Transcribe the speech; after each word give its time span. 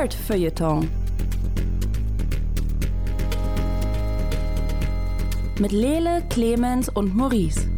Nerd-Feuilleton. 0.00 0.88
Mit 5.58 5.72
Lele, 5.72 6.24
Clemens 6.30 6.88
und 6.88 7.14
Maurice. 7.14 7.68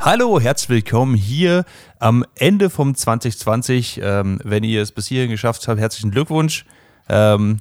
Hallo, 0.00 0.40
herzlich 0.40 0.68
willkommen 0.68 1.14
hier 1.14 1.64
am 2.00 2.24
Ende 2.34 2.70
vom 2.70 2.96
2020. 2.96 4.00
Ähm, 4.02 4.40
wenn 4.42 4.64
ihr 4.64 4.82
es 4.82 4.90
bis 4.90 5.06
hierhin 5.06 5.30
geschafft 5.30 5.68
habt, 5.68 5.78
herzlichen 5.78 6.10
Glückwunsch. 6.10 6.66
Ähm, 7.08 7.58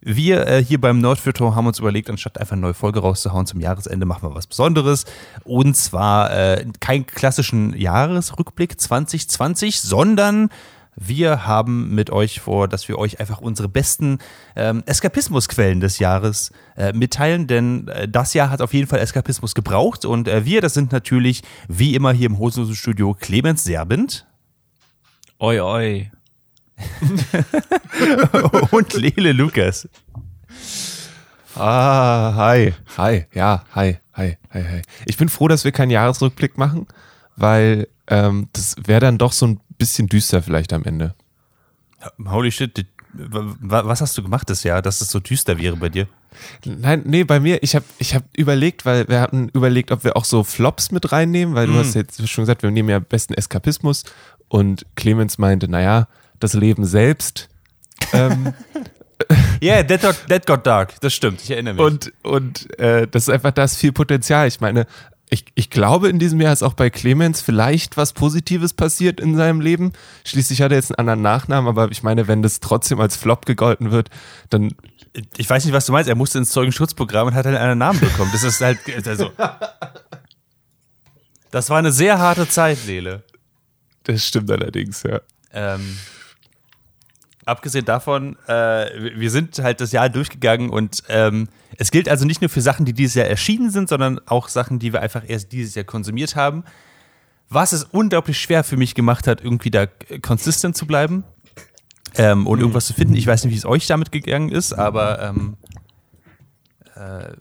wir 0.00 0.46
äh, 0.46 0.64
hier 0.64 0.80
beim 0.80 1.00
Nordfilter 1.00 1.54
haben 1.54 1.66
uns 1.66 1.78
überlegt, 1.78 2.10
anstatt 2.10 2.38
einfach 2.38 2.52
eine 2.52 2.62
neue 2.62 2.74
Folge 2.74 3.00
rauszuhauen 3.00 3.46
zum 3.46 3.60
Jahresende, 3.60 4.06
machen 4.06 4.28
wir 4.28 4.34
was 4.34 4.46
Besonderes. 4.46 5.04
Und 5.44 5.76
zwar 5.76 6.30
äh, 6.32 6.66
keinen 6.80 7.06
klassischen 7.06 7.76
Jahresrückblick 7.76 8.80
2020, 8.80 9.80
sondern 9.80 10.50
wir 10.96 11.46
haben 11.46 11.94
mit 11.94 12.10
euch 12.10 12.40
vor, 12.40 12.68
dass 12.68 12.88
wir 12.88 12.98
euch 12.98 13.20
einfach 13.20 13.40
unsere 13.40 13.68
besten 13.68 14.18
ähm, 14.56 14.82
Eskapismusquellen 14.86 15.80
des 15.80 15.98
Jahres 15.98 16.52
äh, 16.76 16.92
mitteilen, 16.94 17.46
denn 17.46 17.88
äh, 17.88 18.08
das 18.08 18.32
Jahr 18.32 18.48
hat 18.48 18.62
auf 18.62 18.72
jeden 18.72 18.86
Fall 18.88 19.00
Eskapismus 19.00 19.54
gebraucht 19.54 20.06
und 20.06 20.26
äh, 20.26 20.46
wir, 20.46 20.62
das 20.62 20.72
sind 20.72 20.92
natürlich 20.92 21.42
wie 21.68 21.94
immer 21.94 22.12
hier 22.12 22.26
im 22.26 22.38
Hosenlosen-Studio 22.38 23.14
Clemens 23.20 23.64
Serbent. 23.64 24.26
Oi, 25.38 25.60
oi. 25.60 26.10
und 28.70 28.92
Lele 28.94 29.32
Lukas. 29.32 29.88
Ah, 31.54 32.34
hi, 32.36 32.74
hi, 32.98 33.24
ja, 33.32 33.64
hi, 33.74 33.96
hi, 34.14 34.36
hi, 34.52 34.62
hi. 34.62 34.82
Ich 35.06 35.16
bin 35.16 35.28
froh, 35.28 35.48
dass 35.48 35.64
wir 35.64 35.72
keinen 35.72 35.90
Jahresrückblick 35.90 36.58
machen, 36.58 36.86
weil 37.36 37.88
ähm, 38.08 38.48
das 38.52 38.76
wäre 38.84 39.00
dann 39.00 39.18
doch 39.18 39.32
so 39.32 39.46
ein 39.46 39.60
bisschen 39.78 40.06
düster 40.08 40.42
vielleicht 40.42 40.72
am 40.72 40.84
Ende. 40.84 41.14
Holy 42.26 42.52
shit, 42.52 42.86
was 43.12 44.00
hast 44.00 44.18
du 44.18 44.22
gemacht 44.22 44.50
das 44.50 44.62
Jahr, 44.62 44.82
dass 44.82 45.00
es 45.00 45.10
so 45.10 45.20
düster 45.20 45.58
wäre 45.58 45.76
bei 45.76 45.88
dir? 45.88 46.06
Nein, 46.64 47.02
nee, 47.06 47.24
bei 47.24 47.40
mir, 47.40 47.62
ich 47.62 47.74
habe 47.74 47.86
ich 47.98 48.14
hab 48.14 48.24
überlegt, 48.36 48.84
weil 48.84 49.08
wir 49.08 49.20
hatten 49.20 49.48
überlegt, 49.48 49.90
ob 49.90 50.04
wir 50.04 50.16
auch 50.16 50.24
so 50.24 50.44
Flops 50.44 50.90
mit 50.90 51.12
reinnehmen, 51.12 51.54
weil 51.54 51.66
mm. 51.66 51.72
du 51.72 51.78
hast 51.78 51.94
jetzt 51.94 52.28
schon 52.28 52.42
gesagt, 52.42 52.62
wir 52.62 52.70
nehmen 52.70 52.90
ja 52.90 52.98
besten 52.98 53.32
Eskapismus 53.32 54.04
und 54.48 54.84
Clemens 54.96 55.38
meinte, 55.38 55.68
naja, 55.68 56.08
das 56.40 56.54
Leben 56.54 56.84
selbst. 56.84 57.48
ähm, 58.12 58.52
yeah, 59.62 59.82
that 59.82 60.02
got, 60.02 60.16
that 60.28 60.46
got 60.46 60.66
dark, 60.66 61.00
das 61.00 61.14
stimmt, 61.14 61.42
ich 61.42 61.50
erinnere 61.50 61.74
mich. 61.74 61.82
Und, 61.82 62.12
und 62.22 62.78
äh, 62.78 63.06
das 63.08 63.24
ist 63.24 63.30
einfach, 63.30 63.52
da 63.52 63.64
ist 63.64 63.76
viel 63.76 63.92
Potenzial. 63.92 64.46
Ich 64.48 64.60
meine, 64.60 64.86
ich, 65.28 65.44
ich 65.54 65.70
glaube, 65.70 66.08
in 66.08 66.18
diesem 66.18 66.40
Jahr 66.40 66.52
ist 66.52 66.62
auch 66.62 66.74
bei 66.74 66.88
Clemens 66.88 67.40
vielleicht 67.40 67.96
was 67.96 68.12
Positives 68.12 68.72
passiert 68.72 69.18
in 69.18 69.36
seinem 69.36 69.60
Leben. 69.60 69.92
Schließlich 70.24 70.62
hat 70.62 70.70
er 70.70 70.76
jetzt 70.76 70.90
einen 70.90 71.08
anderen 71.08 71.22
Nachnamen, 71.22 71.68
aber 71.68 71.90
ich 71.90 72.02
meine, 72.02 72.28
wenn 72.28 72.42
das 72.42 72.60
trotzdem 72.60 73.00
als 73.00 73.16
Flop 73.16 73.44
gegolten 73.46 73.90
wird, 73.90 74.10
dann. 74.50 74.74
Ich 75.36 75.48
weiß 75.48 75.64
nicht, 75.64 75.72
was 75.74 75.86
du 75.86 75.92
meinst. 75.92 76.08
Er 76.08 76.14
musste 76.14 76.38
ins 76.38 76.50
Zeugenschutzprogramm 76.50 77.28
und 77.28 77.34
hat 77.34 77.46
halt 77.46 77.56
einen 77.56 77.78
Namen 77.78 77.98
bekommen. 77.98 78.30
Das 78.32 78.44
ist 78.44 78.60
halt. 78.60 78.78
Also, 79.06 79.32
das 81.50 81.70
war 81.70 81.78
eine 81.78 81.90
sehr 81.90 82.18
harte 82.18 82.48
Zeit, 82.48 82.86
Lele. 82.86 83.24
Das 84.04 84.24
stimmt 84.24 84.50
allerdings, 84.50 85.02
ja. 85.02 85.20
Ähm, 85.52 85.96
abgesehen 87.46 87.84
davon, 87.84 88.36
äh, 88.48 89.14
wir 89.18 89.30
sind 89.30 89.58
halt 89.60 89.80
das 89.80 89.92
Jahr 89.92 90.10
durchgegangen 90.10 90.68
und 90.68 91.02
ähm, 91.08 91.48
es 91.78 91.90
gilt 91.90 92.08
also 92.08 92.26
nicht 92.26 92.42
nur 92.42 92.50
für 92.50 92.60
Sachen, 92.60 92.84
die 92.84 92.92
dieses 92.92 93.14
Jahr 93.14 93.26
erschienen 93.26 93.70
sind, 93.70 93.88
sondern 93.88 94.20
auch 94.26 94.48
Sachen, 94.48 94.78
die 94.78 94.92
wir 94.92 95.00
einfach 95.00 95.22
erst 95.26 95.52
dieses 95.52 95.74
Jahr 95.74 95.84
konsumiert 95.84 96.36
haben. 96.36 96.64
Was 97.48 97.72
es 97.72 97.84
unglaublich 97.84 98.38
schwer 98.38 98.64
für 98.64 98.76
mich 98.76 98.94
gemacht 98.94 99.28
hat, 99.28 99.40
irgendwie 99.40 99.70
da 99.70 99.86
konsistent 100.20 100.76
zu 100.76 100.86
bleiben 100.86 101.24
ähm, 102.16 102.46
und 102.48 102.58
irgendwas 102.58 102.86
zu 102.86 102.94
finden. 102.94 103.14
Ich 103.14 103.26
weiß 103.26 103.44
nicht, 103.44 103.54
wie 103.54 103.58
es 103.58 103.64
euch 103.64 103.86
damit 103.86 104.10
gegangen 104.10 104.50
ist, 104.50 104.72
aber 104.72 105.22
ähm, 105.22 105.56
äh, 106.96 107.32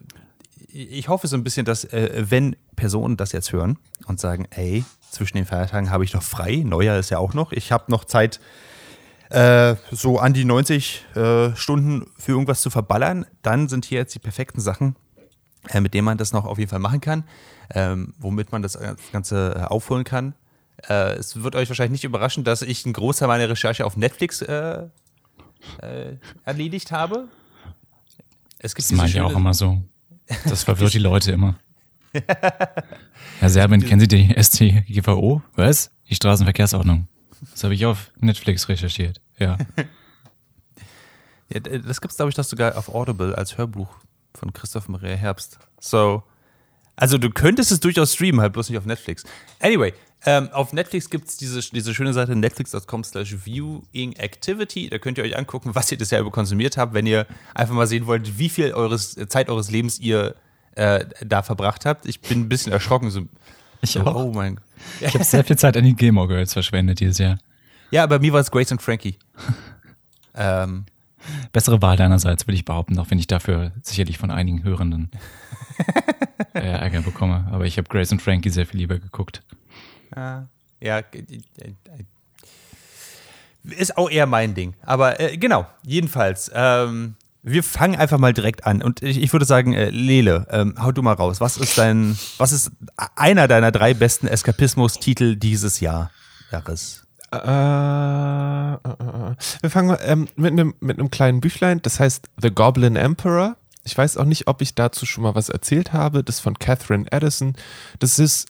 ich 0.67 1.09
hoffe 1.09 1.27
so 1.27 1.35
ein 1.35 1.43
bisschen, 1.43 1.65
dass 1.65 1.83
äh, 1.85 2.25
wenn 2.29 2.55
Personen 2.75 3.17
das 3.17 3.31
jetzt 3.31 3.51
hören 3.51 3.79
und 4.05 4.19
sagen, 4.19 4.45
ey, 4.51 4.85
zwischen 5.09 5.37
den 5.37 5.45
Feiertagen 5.45 5.89
habe 5.89 6.03
ich 6.03 6.13
noch 6.13 6.21
frei, 6.23 6.61
Neujahr 6.63 6.99
ist 6.99 7.09
ja 7.09 7.17
auch 7.17 7.33
noch, 7.33 7.51
ich 7.51 7.71
habe 7.71 7.85
noch 7.87 8.05
Zeit, 8.05 8.39
äh, 9.29 9.75
so 9.91 10.19
an 10.19 10.33
die 10.33 10.45
90 10.45 11.05
äh, 11.15 11.55
Stunden 11.55 12.07
für 12.17 12.33
irgendwas 12.33 12.61
zu 12.61 12.69
verballern, 12.69 13.25
dann 13.41 13.67
sind 13.67 13.85
hier 13.85 13.99
jetzt 13.99 14.13
die 14.15 14.19
perfekten 14.19 14.61
Sachen, 14.61 14.95
äh, 15.69 15.81
mit 15.81 15.93
denen 15.93 16.05
man 16.05 16.17
das 16.17 16.31
noch 16.31 16.45
auf 16.45 16.57
jeden 16.57 16.69
Fall 16.69 16.79
machen 16.79 17.01
kann, 17.01 17.23
ähm, 17.73 18.13
womit 18.19 18.51
man 18.51 18.61
das 18.61 18.77
Ganze 19.11 19.55
äh, 19.55 19.63
aufholen 19.63 20.03
kann. 20.03 20.35
Äh, 20.87 21.13
es 21.13 21.41
wird 21.41 21.55
euch 21.55 21.69
wahrscheinlich 21.69 21.93
nicht 21.93 22.03
überraschen, 22.03 22.43
dass 22.43 22.61
ich 22.61 22.85
einen 22.85 22.93
Großteil 22.93 23.27
meiner 23.27 23.49
Recherche 23.49 23.85
auf 23.85 23.97
Netflix 23.97 24.43
erledigt 26.45 26.91
habe. 26.91 27.27
Es 28.59 28.75
gibt 28.75 28.91
das 28.91 28.97
meine 28.97 29.09
ich 29.09 29.19
auch 29.21 29.35
immer 29.35 29.53
so. 29.53 29.81
Das 30.47 30.63
verwirrt 30.63 30.93
die 30.93 30.99
Leute 30.99 31.31
immer. 31.31 31.55
Herr 33.39 33.49
Serbin, 33.49 33.83
kennen 33.83 33.99
Sie 33.99 34.07
die 34.07 34.35
StGVO? 34.41 35.41
Was? 35.55 35.91
Die 36.09 36.15
Straßenverkehrsordnung. 36.15 37.07
Das 37.51 37.63
habe 37.63 37.73
ich 37.73 37.85
auf 37.85 38.11
Netflix 38.19 38.67
recherchiert, 38.69 39.21
ja. 39.37 39.57
ja 41.49 41.59
das 41.59 42.01
gibt 42.01 42.11
es, 42.11 42.17
glaube 42.17 42.29
ich, 42.29 42.35
das 42.35 42.49
sogar 42.49 42.77
auf 42.77 42.89
Audible 42.89 43.37
als 43.37 43.57
Hörbuch 43.57 43.89
von 44.33 44.53
Christoph 44.53 44.87
Maria 44.87 45.15
Herbst. 45.15 45.59
So. 45.79 46.23
Also 46.97 47.17
du 47.17 47.29
könntest 47.29 47.71
es 47.71 47.81
durchaus 47.81 48.13
streamen, 48.13 48.39
halt 48.39 48.53
bloß 48.53 48.69
nicht 48.69 48.77
auf 48.77 48.85
Netflix. 48.85 49.25
Anyway, 49.59 49.93
ähm, 50.25 50.49
auf 50.53 50.73
Netflix 50.73 51.09
gibt 51.09 51.27
es 51.27 51.37
diese, 51.37 51.59
diese 51.59 51.93
schöne 51.93 52.13
Seite 52.13 52.35
netflix.com 52.35 53.03
slash 53.03 53.35
viewing 53.45 54.13
activity. 54.13 54.89
Da 54.89 54.97
könnt 54.97 55.17
ihr 55.17 55.23
euch 55.23 55.37
angucken, 55.37 55.75
was 55.75 55.91
ihr 55.91 55.97
das 55.97 56.11
Jahr 56.11 56.21
über 56.21 56.31
konsumiert 56.31 56.77
habt, 56.77 56.93
wenn 56.93 57.05
ihr 57.05 57.27
einfach 57.53 57.75
mal 57.75 57.87
sehen 57.87 58.07
wollt, 58.07 58.39
wie 58.39 58.49
viel 58.49 58.73
eures, 58.73 59.15
Zeit 59.27 59.49
eures 59.49 59.69
Lebens 59.69 59.99
ihr 59.99 60.35
äh, 60.75 61.05
da 61.23 61.43
verbracht 61.43 61.85
habt. 61.85 62.05
Ich 62.05 62.21
bin 62.21 62.41
ein 62.41 62.49
bisschen 62.49 62.71
erschrocken. 62.71 63.11
So, 63.11 63.27
ich 63.81 63.99
auch. 63.99 64.15
Oh 64.15 64.31
mein 64.31 64.55
Gott. 64.55 64.65
Ich 65.01 65.13
habe 65.13 65.23
sehr 65.23 65.43
viel 65.43 65.57
Zeit 65.57 65.77
an 65.77 65.83
die 65.83 65.95
Gilmore 65.95 66.27
Girls 66.27 66.53
verschwendet 66.53 66.99
dieses 66.99 67.17
Jahr. 67.17 67.37
Ja, 67.91 68.05
bei 68.05 68.19
mir 68.19 68.33
war 68.33 68.41
es 68.41 68.51
Grace 68.51 68.71
und 68.71 68.81
Frankie. 68.81 69.17
ähm. 70.35 70.85
Bessere 71.51 71.81
Wahl 71.81 71.97
deinerseits, 71.97 72.45
würde 72.45 72.55
ich 72.55 72.65
behaupten, 72.65 72.99
auch 72.99 73.09
wenn 73.09 73.17
ich 73.17 73.25
dafür 73.25 73.71
sicherlich 73.81 74.19
von 74.19 74.29
einigen 74.29 74.63
Hörenden 74.63 75.09
äh, 76.53 76.59
Ärger 76.59 77.01
bekomme. 77.01 77.47
Aber 77.51 77.65
ich 77.65 77.77
habe 77.77 77.87
Grace 77.89 78.11
und 78.11 78.21
Frankie 78.21 78.51
sehr 78.51 78.67
viel 78.67 78.79
lieber 78.79 78.99
geguckt. 78.99 79.41
Ah, 80.15 80.43
ja, 80.79 81.01
ist 83.63 83.97
auch 83.97 84.09
eher 84.09 84.27
mein 84.27 84.53
Ding. 84.53 84.75
Aber 84.83 85.19
äh, 85.19 85.37
genau, 85.37 85.65
jedenfalls. 85.83 86.51
Ähm, 86.53 87.15
wir 87.45 87.63
fangen 87.63 87.95
einfach 87.95 88.17
mal 88.17 88.33
direkt 88.33 88.65
an. 88.65 88.81
Und 88.81 89.03
ich, 89.03 89.21
ich 89.21 89.31
würde 89.31 89.45
sagen, 89.45 89.73
äh, 89.73 89.91
Lele, 89.91 90.47
ähm, 90.49 90.75
hau 90.81 90.91
du 90.91 91.03
mal 91.03 91.13
raus. 91.13 91.39
Was 91.39 91.57
ist 91.57 91.77
dein, 91.77 92.17
was 92.37 92.51
ist 92.51 92.71
einer 93.15 93.47
deiner 93.47 93.71
drei 93.71 93.93
besten 93.93 94.27
Eskapismus-Titel 94.27 95.35
dieses 95.35 95.79
Jahr, 95.79 96.09
Jahres? 96.51 97.03
Äh, 97.31 97.37
äh, 97.37 98.73
äh, 98.73 99.35
wir 99.61 99.69
fangen 99.69 99.95
ähm, 100.01 100.27
mit 100.35 100.53
einem 100.53 100.73
mit 100.79 100.97
einem 100.97 101.11
kleinen 101.11 101.39
Büchlein, 101.39 101.81
das 101.81 101.99
heißt 101.99 102.29
The 102.41 102.49
Goblin 102.49 102.95
Emperor. 102.95 103.55
Ich 103.83 103.95
weiß 103.95 104.17
auch 104.17 104.25
nicht, 104.25 104.47
ob 104.47 104.61
ich 104.61 104.73
dazu 104.73 105.05
schon 105.05 105.23
mal 105.23 105.35
was 105.35 105.49
erzählt 105.49 105.93
habe. 105.93 106.23
Das 106.23 106.37
ist 106.37 106.41
von 106.41 106.57
Catherine 106.57 107.05
Addison. 107.11 107.55
Das 107.99 108.17
ist 108.17 108.47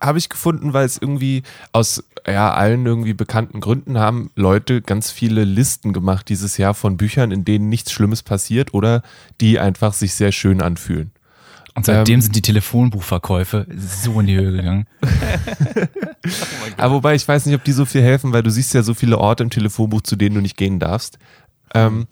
habe 0.00 0.18
ich 0.18 0.28
gefunden, 0.28 0.72
weil 0.72 0.86
es 0.86 0.96
irgendwie 0.96 1.42
aus 1.72 2.02
ja, 2.30 2.52
allen 2.52 2.86
irgendwie 2.86 3.14
bekannten 3.14 3.60
Gründen 3.60 3.98
haben 3.98 4.30
Leute 4.34 4.82
ganz 4.82 5.10
viele 5.10 5.44
Listen 5.44 5.92
gemacht 5.92 6.28
dieses 6.28 6.56
Jahr 6.56 6.74
von 6.74 6.96
Büchern, 6.96 7.30
in 7.30 7.44
denen 7.44 7.68
nichts 7.68 7.92
Schlimmes 7.92 8.22
passiert 8.22 8.74
oder 8.74 9.02
die 9.40 9.58
einfach 9.58 9.92
sich 9.92 10.14
sehr 10.14 10.32
schön 10.32 10.60
anfühlen. 10.60 11.12
Und 11.74 11.86
seitdem 11.86 12.14
ähm, 12.14 12.20
sind 12.22 12.34
die 12.34 12.42
Telefonbuchverkäufe 12.42 13.66
so 13.76 14.18
in 14.18 14.26
die 14.26 14.36
Höhe 14.36 14.50
gegangen. 14.50 14.86
oh 15.00 15.06
Aber 16.76 16.94
wobei 16.94 17.14
ich 17.14 17.26
weiß 17.26 17.46
nicht, 17.46 17.54
ob 17.54 17.62
die 17.62 17.72
so 17.72 17.84
viel 17.84 18.02
helfen, 18.02 18.32
weil 18.32 18.42
du 18.42 18.50
siehst 18.50 18.74
ja 18.74 18.82
so 18.82 18.94
viele 18.94 19.18
Orte 19.18 19.44
im 19.44 19.50
Telefonbuch, 19.50 20.02
zu 20.02 20.16
denen 20.16 20.34
du 20.34 20.40
nicht 20.40 20.56
gehen 20.56 20.80
darfst. 20.80 21.18
Ähm, 21.74 22.08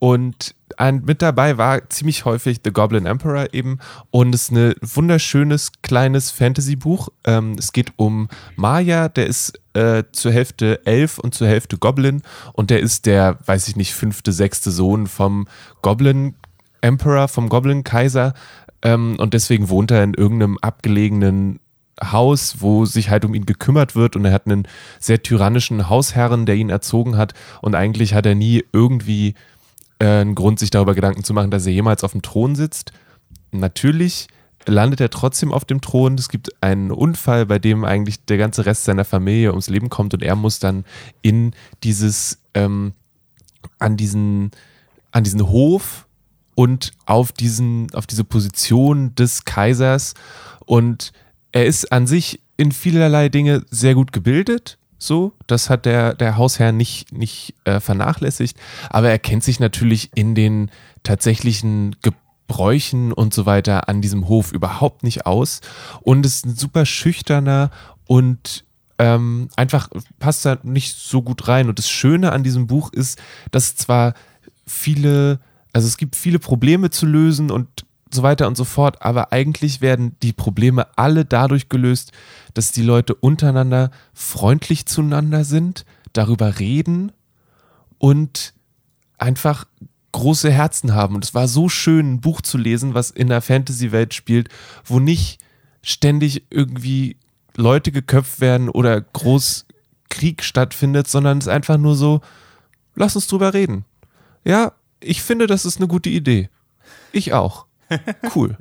und 0.00 0.54
ein, 0.78 1.02
mit 1.04 1.20
dabei 1.20 1.58
war 1.58 1.88
ziemlich 1.90 2.24
häufig 2.24 2.60
The 2.64 2.72
Goblin 2.72 3.04
Emperor 3.04 3.52
eben. 3.52 3.78
Und 4.10 4.34
es 4.34 4.44
ist 4.44 4.52
ein 4.52 4.74
wunderschönes 4.80 5.72
kleines 5.82 6.30
Fantasy-Buch. 6.30 7.10
Ähm, 7.24 7.56
es 7.58 7.72
geht 7.72 7.92
um 7.96 8.28
Maya, 8.56 9.10
der 9.10 9.26
ist 9.26 9.60
äh, 9.74 10.04
zur 10.12 10.32
Hälfte 10.32 10.84
Elf 10.86 11.18
und 11.18 11.34
zur 11.34 11.48
Hälfte 11.48 11.76
Goblin. 11.76 12.22
Und 12.54 12.70
der 12.70 12.80
ist 12.80 13.04
der, 13.04 13.38
weiß 13.44 13.68
ich 13.68 13.76
nicht, 13.76 13.92
fünfte, 13.92 14.32
sechste 14.32 14.70
Sohn 14.70 15.06
vom 15.06 15.46
Goblin 15.82 16.34
Emperor, 16.80 17.28
vom 17.28 17.50
Goblin 17.50 17.84
Kaiser. 17.84 18.32
Ähm, 18.80 19.16
und 19.18 19.34
deswegen 19.34 19.68
wohnt 19.68 19.90
er 19.90 20.02
in 20.02 20.14
irgendeinem 20.14 20.56
abgelegenen 20.62 21.60
Haus, 22.02 22.56
wo 22.60 22.86
sich 22.86 23.10
halt 23.10 23.26
um 23.26 23.34
ihn 23.34 23.44
gekümmert 23.44 23.94
wird. 23.94 24.16
Und 24.16 24.24
er 24.24 24.32
hat 24.32 24.46
einen 24.46 24.66
sehr 24.98 25.22
tyrannischen 25.22 25.90
Hausherren, 25.90 26.46
der 26.46 26.54
ihn 26.54 26.70
erzogen 26.70 27.18
hat. 27.18 27.34
Und 27.60 27.74
eigentlich 27.74 28.14
hat 28.14 28.24
er 28.24 28.34
nie 28.34 28.64
irgendwie 28.72 29.34
äh, 30.00 30.22
ein 30.22 30.34
Grund, 30.34 30.58
sich 30.58 30.70
darüber 30.70 30.94
Gedanken 30.94 31.22
zu 31.22 31.32
machen, 31.32 31.50
dass 31.50 31.66
er 31.66 31.72
jemals 31.72 32.02
auf 32.02 32.12
dem 32.12 32.22
Thron 32.22 32.56
sitzt. 32.56 32.92
Natürlich 33.52 34.28
landet 34.66 35.00
er 35.00 35.10
trotzdem 35.10 35.52
auf 35.52 35.64
dem 35.64 35.80
Thron. 35.80 36.16
Es 36.16 36.28
gibt 36.28 36.62
einen 36.62 36.90
Unfall, 36.90 37.46
bei 37.46 37.58
dem 37.58 37.84
eigentlich 37.84 38.24
der 38.24 38.38
ganze 38.38 38.66
Rest 38.66 38.84
seiner 38.84 39.04
Familie 39.04 39.50
ums 39.50 39.68
Leben 39.68 39.88
kommt 39.88 40.14
und 40.14 40.22
er 40.22 40.36
muss 40.36 40.58
dann 40.58 40.84
in 41.22 41.52
dieses, 41.82 42.38
ähm, 42.54 42.92
an 43.78 43.96
diesen, 43.96 44.50
an 45.12 45.24
diesen 45.24 45.48
Hof 45.48 46.06
und 46.54 46.92
auf 47.06 47.32
diesen, 47.32 47.92
auf 47.94 48.06
diese 48.06 48.24
Position 48.24 49.14
des 49.14 49.44
Kaisers 49.44 50.14
und 50.66 51.12
er 51.52 51.66
ist 51.66 51.90
an 51.92 52.06
sich 52.06 52.40
in 52.56 52.72
vielerlei 52.72 53.28
Dinge 53.28 53.64
sehr 53.70 53.94
gut 53.94 54.12
gebildet. 54.12 54.78
So, 55.02 55.32
das 55.46 55.70
hat 55.70 55.86
der, 55.86 56.14
der 56.14 56.36
Hausherr 56.36 56.72
nicht, 56.72 57.10
nicht 57.10 57.54
äh, 57.64 57.80
vernachlässigt, 57.80 58.58
aber 58.90 59.08
er 59.08 59.18
kennt 59.18 59.42
sich 59.42 59.58
natürlich 59.58 60.10
in 60.14 60.34
den 60.34 60.70
tatsächlichen 61.02 61.96
Gebräuchen 62.02 63.10
und 63.10 63.32
so 63.32 63.46
weiter 63.46 63.88
an 63.88 64.02
diesem 64.02 64.28
Hof 64.28 64.52
überhaupt 64.52 65.02
nicht 65.02 65.24
aus 65.24 65.62
und 66.02 66.26
ist 66.26 66.44
ein 66.44 66.54
super 66.54 66.84
schüchterner 66.84 67.70
und 68.06 68.66
ähm, 68.98 69.48
einfach 69.56 69.88
passt 70.18 70.44
da 70.44 70.58
nicht 70.62 70.94
so 70.94 71.22
gut 71.22 71.48
rein. 71.48 71.70
Und 71.70 71.78
das 71.78 71.88
Schöne 71.88 72.32
an 72.32 72.42
diesem 72.42 72.66
Buch 72.66 72.92
ist, 72.92 73.18
dass 73.50 73.74
zwar 73.74 74.12
viele, 74.66 75.40
also 75.72 75.88
es 75.88 75.96
gibt 75.96 76.14
viele 76.14 76.38
Probleme 76.38 76.90
zu 76.90 77.06
lösen 77.06 77.50
und 77.50 77.86
so 78.12 78.22
weiter 78.22 78.46
und 78.46 78.58
so 78.58 78.64
fort. 78.64 79.00
Aber 79.00 79.32
eigentlich 79.32 79.80
werden 79.80 80.16
die 80.22 80.34
Probleme 80.34 80.86
alle 80.96 81.24
dadurch 81.24 81.70
gelöst, 81.70 82.12
dass 82.54 82.72
die 82.72 82.82
Leute 82.82 83.14
untereinander 83.14 83.90
freundlich 84.12 84.86
zueinander 84.86 85.44
sind, 85.44 85.84
darüber 86.12 86.58
reden 86.58 87.12
und 87.98 88.54
einfach 89.18 89.66
große 90.12 90.50
Herzen 90.50 90.94
haben. 90.94 91.14
Und 91.14 91.24
es 91.24 91.34
war 91.34 91.48
so 91.48 91.68
schön, 91.68 92.14
ein 92.14 92.20
Buch 92.20 92.40
zu 92.40 92.58
lesen, 92.58 92.94
was 92.94 93.10
in 93.10 93.28
der 93.28 93.42
Fantasy-Welt 93.42 94.14
spielt, 94.14 94.48
wo 94.84 94.98
nicht 94.98 95.40
ständig 95.82 96.44
irgendwie 96.50 97.16
Leute 97.56 97.92
geköpft 97.92 98.40
werden 98.40 98.68
oder 98.68 99.00
groß 99.00 99.66
Krieg 100.08 100.42
stattfindet, 100.42 101.08
sondern 101.08 101.38
es 101.38 101.46
ist 101.46 101.52
einfach 101.52 101.78
nur 101.78 101.94
so, 101.94 102.20
lass 102.94 103.14
uns 103.14 103.26
drüber 103.26 103.54
reden. 103.54 103.84
Ja, 104.44 104.72
ich 105.00 105.22
finde, 105.22 105.46
das 105.46 105.64
ist 105.64 105.78
eine 105.78 105.88
gute 105.88 106.10
Idee. 106.10 106.48
Ich 107.12 107.32
auch. 107.32 107.66
Cool. 108.34 108.56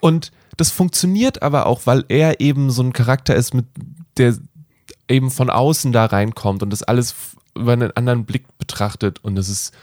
Und 0.00 0.30
das 0.56 0.70
funktioniert 0.70 1.42
aber 1.42 1.66
auch, 1.66 1.82
weil 1.84 2.04
er 2.08 2.40
eben 2.40 2.70
so 2.70 2.82
ein 2.82 2.92
Charakter 2.92 3.34
ist, 3.34 3.54
mit 3.54 3.66
der 4.16 4.36
eben 5.08 5.30
von 5.30 5.50
außen 5.50 5.92
da 5.92 6.06
reinkommt 6.06 6.62
und 6.62 6.70
das 6.70 6.82
alles 6.82 7.14
über 7.54 7.72
einen 7.72 7.92
anderen 7.92 8.24
Blick 8.24 8.46
betrachtet. 8.58 9.22
Und 9.22 9.38
es 9.38 9.48
ist 9.48 9.74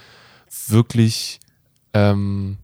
wirklich 0.67 1.39
ähm, 1.93 2.57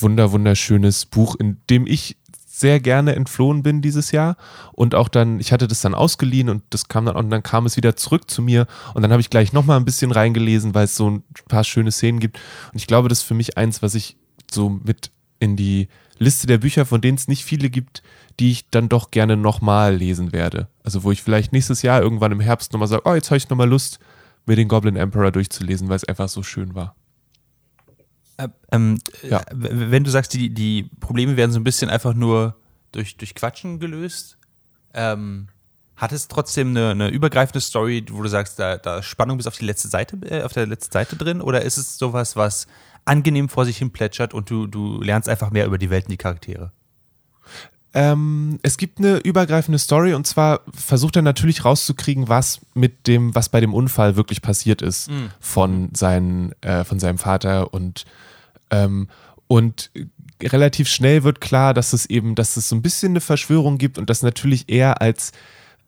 wunder, 0.00 0.32
wunderschönes 0.32 1.06
Buch, 1.06 1.36
in 1.36 1.60
dem 1.70 1.86
ich 1.86 2.16
sehr 2.62 2.80
gerne 2.80 3.16
entflohen 3.16 3.62
bin 3.62 3.82
dieses 3.82 4.12
Jahr. 4.12 4.36
Und 4.72 4.94
auch 4.94 5.08
dann, 5.08 5.40
ich 5.40 5.52
hatte 5.52 5.66
das 5.66 5.80
dann 5.80 5.94
ausgeliehen 5.94 6.48
und 6.48 6.62
das 6.70 6.86
kam 6.86 7.06
dann 7.06 7.16
und 7.16 7.30
dann 7.30 7.42
kam 7.42 7.66
es 7.66 7.76
wieder 7.76 7.96
zurück 7.96 8.30
zu 8.30 8.42
mir. 8.42 8.66
Und 8.94 9.02
dann 9.02 9.10
habe 9.10 9.20
ich 9.20 9.30
gleich 9.30 9.52
nochmal 9.52 9.78
ein 9.78 9.84
bisschen 9.84 10.12
reingelesen, 10.12 10.74
weil 10.74 10.84
es 10.84 10.96
so 10.96 11.10
ein 11.10 11.24
paar 11.48 11.64
schöne 11.64 11.90
Szenen 11.90 12.20
gibt. 12.20 12.38
Und 12.72 12.78
ich 12.78 12.86
glaube, 12.86 13.08
das 13.08 13.18
ist 13.18 13.24
für 13.24 13.34
mich 13.34 13.58
eins, 13.58 13.82
was 13.82 13.94
ich 13.94 14.16
so 14.50 14.68
mit 14.68 15.10
in 15.40 15.56
die 15.56 15.88
Liste 16.18 16.46
der 16.46 16.58
Bücher, 16.58 16.86
von 16.86 17.00
denen 17.00 17.16
es 17.16 17.28
nicht 17.28 17.44
viele 17.44 17.70
gibt, 17.70 18.02
die 18.40 18.50
ich 18.50 18.70
dann 18.70 18.88
doch 18.88 19.10
gerne 19.10 19.36
nochmal 19.36 19.94
lesen 19.94 20.32
werde. 20.32 20.68
Also 20.82 21.02
wo 21.04 21.12
ich 21.12 21.22
vielleicht 21.22 21.52
nächstes 21.52 21.82
Jahr 21.82 22.00
irgendwann 22.00 22.32
im 22.32 22.40
Herbst 22.40 22.72
nochmal 22.72 22.88
sage, 22.88 23.02
oh, 23.04 23.14
jetzt 23.14 23.30
habe 23.30 23.38
ich 23.38 23.48
nochmal 23.48 23.68
Lust, 23.68 23.98
mir 24.46 24.56
den 24.56 24.68
Goblin 24.68 24.96
Emperor 24.96 25.30
durchzulesen, 25.30 25.88
weil 25.88 25.96
es 25.96 26.04
einfach 26.04 26.28
so 26.28 26.42
schön 26.42 26.74
war. 26.74 26.96
Äh, 28.36 28.48
ähm, 28.72 28.98
ja. 29.22 29.42
Wenn 29.52 30.04
du 30.04 30.10
sagst, 30.10 30.34
die, 30.34 30.52
die 30.52 30.90
Probleme 31.00 31.36
werden 31.36 31.52
so 31.52 31.60
ein 31.60 31.64
bisschen 31.64 31.90
einfach 31.90 32.14
nur 32.14 32.56
durch, 32.92 33.16
durch 33.16 33.34
Quatschen 33.34 33.78
gelöst, 33.78 34.38
ähm, 34.94 35.48
hat 35.96 36.12
es 36.12 36.28
trotzdem 36.28 36.70
eine, 36.70 36.90
eine, 36.90 37.08
übergreifende 37.08 37.60
Story, 37.60 38.04
wo 38.10 38.22
du 38.22 38.28
sagst, 38.28 38.58
da, 38.58 38.76
da 38.76 38.98
ist 38.98 39.06
Spannung 39.06 39.36
bis 39.36 39.46
auf 39.46 39.56
die 39.56 39.64
letzte 39.64 39.88
Seite, 39.88 40.16
äh, 40.28 40.42
auf 40.42 40.52
der 40.52 40.66
letzten 40.66 40.92
Seite 40.92 41.16
drin? 41.16 41.40
Oder 41.40 41.62
ist 41.62 41.76
es 41.76 41.98
sowas, 41.98 42.34
was 42.34 42.66
angenehm 43.04 43.48
vor 43.48 43.64
sich 43.64 43.78
hin 43.78 43.90
plätschert 43.90 44.34
und 44.34 44.50
du, 44.50 44.66
du 44.66 45.00
lernst 45.00 45.28
einfach 45.28 45.50
mehr 45.50 45.66
über 45.66 45.78
die 45.78 45.90
Welt 45.90 46.04
und 46.04 46.12
die 46.12 46.16
Charaktere? 46.16 46.72
Ähm, 47.94 48.58
es 48.62 48.78
gibt 48.78 48.98
eine 48.98 49.18
übergreifende 49.18 49.78
Story 49.78 50.14
und 50.14 50.26
zwar 50.26 50.60
versucht 50.72 51.16
er 51.16 51.22
natürlich 51.22 51.64
rauszukriegen, 51.64 52.28
was 52.28 52.60
mit 52.74 53.06
dem, 53.06 53.34
was 53.34 53.50
bei 53.50 53.60
dem 53.60 53.74
Unfall 53.74 54.16
wirklich 54.16 54.40
passiert 54.40 54.80
ist 54.80 55.10
mhm. 55.10 55.30
von, 55.40 55.90
seinen, 55.94 56.52
äh, 56.62 56.84
von 56.84 56.98
seinem 56.98 57.18
Vater 57.18 57.74
und, 57.74 58.06
ähm, 58.70 59.08
und 59.46 59.90
relativ 60.42 60.88
schnell 60.88 61.22
wird 61.22 61.42
klar, 61.42 61.74
dass 61.74 61.92
es 61.92 62.06
eben, 62.06 62.34
dass 62.34 62.56
es 62.56 62.68
so 62.68 62.76
ein 62.76 62.82
bisschen 62.82 63.12
eine 63.12 63.20
Verschwörung 63.20 63.76
gibt 63.76 63.98
und 63.98 64.08
dass 64.08 64.22
natürlich 64.22 64.64
er 64.68 65.02
als 65.02 65.32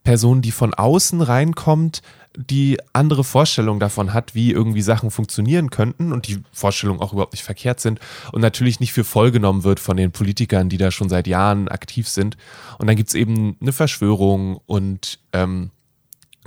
Person, 0.02 0.42
die 0.42 0.52
von 0.52 0.74
außen 0.74 1.22
reinkommt, 1.22 2.02
die 2.36 2.78
andere 2.92 3.22
Vorstellung 3.22 3.78
davon 3.78 4.12
hat, 4.12 4.34
wie 4.34 4.50
irgendwie 4.50 4.82
Sachen 4.82 5.10
funktionieren 5.10 5.70
könnten 5.70 6.12
und 6.12 6.26
die 6.26 6.42
Vorstellungen 6.52 7.00
auch 7.00 7.12
überhaupt 7.12 7.32
nicht 7.32 7.44
verkehrt 7.44 7.80
sind 7.80 8.00
und 8.32 8.40
natürlich 8.40 8.80
nicht 8.80 8.92
für 8.92 9.04
voll 9.04 9.30
genommen 9.30 9.64
wird 9.64 9.80
von 9.80 9.96
den 9.96 10.10
Politikern, 10.10 10.68
die 10.68 10.78
da 10.78 10.90
schon 10.90 11.08
seit 11.08 11.26
Jahren 11.26 11.68
aktiv 11.68 12.08
sind. 12.08 12.36
Und 12.78 12.88
dann 12.88 12.96
gibt 12.96 13.08
es 13.10 13.14
eben 13.14 13.56
eine 13.60 13.72
Verschwörung 13.72 14.60
und 14.66 15.20
ähm, 15.32 15.70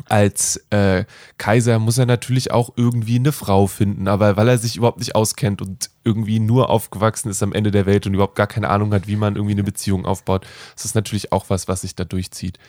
als 0.05 0.57
äh, 0.69 1.05
Kaiser 1.37 1.79
muss 1.79 1.97
er 1.97 2.05
natürlich 2.05 2.51
auch 2.51 2.71
irgendwie 2.75 3.15
eine 3.15 3.31
Frau 3.31 3.67
finden, 3.67 4.07
aber 4.07 4.37
weil 4.37 4.47
er 4.47 4.57
sich 4.57 4.75
überhaupt 4.75 4.99
nicht 4.99 5.15
auskennt 5.15 5.61
und 5.61 5.89
irgendwie 6.03 6.39
nur 6.39 6.69
aufgewachsen 6.69 7.29
ist 7.29 7.41
am 7.41 7.53
Ende 7.53 7.71
der 7.71 7.85
Welt 7.85 8.05
und 8.05 8.13
überhaupt 8.13 8.35
gar 8.35 8.47
keine 8.47 8.69
Ahnung 8.69 8.93
hat, 8.93 9.07
wie 9.07 9.15
man 9.15 9.35
irgendwie 9.35 9.55
eine 9.55 9.63
Beziehung 9.63 10.05
aufbaut, 10.05 10.45
ist 10.75 10.85
das 10.85 10.93
natürlich 10.93 11.31
auch 11.31 11.49
was, 11.49 11.67
was 11.67 11.81
sich 11.81 11.95
da 11.95 12.03
durchzieht. 12.03 12.59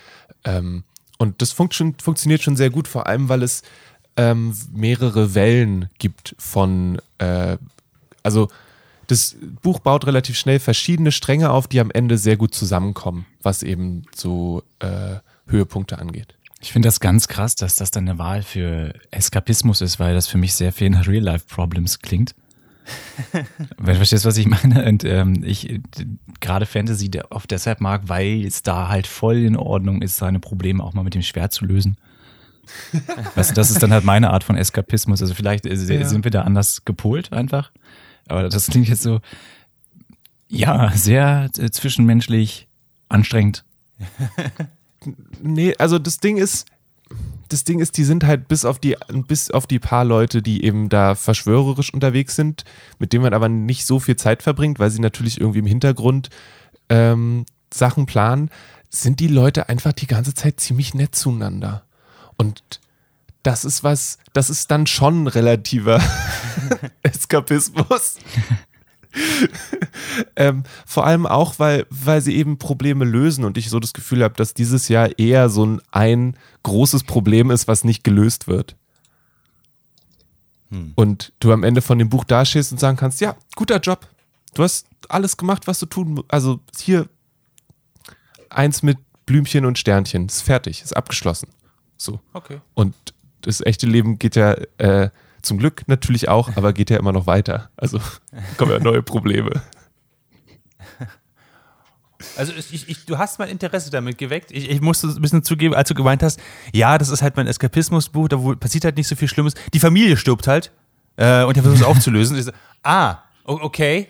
Ähm, 0.45 0.85
und 1.19 1.43
das 1.43 1.53
funkt 1.53 1.75
schon, 1.75 1.95
funktioniert 2.01 2.43
schon 2.43 2.57
sehr 2.57 2.71
gut, 2.71 2.89
vor 2.89 3.07
allem 3.07 3.29
weil 3.29 3.43
es 3.43 3.63
ähm, 4.17 4.55
mehrere 4.73 5.35
Wellen 5.35 5.89
gibt 5.99 6.35
von, 6.39 7.01
äh, 7.19 7.57
also 8.23 8.49
das 9.09 9.37
Buch 9.63 9.81
baut 9.81 10.07
relativ 10.07 10.37
schnell 10.39 10.59
verschiedene 10.59 11.13
Stränge 11.13 11.51
auf, 11.51 11.67
die 11.67 11.81
am 11.81 11.91
Ende 11.91 12.19
sehr 12.19 12.37
gut 12.37 12.55
zusammenkommen, 12.55 13.27
was 13.43 13.63
eben 13.63 14.03
so 14.15 14.63
äh, 14.81 15.17
Höhepunkte 15.47 15.99
angeht. 15.99 16.35
Ich 16.61 16.73
finde 16.73 16.89
das 16.89 17.01
ganz 17.01 17.29
krass, 17.29 17.55
dass 17.55 17.77
das 17.77 17.91
dann 17.91 18.09
eine 18.09 18.19
Wahl 18.19 18.43
für 18.43 18.93
Eskapismus 19.11 19.81
ist, 19.81 19.99
weil 19.99 20.15
das 20.15 20.27
für 20.27 20.39
mich 20.39 20.55
sehr 20.55 20.73
viel 20.73 20.91
nach 20.91 21.07
Real-Life-Problems 21.07 22.01
klingt. 22.01 22.35
Wenn 23.77 23.95
du 23.95 23.97
verstehst, 23.97 24.25
was 24.25 24.37
ich 24.37 24.47
meine. 24.47 24.85
Und 24.87 25.05
ähm, 25.05 25.43
ich 25.45 25.81
gerade 26.41 26.67
Fantasy 26.67 27.11
oft 27.31 27.51
deshalb 27.51 27.81
mag, 27.81 28.03
weil 28.07 28.45
es 28.45 28.63
da 28.63 28.89
halt 28.89 29.07
voll 29.07 29.39
in 29.39 29.57
Ordnung 29.57 30.03
ist, 30.03 30.17
seine 30.17 30.41
Probleme 30.41 30.83
auch 30.83 30.95
mal 30.95 31.03
mit 31.03 31.15
dem 31.15 31.23
Schwert 31.23 31.53
zu 31.53 31.65
lösen. 31.65 31.97
weißt 33.35 33.51
du, 33.51 33.55
das 33.55 33.71
ist 33.71 33.83
dann 33.83 33.93
halt 33.93 34.05
meine 34.05 34.31
Art 34.31 34.45
von 34.45 34.57
Eskapismus. 34.57 35.23
Also 35.23 35.35
vielleicht 35.35 35.67
äh, 35.67 35.75
ja. 35.75 36.07
sind 36.07 36.25
wir 36.25 36.31
da 36.31 36.43
anders 36.43 36.85
gepolt 36.85 37.33
einfach. 37.33 37.71
Aber 38.29 38.49
das 38.49 38.67
klingt 38.67 38.89
jetzt 38.89 39.03
so, 39.03 39.21
ja, 40.49 40.91
sehr 40.95 41.51
äh, 41.59 41.71
zwischenmenschlich 41.71 42.69
anstrengend. 43.09 43.65
nee, 45.43 45.75
also 45.79 45.99
das 45.99 46.19
Ding 46.19 46.37
ist, 46.37 46.67
das 47.49 47.65
Ding 47.65 47.81
ist, 47.81 47.97
die 47.97 48.05
sind 48.05 48.25
halt 48.25 48.49
bis 48.49 48.65
auf 48.65 48.79
die, 48.79 48.97
bis 49.27 49.51
auf 49.51 49.67
die 49.67 49.79
paar 49.79 50.05
Leute, 50.05 50.43
die 50.43 50.65
eben 50.65 50.89
da 50.89 51.15
verschwörerisch 51.15 51.93
unterwegs 51.93 52.37
sind, 52.37 52.65
mit 52.99 53.13
denen 53.13 53.23
man 53.23 53.35
aber 53.35 53.49
nicht 53.49 53.87
so 53.87 54.01
viel 54.01 54.17
Zeit 54.17 54.43
verbringt, 54.43 54.79
weil 54.79 54.91
sie 54.91 55.01
natürlich 55.01 55.41
irgendwie 55.41 55.61
im 55.61 55.67
Hintergrund 55.67 56.31
ähm, 56.89 57.47
Sachen 57.73 58.07
planen, 58.07 58.51
sind 58.91 59.21
die 59.21 59.29
Leute 59.29 59.69
einfach 59.69 59.93
die 59.93 60.07
ganze 60.07 60.35
Zeit 60.35 60.61
ziemlich 60.61 60.95
nett 60.95 61.15
zueinander. 61.15 61.85
Und 62.37 62.63
das 63.43 63.65
ist 63.65 63.85
was, 63.85 64.19
das 64.33 64.51
ist 64.51 64.71
dann 64.71 64.87
schon 64.87 65.27
relativer 65.27 66.01
Eskapismus. 67.03 68.17
ähm, 70.37 70.65
vor 70.87 71.07
allem 71.07 71.27
auch, 71.27 71.59
weil, 71.59 71.87
weil 71.91 72.21
sie 72.21 72.37
eben 72.37 72.59
Probleme 72.59 73.05
lösen 73.05 73.45
und 73.45 73.57
ich 73.59 73.71
so 73.71 73.81
das 73.81 73.93
Gefühl 73.93 74.23
habe, 74.23 74.35
dass 74.35 74.55
dieses 74.55 74.89
Jahr 74.89 75.19
eher 75.19 75.49
so 75.49 75.65
ein, 75.65 75.81
ein 75.91 76.37
großes 76.63 77.05
Problem 77.05 77.51
ist, 77.51 77.69
was 77.69 77.85
nicht 77.85 78.05
gelöst 78.05 78.49
wird. 78.49 78.77
Hm. 80.71 80.93
Und 80.95 81.33
du 81.41 81.53
am 81.53 81.65
Ende 81.65 81.83
von 81.83 81.99
dem 81.99 82.09
Buch 82.09 82.25
dastehst 82.25 82.73
und 82.73 82.79
sagen 82.79 82.97
kannst, 82.97 83.21
ja, 83.21 83.37
guter 83.57 83.79
Job. 83.79 84.07
Du 84.55 84.63
hast 84.63 84.87
alles 85.09 85.37
gemacht, 85.37 85.67
was 85.67 85.79
du 85.79 85.87
tun 85.87 86.15
musst. 86.15 86.33
Also 86.33 86.61
hier 86.79 87.09
eins 88.51 88.83
mit 88.83 88.99
Blümchen 89.27 89.65
und 89.65 89.79
Sternchen. 89.79 90.27
Ist 90.27 90.43
fertig, 90.43 90.83
ist 90.83 90.97
abgeschlossen. 90.97 91.49
So. 91.97 92.21
Okay. 92.33 92.61
Und 92.75 92.95
das 93.43 93.61
echte 93.61 93.87
Leben 93.87 94.19
geht 94.19 94.37
ja 94.37 94.55
äh, 94.79 95.11
zum 95.49 95.59
Glück 95.59 95.83
natürlich 95.87 96.29
auch, 96.29 96.57
aber 96.57 96.73
geht 96.73 96.91
ja 96.91 96.99
immer 96.99 97.13
noch 97.13 97.27
weiter. 97.27 97.71
Also 97.77 98.01
kommen 98.57 98.73
ja 98.73 98.79
neue 98.79 99.03
Probleme. 99.03 99.63
Also 102.37 102.53
ich, 102.53 102.89
ich, 102.89 103.05
du 103.05 103.19
hast 103.19 103.39
mein 103.39 103.49
Interesse 103.49 103.91
damit 103.91 104.19
geweckt. 104.19 104.51
Ich, 104.51 104.71
ich 104.71 104.81
musste 104.81 105.09
ein 105.09 105.21
bisschen 105.21 105.43
zugeben, 105.43 105.75
als 105.75 105.89
du 105.89 105.95
gemeint 105.95 106.23
hast, 106.23 106.41
ja, 106.73 106.99
das 106.99 107.11
ist 107.11 107.23
halt 107.23 107.37
mein 107.37 107.47
Eskapismusbuch, 107.47 108.29
da 108.29 108.37
passiert 108.59 108.85
halt 108.85 108.97
nicht 108.97 109.09
so 109.09 109.17
viel 109.17 109.29
Schlimmes. 109.29 109.55
Die 109.73 109.79
Familie 109.79 110.17
stirbt 110.17 110.47
halt 110.47 110.73
äh, 111.17 111.45
und 111.45 111.57
der 111.57 111.63
versucht 111.63 111.83
es 111.83 111.87
aufzulösen. 111.87 112.41
So, 112.41 112.53
ah, 112.83 113.19
okay. 113.45 114.09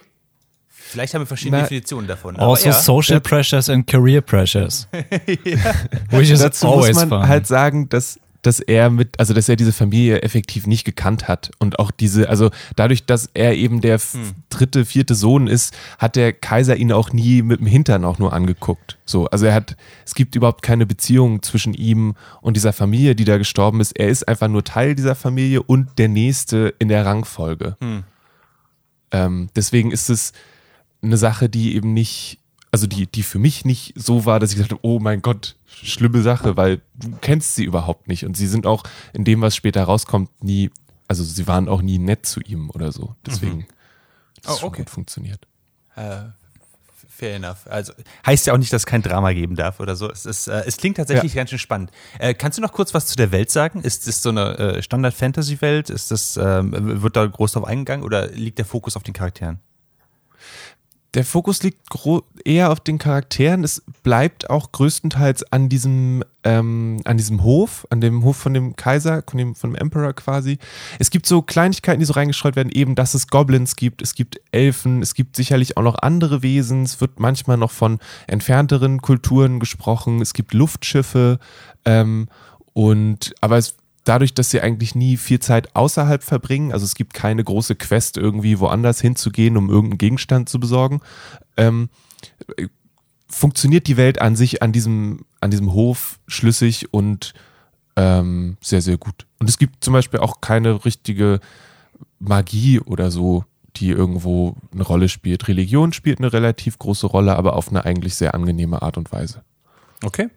Vielleicht 0.69 1.13
haben 1.13 1.23
wir 1.23 1.27
verschiedene 1.27 1.59
Na, 1.59 1.63
Definitionen 1.65 2.07
davon. 2.07 2.37
Also 2.37 2.67
ja. 2.67 2.73
social 2.73 3.21
pressures 3.21 3.69
and 3.69 3.87
career 3.87 4.23
pressures. 4.23 4.89
Which 6.11 6.31
is 6.31 6.41
Dazu 6.41 6.67
always 6.67 6.95
muss 6.95 7.07
man 7.07 7.21
fun. 7.21 7.29
halt 7.29 7.47
sagen, 7.47 7.89
dass 7.91 8.19
dass 8.49 8.61
er 8.61 8.89
mit, 8.89 9.21
also 9.21 9.35
dass 9.35 9.47
er 9.51 9.57
diese 9.57 9.75
Familie 9.75 10.23
effektiv 10.23 10.67
nicht 10.67 10.87
gekannt 10.87 11.29
hat 11.29 11.51
und 11.59 11.79
auch 11.79 11.91
diese, 11.91 12.31
also 12.31 12.51
dadurch, 12.77 13.05
dass 13.05 13.29
er 13.35 13.55
eben 13.55 13.83
der 13.83 13.99
hm. 13.99 14.33
dritte, 14.49 14.87
vierte 14.87 15.15
Sohn 15.15 15.49
ist, 15.49 15.77
hat 15.99 16.17
der 16.17 16.33
Kaiser 16.33 16.75
ihn 16.77 16.91
auch 16.91 17.13
nie 17.13 17.43
mit 17.43 17.61
dem 17.61 17.67
Hintern 17.67 18.07
auch 18.07 18.19
nur 18.19 18.33
angeguckt. 18.33 18.97
So, 19.05 19.27
also 19.27 19.45
er 19.45 19.53
hat, 19.53 19.77
es 20.07 20.15
gibt 20.15 20.35
überhaupt 20.35 20.63
keine 20.63 20.87
Beziehung 20.87 21.43
zwischen 21.43 21.75
ihm 21.75 22.15
und 22.41 22.57
dieser 22.57 22.73
Familie, 22.73 23.15
die 23.15 23.27
da 23.27 23.37
gestorben 23.37 23.83
ist. 23.83 23.93
Er 23.99 24.09
ist 24.09 24.27
einfach 24.27 24.49
nur 24.49 24.65
Teil 24.65 24.95
dieser 24.95 25.15
Familie 25.15 25.63
und 25.63 25.99
der 25.99 26.09
Nächste 26.09 26.75
in 26.79 26.89
der 26.89 27.05
Rangfolge. 27.05 27.77
Hm. 27.83 28.05
Ähm, 29.11 29.51
deswegen 29.57 29.91
ist 29.91 30.09
es 30.09 30.33
eine 31.03 31.19
Sache, 31.19 31.51
die 31.51 31.77
eben 31.77 31.93
nicht 31.93 32.39
also 32.71 32.87
die, 32.87 33.07
die 33.07 33.23
für 33.23 33.39
mich 33.39 33.65
nicht 33.65 33.95
so 33.97 34.25
war, 34.25 34.41
dass 34.41 34.53
ich 34.53 34.59
dachte, 34.59 34.79
oh 34.83 34.99
mein 34.99 35.23
Gott, 35.23 35.57
schlimme 35.67 36.23
Sache, 36.23 36.57
weil 36.57 36.81
du 36.95 37.11
kennst 37.21 37.55
sie 37.55 37.65
überhaupt 37.65 38.09
nicht. 38.09 38.25
Und 38.25 38.37
sie 38.37 38.47
sind 38.47 38.67
auch 38.67 38.85
in 39.13 39.25
dem, 39.25 39.41
was 39.41 39.57
später 39.57 39.85
rauskommt, 39.85 40.31
nie, 40.43 40.71
also 41.07 41.25
sie 41.25 41.47
waren 41.47 41.69
auch 41.69 41.83
nie 41.83 41.99
nett 41.99 42.27
zu 42.27 42.41
ihm 42.41 42.71
oder 42.71 42.93
so. 42.93 43.15
Deswegen, 43.27 43.59
mhm. 43.59 43.67
das 44.43 44.57
oh, 44.57 44.59
schon 44.59 44.69
okay. 44.69 44.83
gut 44.83 44.91
funktioniert. 44.91 45.47
Uh, 45.97 46.31
fair 47.09 47.37
enough. 47.37 47.67
Also 47.67 47.93
heißt 48.27 48.47
ja 48.47 48.53
auch 48.53 48.59
nicht, 48.59 48.73
dass 48.73 48.83
es 48.83 48.87
kein 48.87 49.03
Drama 49.03 49.33
geben 49.33 49.57
darf 49.57 49.81
oder 49.81 49.97
so. 49.97 50.11
Es, 50.11 50.27
ist, 50.27 50.47
äh, 50.47 50.63
es 50.67 50.77
klingt 50.77 50.99
tatsächlich 50.99 51.35
ja. 51.35 51.41
ganz 51.41 51.51
schön 51.51 51.59
spannend. 51.59 51.91
Äh, 52.19 52.35
kannst 52.35 52.59
du 52.59 52.63
noch 52.63 52.73
kurz 52.73 52.95
was 52.95 53.07
zu 53.07 53.17
der 53.17 53.33
Welt 53.33 53.51
sagen? 53.51 53.81
Ist 53.81 54.07
das 54.07 54.23
so 54.23 54.29
eine 54.29 54.59
äh, 54.59 54.83
Standard-Fantasy-Welt? 54.83 55.91
Ist 55.91 56.11
das, 56.11 56.37
ähm, 56.37 57.03
wird 57.03 57.17
da 57.17 57.27
groß 57.27 57.53
drauf 57.53 57.65
eingegangen 57.65 58.05
oder 58.05 58.29
liegt 58.29 58.59
der 58.59 58.67
Fokus 58.67 58.97
auf 58.97 59.03
den 59.03 59.15
Charakteren? 59.15 59.61
Der 61.15 61.25
Fokus 61.25 61.63
liegt 61.63 61.81
eher 62.45 62.71
auf 62.71 62.81
den 62.81 62.99
Charakteren. 62.99 63.65
Es 63.65 63.83
bleibt 64.03 64.51
auch 64.51 64.73
größtenteils 64.73 65.53
an 65.53 65.71
diesem, 65.71 66.23
ähm, 66.45 67.01
an 67.05 67.17
diesem 67.17 67.43
Hof, 67.43 67.87
an 67.89 68.03
dem 68.03 68.25
Hof 68.25 68.37
von 68.37 68.53
dem 68.53 68.77
Kaiser, 68.77 69.23
von 69.27 69.39
dem, 69.39 69.55
von 69.55 69.71
dem 69.71 69.77
Emperor 69.77 70.13
quasi. 70.13 70.59
Es 70.99 71.11
gibt 71.11 71.25
so 71.25 71.41
Kleinigkeiten, 71.41 72.01
die 72.01 72.05
so 72.05 72.13
reingestreut 72.13 72.57
werden, 72.57 72.71
eben, 72.71 72.95
dass 72.95 73.15
es 73.15 73.29
Goblins 73.29 73.77
gibt, 73.77 74.03
es 74.03 74.15
gibt 74.15 74.39
Elfen, 74.53 75.01
es 75.01 75.15
gibt 75.15 75.35
sicherlich 75.35 75.79
auch 75.79 75.83
noch 75.83 75.99
andere 76.01 76.43
Wesen. 76.43 76.83
Es 76.83 77.01
wird 77.01 77.19
manchmal 77.19 77.57
noch 77.57 77.71
von 77.71 77.99
entfernteren 78.27 79.01
Kulturen 79.01 79.61
gesprochen. 79.61 80.21
Es 80.21 80.35
gibt 80.35 80.53
Luftschiffe. 80.53 81.39
Ähm, 81.87 82.29
und, 82.75 83.35
aber 83.41 83.57
es 83.57 83.77
dadurch, 84.09 84.35
dass 84.35 84.51
sie 84.51 84.61
eigentlich 84.61 84.95
nie 84.95 85.17
viel 85.17 85.41
Zeit 85.41 85.75
außerhalb 85.77 86.23
verbringen, 86.23 86.73
also 86.73 86.85
es 86.85 86.95
gibt 86.95 87.15
keine 87.15 87.45
große 87.45 87.77
Quest 87.77 88.17
irgendwie 88.17 88.59
woanders 88.59 89.01
hinzugehen, 89.01 89.57
um 89.57 89.69
irgendeinen 89.69 89.99
Gegenstand 89.99 90.49
zu 90.49 90.59
besorgen, 90.59 91.01
ähm, 91.57 91.91
funktioniert 93.29 93.87
die 93.87 93.97
Welt 93.97 94.21
an 94.21 94.37
sich 94.37 94.63
an 94.63 94.73
diesem, 94.73 95.25
an 95.41 95.51
diesem 95.51 95.73
Hof 95.73 96.19
schlüssig 96.27 96.93
und 96.93 97.35
ähm, 97.97 98.57
sehr, 98.63 98.81
sehr 98.81 98.97
gut. 98.97 99.27
Und 99.39 99.49
es 99.49 99.59
gibt 99.59 99.85
zum 99.85 99.93
Beispiel 99.93 100.21
auch 100.21 100.41
keine 100.41 100.85
richtige 100.85 101.41
Magie 102.19 102.81
oder 102.81 103.11
so, 103.11 103.45
die 103.77 103.91
irgendwo 103.91 104.57
eine 104.73 104.83
Rolle 104.83 105.09
spielt. 105.09 105.49
Religion 105.49 105.93
spielt 105.93 106.19
eine 106.19 106.33
relativ 106.33 106.79
große 106.79 107.07
Rolle, 107.07 107.37
aber 107.37 107.55
auf 107.55 107.69
eine 107.69 107.85
eigentlich 107.85 108.15
sehr 108.15 108.35
angenehme 108.35 108.83
Art 108.83 108.97
und 108.97 109.13
Weise. 109.13 109.43
Okay. 110.03 110.29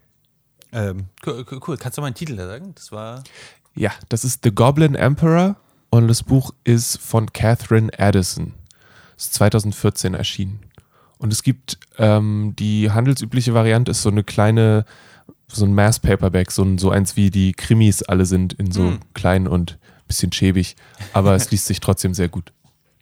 Ähm, 0.72 1.06
cool, 1.26 1.44
cool, 1.66 1.76
Kannst 1.76 1.98
du 1.98 2.02
mal 2.02 2.06
einen 2.08 2.14
Titel 2.14 2.36
da 2.36 2.46
sagen? 2.46 2.74
Das 2.74 2.92
war. 2.92 3.22
Ja, 3.74 3.92
das 4.08 4.24
ist 4.24 4.44
The 4.44 4.54
Goblin 4.54 4.94
Emperor 4.94 5.56
und 5.90 6.08
das 6.08 6.22
Buch 6.22 6.52
ist 6.64 6.98
von 6.98 7.32
Catherine 7.32 7.90
Addison. 7.98 8.54
Ist 9.16 9.34
2014 9.34 10.14
erschienen. 10.14 10.60
Und 11.18 11.32
es 11.32 11.42
gibt 11.42 11.78
ähm, 11.98 12.54
die 12.58 12.90
handelsübliche 12.90 13.54
Variante, 13.54 13.92
ist 13.92 14.02
so 14.02 14.10
eine 14.10 14.24
kleine, 14.24 14.84
so 15.46 15.64
ein 15.64 15.74
Mass 15.74 16.00
Paperback, 16.00 16.50
so, 16.50 16.64
ein, 16.64 16.78
so 16.78 16.90
eins 16.90 17.16
wie 17.16 17.30
die 17.30 17.52
Krimis 17.52 18.02
alle 18.02 18.26
sind, 18.26 18.54
in 18.54 18.72
so 18.72 18.82
mm. 18.82 19.00
klein 19.14 19.46
und 19.46 19.78
bisschen 20.06 20.32
schäbig. 20.32 20.76
Aber 21.12 21.34
es 21.34 21.50
liest 21.52 21.66
sich 21.66 21.80
trotzdem 21.80 22.14
sehr 22.14 22.28
gut. 22.28 22.52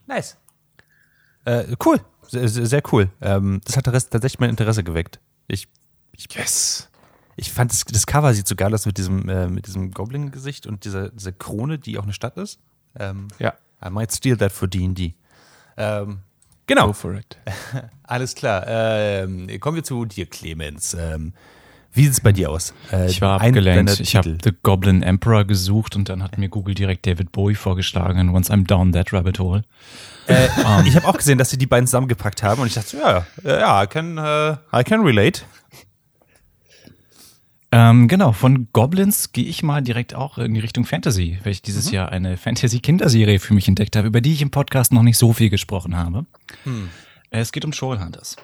Nice. 0.07 0.37
Äh, 1.45 1.65
cool. 1.85 2.01
Sehr, 2.29 2.49
sehr 2.49 2.83
cool. 2.93 3.09
Ähm, 3.23 3.61
das 3.65 3.77
hat 3.77 3.87
tatsächlich 3.87 4.39
mein 4.39 4.51
Interesse 4.51 4.85
geweckt. 4.85 5.19
Ich, 5.49 5.67
ich 6.13 6.29
yes 6.35 6.90
ich 7.37 7.53
fand 7.53 7.73
das, 7.73 7.85
das, 7.85 8.07
Cover 8.07 8.35
sieht 8.35 8.47
so 8.47 8.55
geil 8.55 8.73
aus 8.75 8.87
mit 8.87 8.99
diesem, 8.99 9.29
äh, 9.29 9.49
mit 9.49 9.67
diesem 9.67 9.93
Goblin-Gesicht 9.93 10.67
und 10.67 10.85
dieser, 10.85 11.11
dieser 11.11 11.33
Krone, 11.33 11.79
die 11.79 11.99
auch 11.99 12.05
eine 12.05 12.13
Stadt 12.13 12.37
ist. 12.37 12.59
Ähm, 12.99 13.29
ja. 13.39 13.55
I 13.85 13.91
might 13.91 14.13
steal 14.13 14.37
that 14.37 14.53
for 14.53 14.69
D&D. 14.69 15.15
Ähm, 15.77 16.19
genau. 16.67 16.89
Go 16.89 16.93
for 16.93 17.15
it. 17.15 17.39
Alles 18.03 18.35
klar. 18.35 18.65
Ähm, 18.67 19.49
kommen 19.61 19.77
wir 19.77 19.85
zu 19.85 20.05
dir, 20.05 20.27
Clemens. 20.27 20.95
Ähm, 20.95 21.33
wie 21.93 22.05
sieht 22.05 22.13
es 22.13 22.21
bei 22.21 22.33
dir 22.33 22.51
aus? 22.51 22.73
Äh, 22.93 23.07
ich 23.09 23.21
war 23.21 23.41
abgelenkt. 23.41 23.99
Ich 23.99 24.15
habe 24.15 24.39
The 24.43 24.53
Goblin 24.63 25.03
Emperor 25.03 25.45
gesucht 25.45 25.97
und 25.97 26.09
dann 26.09 26.23
hat 26.23 26.39
mir 26.39 26.49
Google 26.49 26.75
direkt 26.75 27.07
David 27.07 27.33
Bowie 27.33 27.57
vorgeschlagen. 27.57 28.29
Once 28.29 28.51
I'm 28.51 28.65
down 28.65 28.93
that 28.93 29.13
rabbit 29.13 29.41
hole. 29.41 29.65
Äh, 30.27 30.49
um. 30.65 30.87
Ich 30.87 30.95
habe 30.95 31.09
auch 31.09 31.17
gesehen, 31.17 31.39
dass 31.39 31.51
sie 31.51 31.59
die 31.59 31.67
beiden 31.67 31.89
zusammengepackt 31.89 32.45
haben 32.45 32.61
und 32.61 32.69
ich 32.69 32.75
dachte, 32.75 32.97
ja, 32.97 33.27
ja, 33.43 33.83
I 33.83 33.87
can, 33.89 34.19
uh, 34.19 34.57
I 34.77 34.85
can 34.85 35.01
relate. 35.01 35.43
Ähm, 37.73 38.09
genau, 38.09 38.33
von 38.33 38.69
Goblins 38.73 39.31
gehe 39.33 39.45
ich 39.45 39.63
mal 39.63 39.81
direkt 39.81 40.15
auch 40.15 40.39
in 40.39 40.55
die 40.55 40.61
Richtung 40.61 40.85
Fantasy, 40.85 41.39
weil 41.45 41.53
ich 41.53 41.63
dieses 41.63 41.87
mhm. 41.87 41.95
Jahr 41.95 42.09
eine 42.11 42.37
Fantasy-Kinderserie 42.37 43.39
für 43.39 43.55
mich 43.55 43.69
entdeckt 43.69 43.95
habe, 43.95 44.09
über 44.09 44.21
die 44.21 44.33
ich 44.33 44.43
im 44.43 44.51
Podcast 44.51 44.93
noch 44.93 45.03
nicht 45.03 45.19
so 45.19 45.33
viel 45.33 45.51
gesprochen 45.51 45.97
habe. 45.97 46.27
Hm. 46.65 46.89
Es 47.31 47.53
geht 47.53 47.65
um 47.65 47.71
Trollhunters. 47.71 48.37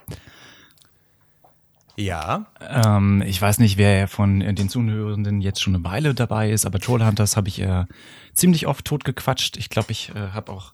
Ja. 1.97 2.47
Ähm, 2.61 3.23
ich 3.27 3.41
weiß 3.41 3.59
nicht, 3.59 3.79
wer 3.79 4.07
von 4.07 4.41
den 4.41 4.69
Zuhörenden 4.69 5.41
jetzt 5.41 5.61
schon 5.61 5.75
eine 5.75 5.85
Weile 5.85 6.15
dabei 6.15 6.51
ist, 6.51 6.65
aber 6.67 6.79
Trollhunters 6.79 7.37
habe 7.37 7.49
ich 7.49 7.61
äh, 7.61 7.87
ziemlich 8.33 8.67
oft 8.69 8.85
totgequatscht. 8.85 9.57
Ich 9.57 9.71
glaube, 9.71 9.91
ich 9.91 10.11
äh, 10.11 10.29
habe 10.33 10.53
auch 10.53 10.73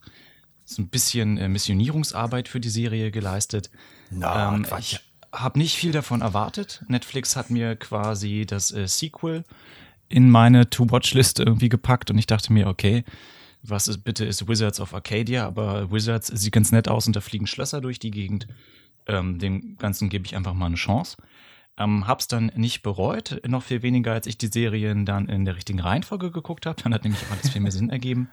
so 0.65 0.83
ein 0.83 0.89
bisschen 0.89 1.39
äh, 1.39 1.49
Missionierungsarbeit 1.49 2.49
für 2.49 2.61
die 2.61 2.69
Serie 2.69 3.11
geleistet. 3.11 3.71
Na, 4.11 4.55
ähm, 4.55 4.65
Quatsch. 4.65 4.95
Ich, 4.95 5.01
habe 5.33 5.59
nicht 5.59 5.77
viel 5.77 5.93
davon 5.93 6.21
erwartet. 6.21 6.85
Netflix 6.89 7.37
hat 7.37 7.51
mir 7.51 7.77
quasi 7.77 8.45
das 8.47 8.73
äh, 8.73 8.87
Sequel 8.87 9.45
in 10.09 10.31
meine 10.31 10.69
To-Watch-Liste 10.69 11.43
irgendwie 11.43 11.71
gepackt 11.71 12.11
und 12.11 12.19
ich 12.19 12.27
dachte 12.27 12.53
mir, 12.53 12.67
okay, 12.67 13.05
was 13.63 13.89
ist, 13.89 14.05
bitte 14.05 14.25
ist 14.25 14.47
Wizards 14.49 14.81
of 14.81 14.93
Arcadia, 14.93 15.47
aber 15.47 15.91
Wizards 15.91 16.29
sieht 16.29 16.53
ganz 16.53 16.73
nett 16.73 16.89
aus 16.89 17.07
und 17.07 17.17
da 17.17 17.21
fliegen 17.21 17.47
Schlösser 17.47 17.81
durch 17.81 17.99
die 17.99 18.11
Gegend. 18.11 18.47
Ähm, 19.07 19.39
dem 19.39 19.77
Ganzen 19.79 20.09
gebe 20.09 20.27
ich 20.27 20.37
einfach 20.37 20.55
mal 20.55 20.67
eine 20.67 20.75
Chance. 20.75 21.17
Ähm, 21.79 22.07
hab's 22.07 22.29
dann 22.29 22.53
nicht 22.55 22.83
bereut, 22.83 23.41
noch 23.47 23.63
viel 23.63 23.83
weniger, 23.83 24.13
als 24.13 24.27
ich 24.27 24.37
die 24.37 24.49
Serien 24.49 25.07
dann 25.07 25.29
in 25.29 25.45
der 25.45 25.57
richtigen 25.57 25.81
Reihenfolge 25.81 26.31
geguckt 26.31 26.67
habe. 26.67 26.83
Dann 26.83 26.93
hat 26.93 27.05
nämlich 27.05 27.23
alles 27.31 27.51
viel 27.51 27.63
mehr 27.63 27.73
Sinn 27.73 27.89
ergeben. 27.89 28.29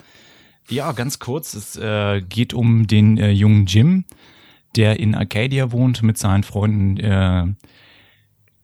Ja, 0.67 0.91
ganz 0.91 1.19
kurz, 1.19 1.53
es 1.53 1.75
äh, 1.77 2.21
geht 2.21 2.53
um 2.53 2.85
den 2.85 3.17
äh, 3.17 3.31
jungen 3.31 3.65
Jim, 3.65 4.05
der 4.75 4.99
in 4.99 5.15
Arcadia 5.15 5.71
wohnt 5.71 6.03
mit 6.03 6.17
seinen 6.17 6.43
Freunden 6.43 6.97
äh, 6.97 7.47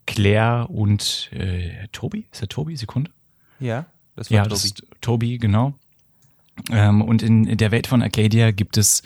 Claire 0.05 0.69
und 0.69 1.29
äh, 1.33 1.88
Tobi. 1.91 2.25
Ist 2.31 2.41
der 2.41 2.50
Tobi? 2.50 2.75
Sekunde? 2.75 3.12
Ja, 3.59 3.85
das 4.15 4.29
war 4.29 4.35
ja, 4.35 4.43
Tobi. 4.43 4.50
Das 4.50 4.65
ist 4.65 4.83
Tobi, 5.01 5.38
genau. 5.38 5.74
Ähm, 6.71 7.01
und 7.01 7.21
in 7.21 7.57
der 7.57 7.71
Welt 7.71 7.88
von 7.88 8.01
Arcadia 8.01 8.51
gibt 8.51 8.77
es 8.77 9.03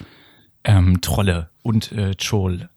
ähm, 0.64 1.02
Trolle 1.02 1.50
und 1.64 1.92
äh, 1.92 2.16
Troll 2.16 2.70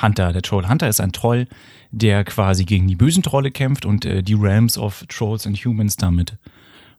Hunter. 0.00 0.32
Der 0.32 0.42
Troll 0.42 0.68
Hunter 0.68 0.88
ist 0.88 1.00
ein 1.00 1.12
Troll, 1.12 1.46
der 1.90 2.24
quasi 2.24 2.64
gegen 2.64 2.88
die 2.88 2.96
bösen 2.96 3.22
Trolle 3.22 3.50
kämpft 3.50 3.84
und 3.84 4.04
äh, 4.04 4.22
die 4.22 4.34
Realms 4.34 4.78
of 4.78 5.04
Trolls 5.08 5.46
and 5.46 5.56
Humans 5.58 5.96
damit 5.96 6.36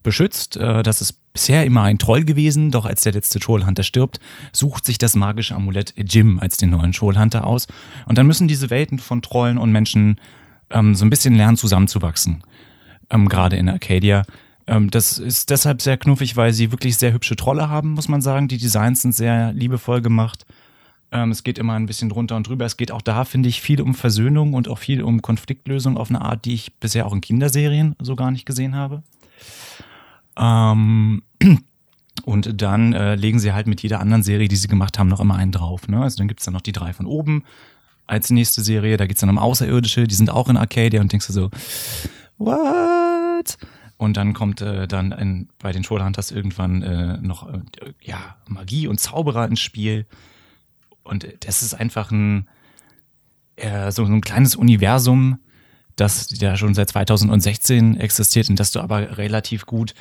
beschützt. 0.03 0.57
Äh, 0.57 0.83
das 0.83 1.01
ist 1.01 1.19
bisher 1.35 1.65
immer 1.65 1.83
ein 1.83 1.97
Troll 1.97 2.23
gewesen, 2.23 2.71
doch 2.71 2.85
als 2.85 3.01
der 3.01 3.11
letzte 3.11 3.39
Trollhunter 3.39 3.83
stirbt, 3.83 4.21
sucht 4.53 4.85
sich 4.85 4.97
das 4.97 5.15
magische 5.15 5.53
Amulett 5.53 5.93
Jim 5.97 6.39
als 6.39 6.55
den 6.55 6.69
neuen 6.69 6.93
Trollhunter 6.93 7.45
aus. 7.45 7.67
Und 8.05 8.17
dann 8.17 8.25
müssen 8.25 8.47
diese 8.47 8.69
Welten 8.69 8.99
von 8.99 9.21
Trollen 9.21 9.57
und 9.57 9.69
Menschen 9.73 10.15
ähm, 10.69 10.95
so 10.95 11.05
ein 11.05 11.09
bisschen 11.09 11.35
lernen 11.35 11.57
zusammenzuwachsen. 11.57 12.41
Ähm, 13.09 13.27
Gerade 13.27 13.57
in 13.57 13.67
Arcadia. 13.67 14.23
Ähm, 14.65 14.89
das 14.89 15.17
ist 15.17 15.49
deshalb 15.49 15.81
sehr 15.81 15.97
knuffig, 15.97 16.37
weil 16.37 16.53
sie 16.53 16.71
wirklich 16.71 16.95
sehr 16.95 17.11
hübsche 17.11 17.35
Trolle 17.35 17.69
haben, 17.69 17.91
muss 17.91 18.07
man 18.07 18.21
sagen. 18.21 18.47
Die 18.47 18.57
Designs 18.57 19.01
sind 19.01 19.13
sehr 19.13 19.51
liebevoll 19.51 20.01
gemacht. 20.01 20.45
Ähm, 21.11 21.31
es 21.31 21.43
geht 21.43 21.59
immer 21.59 21.73
ein 21.73 21.85
bisschen 21.85 22.07
drunter 22.07 22.37
und 22.37 22.47
drüber. 22.47 22.63
Es 22.63 22.77
geht 22.77 22.93
auch 22.93 23.01
da, 23.01 23.25
finde 23.25 23.49
ich, 23.49 23.59
viel 23.59 23.81
um 23.81 23.93
Versöhnung 23.93 24.53
und 24.53 24.69
auch 24.69 24.79
viel 24.79 25.03
um 25.03 25.21
Konfliktlösung 25.21 25.97
auf 25.97 26.09
eine 26.09 26.21
Art, 26.21 26.45
die 26.45 26.53
ich 26.53 26.75
bisher 26.75 27.05
auch 27.05 27.13
in 27.13 27.19
Kinderserien 27.19 27.97
so 27.99 28.15
gar 28.15 28.31
nicht 28.31 28.45
gesehen 28.45 28.73
habe. 28.73 29.03
Ähm, 30.37 31.23
und 32.25 32.61
dann 32.61 32.93
äh, 32.93 33.15
legen 33.15 33.39
sie 33.39 33.53
halt 33.53 33.67
mit 33.67 33.81
jeder 33.81 33.99
anderen 33.99 34.23
Serie, 34.23 34.47
die 34.47 34.55
sie 34.55 34.67
gemacht 34.67 34.99
haben, 34.99 35.07
noch 35.07 35.19
immer 35.19 35.35
einen 35.35 35.51
drauf. 35.51 35.87
Ne? 35.87 36.01
Also 36.01 36.17
dann 36.17 36.27
gibt's 36.27 36.45
dann 36.45 36.53
noch 36.53 36.61
die 36.61 36.71
drei 36.71 36.93
von 36.93 37.05
oben 37.05 37.43
als 38.07 38.29
nächste 38.29 38.61
Serie. 38.61 38.97
Da 38.97 39.07
geht's 39.07 39.21
dann 39.21 39.29
um 39.29 39.37
Außerirdische, 39.37 40.05
die 40.05 40.15
sind 40.15 40.29
auch 40.29 40.49
in 40.49 40.57
Arcadia 40.57 41.01
und 41.01 41.11
denkst 41.11 41.27
du 41.27 41.33
so, 41.33 41.49
what? 42.37 43.57
Und 43.97 44.17
dann 44.17 44.33
kommt 44.33 44.61
äh, 44.61 44.87
dann 44.87 45.11
in, 45.13 45.49
bei 45.59 45.71
den 45.71 45.83
Trollhunters 45.83 46.31
irgendwann 46.31 46.81
äh, 46.81 47.17
noch 47.17 47.51
äh, 47.51 47.61
ja, 48.01 48.35
Magie 48.47 48.87
und 48.87 48.99
Zauberer 48.99 49.47
ins 49.47 49.61
Spiel. 49.61 50.05
Und 51.03 51.27
das 51.41 51.63
ist 51.63 51.73
einfach 51.73 52.11
ein, 52.11 52.47
äh, 53.55 53.91
so, 53.91 54.05
so 54.05 54.11
ein 54.11 54.21
kleines 54.21 54.55
Universum, 54.55 55.39
das 55.95 56.27
ja 56.39 56.57
schon 56.57 56.73
seit 56.73 56.89
2016 56.89 57.97
existiert 57.97 58.49
und 58.49 58.59
das 58.59 58.71
du 58.71 58.81
aber 58.81 59.17
relativ 59.17 59.65
gut 59.65 59.93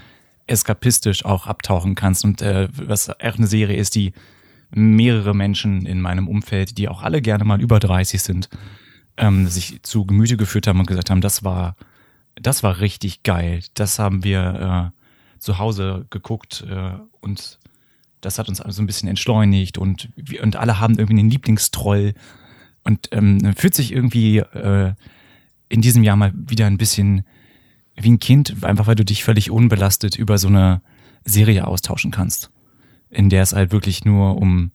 eskapistisch 0.46 1.24
auch 1.24 1.46
abtauchen 1.46 1.94
kannst 1.94 2.24
und 2.24 2.42
äh, 2.42 2.68
was 2.72 3.10
auch 3.10 3.16
eine 3.20 3.46
Serie 3.46 3.76
ist, 3.76 3.94
die 3.94 4.12
mehrere 4.70 5.34
Menschen 5.34 5.86
in 5.86 6.00
meinem 6.00 6.28
Umfeld, 6.28 6.78
die 6.78 6.88
auch 6.88 7.02
alle 7.02 7.22
gerne 7.22 7.44
mal 7.44 7.60
über 7.60 7.78
30 7.78 8.22
sind, 8.22 8.48
ähm, 9.16 9.46
sich 9.46 9.82
zu 9.82 10.04
Gemüte 10.04 10.36
geführt 10.36 10.66
haben 10.66 10.80
und 10.80 10.86
gesagt 10.86 11.10
haben, 11.10 11.20
das 11.20 11.44
war, 11.44 11.76
das 12.34 12.62
war 12.62 12.80
richtig 12.80 13.22
geil. 13.22 13.60
Das 13.74 13.98
haben 13.98 14.24
wir 14.24 14.92
äh, 14.92 15.38
zu 15.40 15.58
Hause 15.58 16.06
geguckt 16.10 16.64
äh, 16.68 16.92
und 17.20 17.58
das 18.20 18.38
hat 18.38 18.48
uns 18.48 18.60
also 18.60 18.82
ein 18.82 18.86
bisschen 18.86 19.08
entschleunigt 19.08 19.78
und, 19.78 20.08
und 20.42 20.56
alle 20.56 20.80
haben 20.80 20.98
irgendwie 20.98 21.20
einen 21.20 21.30
Lieblingstroll 21.30 22.14
und 22.82 23.08
ähm, 23.12 23.54
fühlt 23.56 23.74
sich 23.74 23.92
irgendwie 23.92 24.38
äh, 24.38 24.94
in 25.68 25.80
diesem 25.80 26.02
Jahr 26.02 26.16
mal 26.16 26.32
wieder 26.34 26.66
ein 26.66 26.78
bisschen 26.78 27.24
wie 27.96 28.10
ein 28.10 28.20
Kind, 28.20 28.64
einfach 28.64 28.86
weil 28.86 28.96
du 28.96 29.04
dich 29.04 29.24
völlig 29.24 29.50
unbelastet 29.50 30.16
über 30.16 30.38
so 30.38 30.48
eine 30.48 30.82
Serie 31.24 31.66
austauschen 31.66 32.10
kannst, 32.10 32.50
in 33.10 33.30
der 33.30 33.42
es 33.42 33.52
halt 33.52 33.72
wirklich 33.72 34.04
nur 34.04 34.36
um 34.36 34.72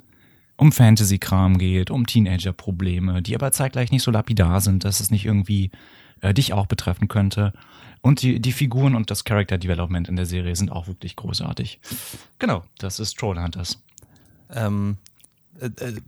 um 0.59 0.73
Fantasy-Kram 0.73 1.57
geht, 1.57 1.89
um 1.89 2.05
Teenager-Probleme, 2.05 3.21
die 3.21 3.33
aber 3.33 3.51
zeitgleich 3.51 3.91
nicht 3.91 4.03
so 4.03 4.11
lapidar 4.11 4.59
sind, 4.59 4.83
dass 4.83 4.99
es 4.99 5.09
nicht 5.09 5.25
irgendwie 5.25 5.71
äh, 6.21 6.33
dich 6.33 6.53
auch 6.53 6.67
betreffen 6.67 7.07
könnte. 7.07 7.53
Und 8.01 8.21
die, 8.21 8.41
die 8.41 8.51
Figuren 8.51 8.95
und 8.95 9.09
das 9.09 9.23
Character 9.23 9.57
Development 9.57 10.07
in 10.07 10.15
der 10.15 10.25
Serie 10.25 10.55
sind 10.55 10.71
auch 10.71 10.87
wirklich 10.87 11.15
großartig. 11.15 11.79
Genau, 12.39 12.63
das 12.77 12.99
ist 12.99 13.17
Trollhunters. 13.17 13.81
Ähm, 14.51 14.97
äh, 15.59 15.67
äh 15.67 16.01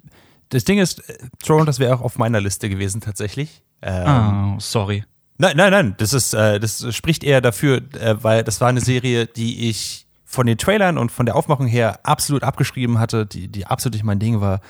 das 0.50 0.66
Ding 0.66 0.80
ist, 0.80 1.00
äh, 1.10 1.18
Trollhunters 1.44 1.80
wäre 1.80 1.96
auch 1.96 2.02
auf 2.02 2.18
meiner 2.18 2.42
Liste 2.42 2.70
gewesen 2.70 3.00
tatsächlich. 3.00 3.64
Ähm, 3.82 4.56
oh, 4.56 4.60
sorry. 4.60 5.06
Nein, 5.42 5.58
nein, 5.58 5.72
nein. 5.72 5.96
Das 5.98 6.14
ist, 6.14 6.36
äh, 6.36 6.60
das 6.60 6.86
spricht 6.96 7.24
eher 7.24 7.42
dafür, 7.42 7.78
äh, 8.00 8.16
weil 8.22 8.44
das 8.44 8.62
war 8.62 8.68
eine 8.68 8.80
Serie, 8.80 9.26
die 9.26 9.70
ich 9.70 10.06
von 10.24 10.46
den 10.46 10.60
Trailern 10.60 11.00
und 11.00 11.12
von 11.12 11.26
der 11.26 11.36
Aufmachung 11.36 11.66
her 11.66 12.00
absolut 12.04 12.44
abgeschrieben 12.44 13.00
hatte, 13.00 13.26
die, 13.26 13.48
die 13.48 13.66
absolut 13.66 13.96
nicht 13.96 14.04
mein 14.04 14.20
Ding 14.20 14.40
war. 14.40 14.62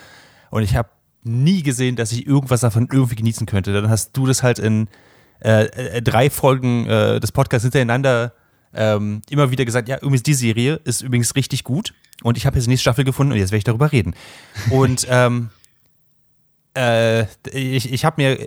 Und 0.50 0.62
ich 0.62 0.74
habe 0.74 0.88
nie 1.24 1.62
gesehen, 1.62 1.94
dass 1.96 2.10
ich 2.10 2.26
irgendwas 2.26 2.62
davon 2.62 2.88
irgendwie 2.90 3.16
genießen 3.16 3.46
könnte. 3.46 3.74
Dann 3.74 3.90
hast 3.90 4.16
du 4.16 4.24
das 4.24 4.42
halt 4.42 4.58
in 4.58 4.88
äh, 5.44 5.66
äh, 5.66 6.00
drei 6.00 6.30
Folgen 6.30 6.86
äh, 6.86 7.20
des 7.20 7.32
Podcasts 7.32 7.64
hintereinander 7.64 8.32
ähm, 8.72 9.20
immer 9.28 9.50
wieder 9.50 9.66
gesagt, 9.66 9.90
ja, 9.90 9.98
übrigens 9.98 10.22
die 10.22 10.32
Serie 10.32 10.80
ist 10.84 11.02
übrigens 11.02 11.36
richtig 11.36 11.64
gut. 11.64 11.92
Und 12.22 12.38
ich 12.38 12.46
habe 12.46 12.56
jetzt 12.56 12.64
die 12.64 12.70
nächste 12.70 12.84
Staffel 12.84 13.04
gefunden 13.04 13.32
und 13.34 13.38
jetzt 13.38 13.50
werde 13.50 13.58
ich 13.58 13.64
darüber 13.64 13.92
reden. 13.92 14.14
Und 14.70 15.06
ähm, 15.10 15.50
äh, 16.74 17.24
ich, 17.52 17.92
ich 17.92 18.06
habe 18.06 18.22
mir 18.22 18.38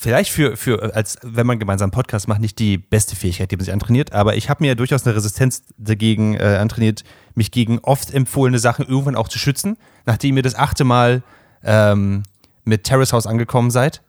vielleicht 0.00 0.32
für, 0.32 0.56
für, 0.56 0.94
als 0.94 1.18
wenn 1.22 1.46
man 1.46 1.58
gemeinsam 1.58 1.86
einen 1.86 1.92
Podcast 1.92 2.26
macht, 2.26 2.40
nicht 2.40 2.58
die 2.58 2.78
beste 2.78 3.14
Fähigkeit, 3.14 3.50
die 3.50 3.56
man 3.56 3.66
sich 3.66 3.74
antrainiert, 3.74 4.14
aber 4.14 4.34
ich 4.34 4.48
habe 4.48 4.64
mir 4.64 4.74
durchaus 4.74 5.06
eine 5.06 5.14
Resistenz 5.14 5.62
dagegen 5.76 6.34
äh, 6.34 6.56
antrainiert, 6.58 7.04
mich 7.34 7.50
gegen 7.50 7.78
oft 7.80 8.12
empfohlene 8.12 8.58
Sachen 8.58 8.86
irgendwann 8.88 9.14
auch 9.14 9.28
zu 9.28 9.38
schützen, 9.38 9.76
nachdem 10.06 10.38
ihr 10.38 10.42
das 10.42 10.54
achte 10.54 10.84
Mal 10.84 11.22
ähm, 11.62 12.22
mit 12.64 12.84
Terrace 12.84 13.12
House 13.12 13.26
angekommen 13.26 13.70
seid. 13.70 14.02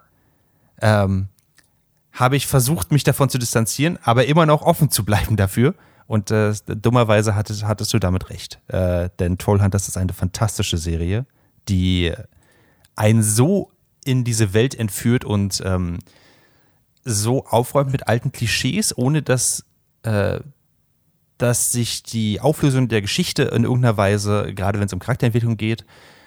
Ähm, 0.81 1.27
habe 2.13 2.37
ich 2.37 2.47
versucht, 2.47 2.91
mich 2.93 3.03
davon 3.03 3.29
zu 3.29 3.37
distanzieren, 3.37 3.99
aber 4.01 4.25
immer 4.25 4.45
noch 4.45 4.61
offen 4.61 4.91
zu 4.91 5.03
bleiben 5.03 5.35
dafür. 5.35 5.75
Und 6.07 6.31
äh, 6.31 6.53
dummerweise 6.67 7.35
hattest, 7.35 7.65
hattest 7.65 7.93
du 7.93 7.99
damit 7.99 8.29
recht. 8.29 8.59
Äh, 8.67 9.09
denn 9.19 9.37
Trollhunters 9.37 9.87
ist 9.87 9.97
eine 9.97 10.13
fantastische 10.13 10.77
Serie, 10.77 11.25
die 11.69 12.13
einen 12.95 13.23
so 13.23 13.71
in 14.03 14.23
diese 14.23 14.53
Welt 14.53 14.75
entführt 14.75 15.25
und 15.25 15.61
ähm, 15.65 15.99
so 17.03 17.45
aufräumt 17.45 17.91
mit 17.91 18.07
alten 18.07 18.31
Klischees, 18.31 18.97
ohne 18.97 19.21
dass, 19.21 19.65
äh, 20.03 20.39
dass 21.37 21.71
sich 21.71 22.03
die 22.03 22.39
Auflösung 22.39 22.87
der 22.87 23.01
Geschichte 23.01 23.43
in 23.43 23.63
irgendeiner 23.63 23.97
Weise, 23.97 24.53
gerade 24.53 24.79
wenn 24.79 24.85
es 24.85 24.93
um 24.93 24.99
Charakterentwicklung 24.99 25.57
geht, 25.57 25.85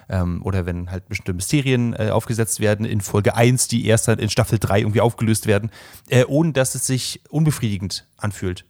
ähm, 0.09 0.43
oder 0.45 0.67
wenn 0.67 0.91
halt 0.91 1.09
bestimmte 1.09 1.33
Mysterien 1.33 1.95
äh, 1.95 2.11
aufgesetzt 2.11 2.61
werden 2.61 2.85
in 2.85 3.01
Folge 3.01 3.35
1, 3.35 3.69
die 3.69 3.87
erst 3.87 4.09
dann 4.09 4.19
in 4.19 4.29
Staffel 4.29 4.59
3 4.59 4.81
irgendwie 4.81 5.01
aufgelöst 5.01 5.47
werden, 5.47 5.71
äh, 6.09 6.25
ohne 6.25 6.53
dass 6.53 6.75
es 6.75 6.87
sich 6.87 7.23
unbefriedigend 7.31 8.07
anfühlt. 8.17 8.65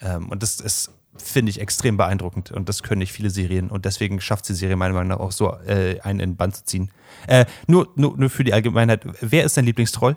Ähm, 0.00 0.28
und 0.28 0.42
das 0.42 0.60
ist 0.60 0.90
finde 1.22 1.50
ich 1.50 1.60
extrem 1.60 1.96
beeindruckend 1.96 2.50
und 2.52 2.68
das 2.68 2.82
können 2.82 3.00
nicht 3.00 3.12
viele 3.12 3.30
Serien 3.30 3.70
und 3.70 3.84
deswegen 3.84 4.20
schafft 4.20 4.48
die 4.48 4.54
Serie 4.54 4.76
meiner 4.76 4.94
Meinung 4.94 5.08
nach 5.08 5.20
auch 5.20 5.32
so 5.32 5.54
äh, 5.66 6.00
einen 6.00 6.20
in 6.20 6.30
den 6.30 6.36
Band 6.36 6.56
zu 6.56 6.64
ziehen. 6.64 6.90
Äh, 7.26 7.46
nur, 7.66 7.88
nur, 7.96 8.16
nur 8.16 8.30
für 8.30 8.44
die 8.44 8.52
Allgemeinheit, 8.52 9.06
wer 9.20 9.44
ist 9.44 9.56
dein 9.56 9.64
Lieblingstroll? 9.64 10.16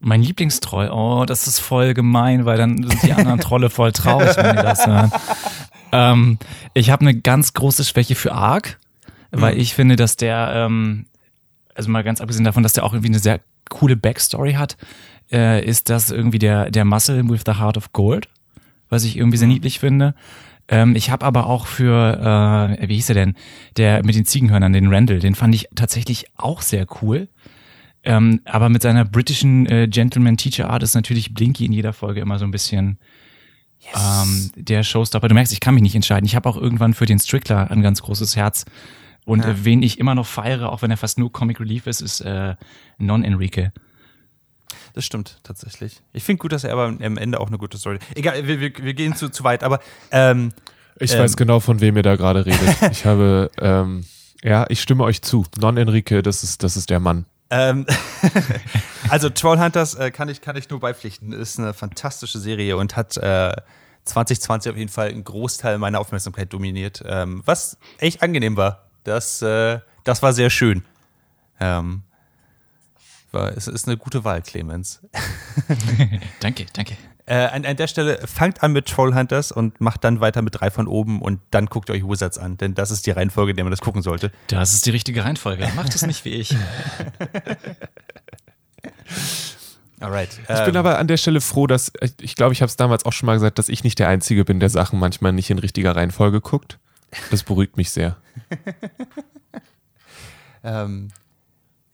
Mein 0.00 0.22
Lieblingstroll, 0.22 0.90
oh, 0.90 1.24
das 1.24 1.46
ist 1.46 1.60
voll 1.60 1.94
gemein, 1.94 2.44
weil 2.44 2.58
dann 2.58 2.82
sind 2.82 3.02
die 3.04 3.12
anderen 3.12 3.40
Trolle 3.40 3.70
voll 3.70 3.92
traurig, 3.92 4.36
wenn 4.36 4.56
die 4.56 4.62
das 4.62 4.86
hören. 4.86 5.12
Ähm, 5.92 6.38
ich 6.74 6.90
habe 6.90 7.02
eine 7.02 7.14
ganz 7.14 7.52
große 7.52 7.84
Schwäche 7.84 8.14
für 8.14 8.32
Ark, 8.32 8.78
weil 9.30 9.54
mhm. 9.54 9.60
ich 9.60 9.74
finde, 9.74 9.96
dass 9.96 10.16
der, 10.16 10.52
ähm, 10.54 11.06
also 11.74 11.90
mal 11.90 12.02
ganz 12.02 12.20
abgesehen 12.20 12.44
davon, 12.44 12.62
dass 12.62 12.72
der 12.72 12.84
auch 12.84 12.92
irgendwie 12.92 13.10
eine 13.10 13.18
sehr 13.18 13.40
coole 13.68 13.96
Backstory 13.96 14.54
hat, 14.54 14.76
äh, 15.30 15.64
ist 15.64 15.88
das 15.88 16.10
irgendwie 16.10 16.38
der, 16.38 16.70
der 16.70 16.84
Muscle 16.84 17.28
with 17.28 17.42
the 17.46 17.54
Heart 17.54 17.76
of 17.76 17.92
Gold 17.92 18.28
was 18.92 19.04
ich 19.04 19.16
irgendwie 19.16 19.38
sehr 19.38 19.48
mhm. 19.48 19.54
niedlich 19.54 19.80
finde. 19.80 20.14
Ähm, 20.68 20.94
ich 20.94 21.10
habe 21.10 21.26
aber 21.26 21.46
auch 21.46 21.66
für, 21.66 22.76
äh, 22.78 22.88
wie 22.88 22.94
hieß 22.94 23.08
er 23.08 23.14
denn, 23.14 23.34
der 23.76 24.04
mit 24.04 24.14
den 24.14 24.24
Ziegenhörnern, 24.24 24.72
den 24.72 24.92
Randall, 24.92 25.18
den 25.18 25.34
fand 25.34 25.54
ich 25.54 25.68
tatsächlich 25.74 26.26
auch 26.36 26.62
sehr 26.62 26.86
cool. 27.00 27.28
Ähm, 28.04 28.40
aber 28.44 28.68
mit 28.68 28.82
seiner 28.82 29.04
britischen 29.04 29.66
äh, 29.66 29.88
Gentleman 29.88 30.36
Teacher 30.36 30.68
Art 30.70 30.82
ist 30.82 30.94
natürlich 30.94 31.34
Blinky 31.34 31.64
in 31.64 31.72
jeder 31.72 31.92
Folge 31.92 32.20
immer 32.20 32.38
so 32.38 32.44
ein 32.44 32.50
bisschen 32.50 32.98
yes. 33.78 34.24
ähm, 34.24 34.50
der 34.56 34.82
Showstopper. 34.82 35.28
Du 35.28 35.34
merkst, 35.34 35.52
ich 35.52 35.60
kann 35.60 35.74
mich 35.74 35.82
nicht 35.82 35.94
entscheiden. 35.94 36.26
Ich 36.26 36.34
habe 36.34 36.48
auch 36.48 36.56
irgendwann 36.56 36.94
für 36.94 37.06
den 37.06 37.18
Strickler 37.18 37.70
ein 37.70 37.82
ganz 37.82 38.02
großes 38.02 38.36
Herz. 38.36 38.64
Und 39.24 39.44
ja. 39.44 39.50
äh, 39.50 39.64
wen 39.64 39.82
ich 39.82 39.98
immer 39.98 40.14
noch 40.14 40.26
feiere, 40.26 40.70
auch 40.70 40.82
wenn 40.82 40.90
er 40.90 40.96
fast 40.96 41.18
nur 41.18 41.30
Comic 41.30 41.60
Relief 41.60 41.86
ist, 41.86 42.00
ist 42.00 42.20
äh, 42.20 42.56
Non 42.98 43.24
Enrique. 43.24 43.72
Das 44.94 45.04
stimmt 45.04 45.38
tatsächlich. 45.42 46.02
Ich 46.12 46.24
finde 46.24 46.40
gut, 46.40 46.52
dass 46.52 46.64
er 46.64 46.72
aber 46.72 46.86
am 46.86 47.16
Ende 47.16 47.40
auch 47.40 47.48
eine 47.48 47.58
gute 47.58 47.78
Story. 47.78 47.98
Egal, 48.14 48.46
wir, 48.46 48.60
wir, 48.60 48.72
wir 48.76 48.94
gehen 48.94 49.14
zu, 49.14 49.28
zu 49.28 49.44
weit, 49.44 49.62
aber 49.64 49.80
ähm, 50.10 50.52
ich 50.98 51.12
ähm, 51.12 51.20
weiß 51.20 51.36
genau, 51.36 51.60
von 51.60 51.80
wem 51.80 51.96
ihr 51.96 52.02
da 52.02 52.16
gerade 52.16 52.46
redet. 52.46 52.90
ich 52.90 53.04
habe, 53.06 53.50
ähm, 53.60 54.04
ja, 54.42 54.66
ich 54.68 54.80
stimme 54.80 55.04
euch 55.04 55.22
zu. 55.22 55.44
Non 55.58 55.76
Enrique, 55.76 56.22
das 56.22 56.42
ist, 56.42 56.62
das 56.62 56.76
ist 56.76 56.90
der 56.90 57.00
Mann. 57.00 57.26
Ähm, 57.50 57.86
also 59.08 59.28
Trollhunters 59.28 59.94
äh, 59.94 60.10
kann, 60.10 60.28
ich, 60.28 60.40
kann 60.40 60.56
ich 60.56 60.70
nur 60.70 60.80
beipflichten. 60.80 61.32
Ist 61.32 61.58
eine 61.58 61.74
fantastische 61.74 62.38
Serie 62.38 62.76
und 62.76 62.96
hat 62.96 63.16
äh, 63.18 63.52
2020 64.04 64.72
auf 64.72 64.78
jeden 64.78 64.90
Fall 64.90 65.08
einen 65.08 65.24
Großteil 65.24 65.78
meiner 65.78 66.00
Aufmerksamkeit 66.00 66.52
dominiert, 66.52 67.02
ähm, 67.06 67.42
was 67.44 67.76
echt 67.98 68.22
angenehm 68.22 68.56
war. 68.56 68.86
Das, 69.04 69.42
äh, 69.42 69.80
das 70.04 70.22
war 70.22 70.32
sehr 70.32 70.50
schön. 70.50 70.84
Ähm, 71.60 72.02
war, 73.32 73.56
es 73.56 73.68
ist 73.68 73.86
eine 73.86 73.96
gute 73.96 74.24
Wahl, 74.24 74.42
Clemens. 74.42 75.00
danke, 76.40 76.66
danke. 76.72 76.96
Äh, 77.24 77.46
an, 77.46 77.64
an, 77.64 77.76
der 77.76 77.86
Stelle 77.86 78.18
fangt 78.26 78.64
an 78.64 78.72
mit 78.72 78.86
Trollhunters 78.86 79.52
und 79.52 79.80
macht 79.80 80.02
dann 80.02 80.20
weiter 80.20 80.42
mit 80.42 80.60
drei 80.60 80.70
von 80.70 80.88
oben 80.88 81.22
und 81.22 81.40
dann 81.50 81.66
guckt 81.66 81.88
euch 81.90 82.02
Wizards 82.02 82.36
an, 82.36 82.56
denn 82.56 82.74
das 82.74 82.90
ist 82.90 83.06
die 83.06 83.12
Reihenfolge, 83.12 83.52
in 83.52 83.56
der 83.56 83.64
man 83.64 83.70
das 83.70 83.80
gucken 83.80 84.02
sollte. 84.02 84.32
Das 84.48 84.74
ist 84.74 84.86
die 84.86 84.90
richtige 84.90 85.24
Reihenfolge. 85.24 85.70
Macht 85.76 85.94
es 85.94 86.04
nicht 86.04 86.24
wie 86.24 86.30
ich. 86.30 86.56
Alright. 90.00 90.30
Ich 90.40 90.64
bin 90.64 90.74
ähm, 90.74 90.76
aber 90.76 90.98
an 90.98 91.06
der 91.06 91.16
Stelle 91.16 91.40
froh, 91.40 91.68
dass 91.68 91.92
ich 92.20 92.34
glaube, 92.34 92.52
ich 92.54 92.60
habe 92.60 92.68
es 92.68 92.76
damals 92.76 93.04
auch 93.04 93.12
schon 93.12 93.26
mal 93.28 93.34
gesagt, 93.34 93.60
dass 93.60 93.68
ich 93.68 93.84
nicht 93.84 94.00
der 94.00 94.08
Einzige 94.08 94.44
bin, 94.44 94.58
der 94.58 94.68
Sachen 94.68 94.98
manchmal 94.98 95.32
nicht 95.32 95.48
in 95.48 95.60
richtiger 95.60 95.94
Reihenfolge 95.94 96.40
guckt. 96.40 96.80
Das 97.30 97.44
beruhigt 97.44 97.76
mich 97.76 97.90
sehr. 97.90 98.16
ähm, 100.64 101.12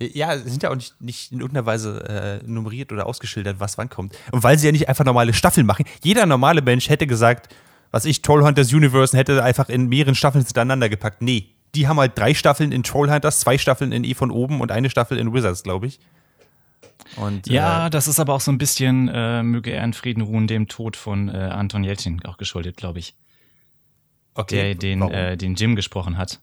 ja, 0.01 0.39
sind 0.39 0.63
ja 0.63 0.71
auch 0.71 0.77
nicht, 0.77 1.01
nicht 1.01 1.33
in 1.33 1.41
irgendeiner 1.41 1.67
Weise 1.67 2.41
äh, 2.45 2.47
nummeriert 2.47 2.93
oder 2.93 3.07
ausgeschildert, 3.07 3.59
was 3.59 3.79
wann 3.79 3.89
kommt. 3.89 4.17
Und 4.31 4.43
weil 4.45 4.59
sie 4.59 4.67
ja 4.67 4.73
nicht 4.73 4.89
einfach 4.89 5.05
normale 5.05 5.33
Staffeln 5.33 5.67
machen. 5.67 5.85
Jeder 6.03 6.25
normale 6.27 6.63
Mensch 6.63 6.89
hätte 6.89 7.07
gesagt, 7.07 7.55
was 7.91 8.05
ich, 8.05 8.23
Trollhunters 8.23 8.73
Universe, 8.73 9.17
hätte 9.17 9.43
einfach 9.43 9.69
in 9.69 9.89
mehreren 9.89 10.15
Staffeln 10.15 10.45
hintereinander 10.45 10.89
gepackt. 10.89 11.23
Nee, 11.23 11.49
die 11.75 11.89
haben 11.89 11.99
halt 11.99 12.17
drei 12.17 12.35
Staffeln 12.35 12.71
in 12.71 12.83
Trollhunters, 12.83 13.41
zwei 13.41 13.59
Staffeln 13.59 13.93
in 13.93 14.05
E 14.05 14.15
von 14.15 14.31
oben 14.31 14.61
und 14.61 14.71
eine 14.71 14.89
Staffel 14.89 15.19
in 15.19 15.33
Wizards, 15.33 15.63
glaube 15.63 15.87
ich. 15.87 15.99
Und, 17.17 17.49
ja, 17.49 17.87
äh, 17.87 17.91
das 17.91 18.07
ist 18.07 18.21
aber 18.21 18.35
auch 18.35 18.41
so 18.41 18.53
ein 18.53 18.59
bisschen, 18.59 19.09
äh, 19.09 19.43
möge 19.43 19.71
er 19.71 19.83
in 19.83 19.95
Frieden 19.95 20.21
ruhen, 20.23 20.47
dem 20.47 20.69
Tod 20.69 20.97
von 20.97 21.29
äh, 21.29 21.37
Anton 21.37 21.83
Jelchin 21.83 22.25
auch 22.25 22.37
geschuldet, 22.37 22.77
glaube 22.77 22.99
ich. 22.99 23.15
Okay. 24.35 24.55
Der 24.55 24.75
den, 24.75 25.03
äh, 25.03 25.37
den 25.37 25.55
Jim 25.55 25.75
gesprochen 25.75 26.17
hat. 26.17 26.41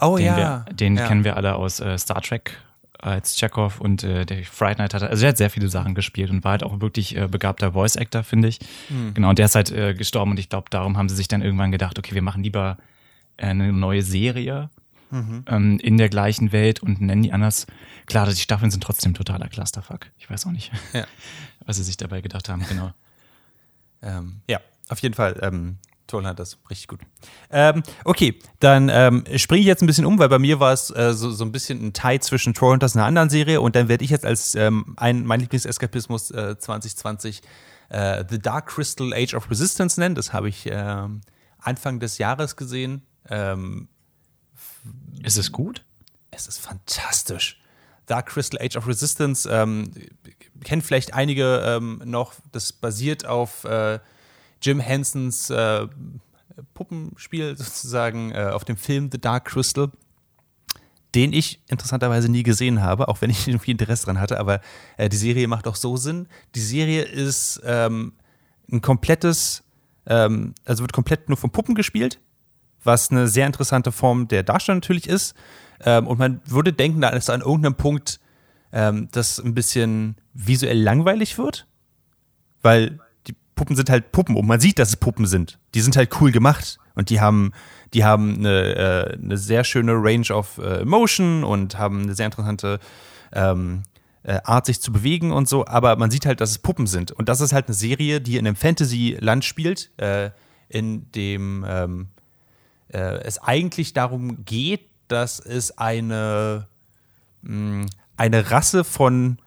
Oh 0.00 0.16
den 0.16 0.26
ja. 0.26 0.36
Wir, 0.36 0.74
den 0.74 0.96
ja. 0.96 1.06
kennen 1.06 1.24
wir 1.24 1.36
alle 1.36 1.54
aus 1.54 1.78
äh, 1.78 1.96
Star 1.98 2.20
Trek 2.20 2.56
als 3.02 3.36
Chekhov 3.36 3.80
und 3.80 4.04
äh, 4.04 4.24
der 4.24 4.44
Fright 4.44 4.78
Night 4.78 4.94
hat, 4.94 5.02
also 5.02 5.24
er 5.24 5.30
hat 5.30 5.36
sehr 5.36 5.50
viele 5.50 5.68
Sachen 5.68 5.94
gespielt 5.94 6.30
und 6.30 6.44
war 6.44 6.52
halt 6.52 6.62
auch 6.62 6.80
wirklich 6.80 7.16
äh, 7.16 7.26
begabter 7.26 7.72
Voice 7.72 7.96
Actor, 7.96 8.22
finde 8.22 8.48
ich. 8.48 8.60
Mhm. 8.88 9.14
Genau, 9.14 9.30
und 9.30 9.38
der 9.38 9.46
ist 9.46 9.56
halt 9.56 9.72
äh, 9.72 9.94
gestorben 9.94 10.30
und 10.30 10.38
ich 10.38 10.48
glaube, 10.48 10.70
darum 10.70 10.96
haben 10.96 11.08
sie 11.08 11.16
sich 11.16 11.28
dann 11.28 11.42
irgendwann 11.42 11.72
gedacht, 11.72 11.98
okay, 11.98 12.14
wir 12.14 12.22
machen 12.22 12.44
lieber 12.44 12.78
äh, 13.36 13.46
eine 13.46 13.72
neue 13.72 14.02
Serie 14.02 14.70
mhm. 15.10 15.44
ähm, 15.48 15.78
in 15.80 15.98
der 15.98 16.08
gleichen 16.08 16.52
Welt 16.52 16.80
und 16.80 17.00
nennen 17.00 17.24
die 17.24 17.32
anders. 17.32 17.66
Klar, 18.06 18.28
die 18.28 18.36
Staffeln 18.36 18.70
sind 18.70 18.84
trotzdem 18.84 19.14
totaler 19.14 19.48
Clusterfuck. 19.48 20.06
Ich 20.18 20.30
weiß 20.30 20.46
auch 20.46 20.52
nicht, 20.52 20.70
ja. 20.92 21.04
was 21.66 21.76
sie 21.76 21.82
sich 21.82 21.96
dabei 21.96 22.20
gedacht 22.20 22.48
haben, 22.48 22.64
genau. 22.68 22.92
ähm, 24.02 24.42
ja, 24.48 24.60
auf 24.88 25.00
jeden 25.00 25.14
Fall. 25.14 25.40
Ähm, 25.42 25.78
Toll 26.06 26.26
hat 26.26 26.38
das, 26.38 26.58
richtig 26.68 26.88
gut. 26.88 27.00
Ähm, 27.50 27.82
okay, 28.04 28.38
dann 28.60 28.88
ähm, 28.88 29.24
springe 29.36 29.60
ich 29.60 29.66
jetzt 29.66 29.82
ein 29.82 29.86
bisschen 29.86 30.04
um, 30.04 30.18
weil 30.18 30.28
bei 30.28 30.38
mir 30.38 30.60
war 30.60 30.72
es 30.72 30.90
äh, 30.90 31.14
so, 31.14 31.30
so 31.30 31.44
ein 31.44 31.52
bisschen 31.52 31.86
ein 31.86 31.92
Teil 31.92 32.20
zwischen 32.20 32.54
Trollhunters 32.54 32.94
und 32.94 33.00
einer 33.00 33.08
anderen 33.08 33.30
Serie 33.30 33.60
und 33.60 33.76
dann 33.76 33.88
werde 33.88 34.04
ich 34.04 34.10
jetzt 34.10 34.26
als 34.26 34.54
ähm, 34.54 34.94
ein, 34.96 35.24
mein 35.24 35.40
Lieblingseskapismus 35.40 36.30
äh, 36.32 36.58
2020 36.58 37.42
äh, 37.88 38.24
The 38.28 38.38
Dark 38.38 38.66
Crystal 38.66 39.12
Age 39.14 39.34
of 39.34 39.48
Resistance 39.50 39.98
nennen. 39.98 40.14
Das 40.14 40.32
habe 40.32 40.48
ich 40.48 40.66
ähm, 40.66 41.20
Anfang 41.58 42.00
des 42.00 42.18
Jahres 42.18 42.56
gesehen. 42.56 43.02
Ähm, 43.28 43.88
ist 45.22 45.38
es 45.38 45.52
gut? 45.52 45.84
Es 46.30 46.46
ist 46.48 46.58
fantastisch. 46.58 47.62
Dark 48.06 48.26
Crystal 48.26 48.60
Age 48.60 48.76
of 48.76 48.88
Resistance 48.88 49.48
ähm, 49.48 49.92
kennen 50.64 50.82
vielleicht 50.82 51.14
einige 51.14 51.80
noch. 52.04 52.34
Das 52.50 52.72
basiert 52.72 53.24
auf 53.26 53.64
äh, 53.64 54.00
Jim 54.62 54.80
Hensons 54.80 55.50
äh, 55.50 55.86
Puppenspiel 56.74 57.56
sozusagen 57.56 58.32
äh, 58.32 58.50
auf 58.52 58.64
dem 58.64 58.76
Film 58.76 59.10
The 59.10 59.20
Dark 59.20 59.46
Crystal, 59.46 59.90
den 61.14 61.32
ich 61.32 61.60
interessanterweise 61.68 62.30
nie 62.30 62.42
gesehen 62.42 62.82
habe, 62.82 63.08
auch 63.08 63.20
wenn 63.20 63.30
ich 63.30 63.46
irgendwie 63.48 63.72
Interesse 63.72 64.06
dran 64.06 64.20
hatte. 64.20 64.38
Aber 64.38 64.60
äh, 64.96 65.08
die 65.08 65.16
Serie 65.16 65.48
macht 65.48 65.66
auch 65.66 65.76
so 65.76 65.96
Sinn. 65.96 66.28
Die 66.54 66.60
Serie 66.60 67.02
ist 67.02 67.60
ähm, 67.64 68.12
ein 68.70 68.80
komplettes, 68.80 69.64
ähm, 70.06 70.54
also 70.64 70.82
wird 70.82 70.92
komplett 70.92 71.28
nur 71.28 71.36
von 71.36 71.50
Puppen 71.50 71.74
gespielt, 71.74 72.20
was 72.84 73.10
eine 73.10 73.28
sehr 73.28 73.46
interessante 73.46 73.92
Form 73.92 74.28
der 74.28 74.42
Darstellung 74.42 74.78
natürlich 74.78 75.08
ist. 75.08 75.34
Ähm, 75.84 76.06
und 76.06 76.18
man 76.18 76.40
würde 76.46 76.72
denken, 76.72 77.00
dass 77.00 77.30
an 77.30 77.40
irgendeinem 77.40 77.74
Punkt 77.74 78.20
ähm, 78.72 79.08
das 79.12 79.38
ein 79.38 79.54
bisschen 79.54 80.16
visuell 80.32 80.80
langweilig 80.80 81.36
wird, 81.36 81.66
weil 82.62 82.98
Puppen 83.54 83.76
sind 83.76 83.90
halt 83.90 84.12
Puppen 84.12 84.36
und 84.36 84.46
man 84.46 84.60
sieht, 84.60 84.78
dass 84.78 84.90
es 84.90 84.96
Puppen 84.96 85.26
sind. 85.26 85.58
Die 85.74 85.80
sind 85.80 85.96
halt 85.96 86.20
cool 86.20 86.32
gemacht 86.32 86.78
und 86.94 87.10
die 87.10 87.20
haben, 87.20 87.52
die 87.94 88.04
haben 88.04 88.36
eine, 88.36 88.74
äh, 88.74 89.18
eine 89.22 89.36
sehr 89.36 89.64
schöne 89.64 89.92
Range 89.94 90.32
of 90.32 90.58
äh, 90.58 90.80
Emotion 90.80 91.44
und 91.44 91.78
haben 91.78 92.02
eine 92.02 92.14
sehr 92.14 92.26
interessante 92.26 92.78
ähm, 93.32 93.82
äh, 94.22 94.40
Art, 94.44 94.66
sich 94.66 94.80
zu 94.80 94.92
bewegen 94.92 95.32
und 95.32 95.48
so. 95.48 95.66
Aber 95.66 95.96
man 95.96 96.10
sieht 96.10 96.26
halt, 96.26 96.40
dass 96.40 96.50
es 96.50 96.58
Puppen 96.58 96.86
sind. 96.86 97.12
Und 97.12 97.28
das 97.28 97.40
ist 97.40 97.52
halt 97.52 97.66
eine 97.68 97.74
Serie, 97.74 98.20
die 98.20 98.36
in 98.36 98.46
einem 98.46 98.56
Fantasy-Land 98.56 99.44
spielt, 99.44 99.90
äh, 99.98 100.30
in 100.68 101.10
dem 101.12 101.64
ähm, 101.68 102.08
äh, 102.88 103.20
es 103.22 103.38
eigentlich 103.42 103.92
darum 103.92 104.44
geht, 104.44 104.86
dass 105.08 105.40
es 105.40 105.76
eine, 105.76 106.68
mh, 107.42 107.86
eine 108.16 108.50
Rasse 108.50 108.84
von 108.84 109.38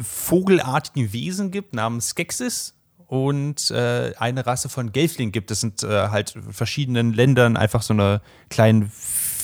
vogelartigen 0.00 1.12
Wesen 1.12 1.50
gibt 1.50 1.74
namens 1.74 2.10
Skeksis 2.10 2.75
und 3.06 3.70
äh, 3.70 4.12
eine 4.18 4.46
Rasse 4.46 4.68
von 4.68 4.92
Gelfling 4.92 5.32
gibt. 5.32 5.50
Das 5.50 5.60
sind 5.60 5.82
äh, 5.82 6.08
halt 6.08 6.34
verschiedenen 6.50 7.12
Ländern 7.12 7.56
einfach 7.56 7.82
so 7.82 7.94
eine 7.94 8.20
kleinen 8.50 8.90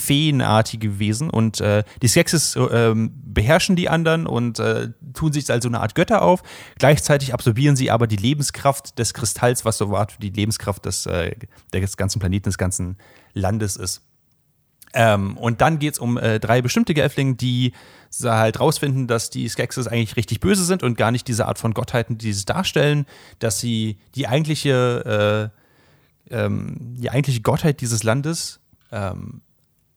feenartige 0.02 0.98
Wesen 0.98 1.30
und 1.30 1.60
äh, 1.60 1.84
die 2.02 2.08
Skeksis 2.08 2.56
äh, 2.56 2.92
beherrschen 2.94 3.76
die 3.76 3.88
anderen 3.88 4.26
und 4.26 4.58
äh, 4.58 4.88
tun 5.14 5.32
sich 5.32 5.48
als 5.48 5.62
so 5.62 5.68
eine 5.68 5.80
Art 5.80 5.94
Götter 5.94 6.22
auf. 6.22 6.42
Gleichzeitig 6.78 7.32
absorbieren 7.32 7.76
sie 7.76 7.90
aber 7.90 8.08
die 8.08 8.16
Lebenskraft 8.16 8.98
des 8.98 9.14
Kristalls, 9.14 9.64
was 9.64 9.78
so 9.78 9.96
Art 9.96 10.16
die 10.20 10.30
Lebenskraft 10.30 10.84
des, 10.86 11.06
äh, 11.06 11.36
des 11.72 11.96
ganzen 11.96 12.18
Planeten, 12.18 12.44
des 12.44 12.58
ganzen 12.58 12.96
Landes 13.32 13.76
ist. 13.76 14.02
Ähm, 14.94 15.36
und 15.36 15.60
dann 15.60 15.78
geht 15.78 15.94
es 15.94 15.98
um 15.98 16.18
äh, 16.18 16.40
drei 16.40 16.62
bestimmte 16.62 16.94
Gelflinge, 16.94 17.36
die 17.36 17.72
halt 18.20 18.60
rausfinden, 18.60 19.06
dass 19.06 19.30
die 19.30 19.48
Skeksis 19.48 19.86
eigentlich 19.86 20.16
richtig 20.16 20.40
böse 20.40 20.64
sind 20.64 20.82
und 20.82 20.96
gar 20.96 21.10
nicht 21.10 21.28
diese 21.28 21.46
Art 21.46 21.58
von 21.58 21.74
Gottheiten, 21.74 22.18
die 22.18 22.32
sie 22.32 22.44
darstellen, 22.44 23.06
dass 23.38 23.60
sie 23.60 23.98
die 24.14 24.28
eigentliche, 24.28 25.50
äh, 26.30 26.34
ähm, 26.34 26.76
die 26.78 27.10
eigentliche 27.10 27.40
Gottheit 27.40 27.80
dieses 27.80 28.02
Landes 28.02 28.60
ähm, 28.90 29.40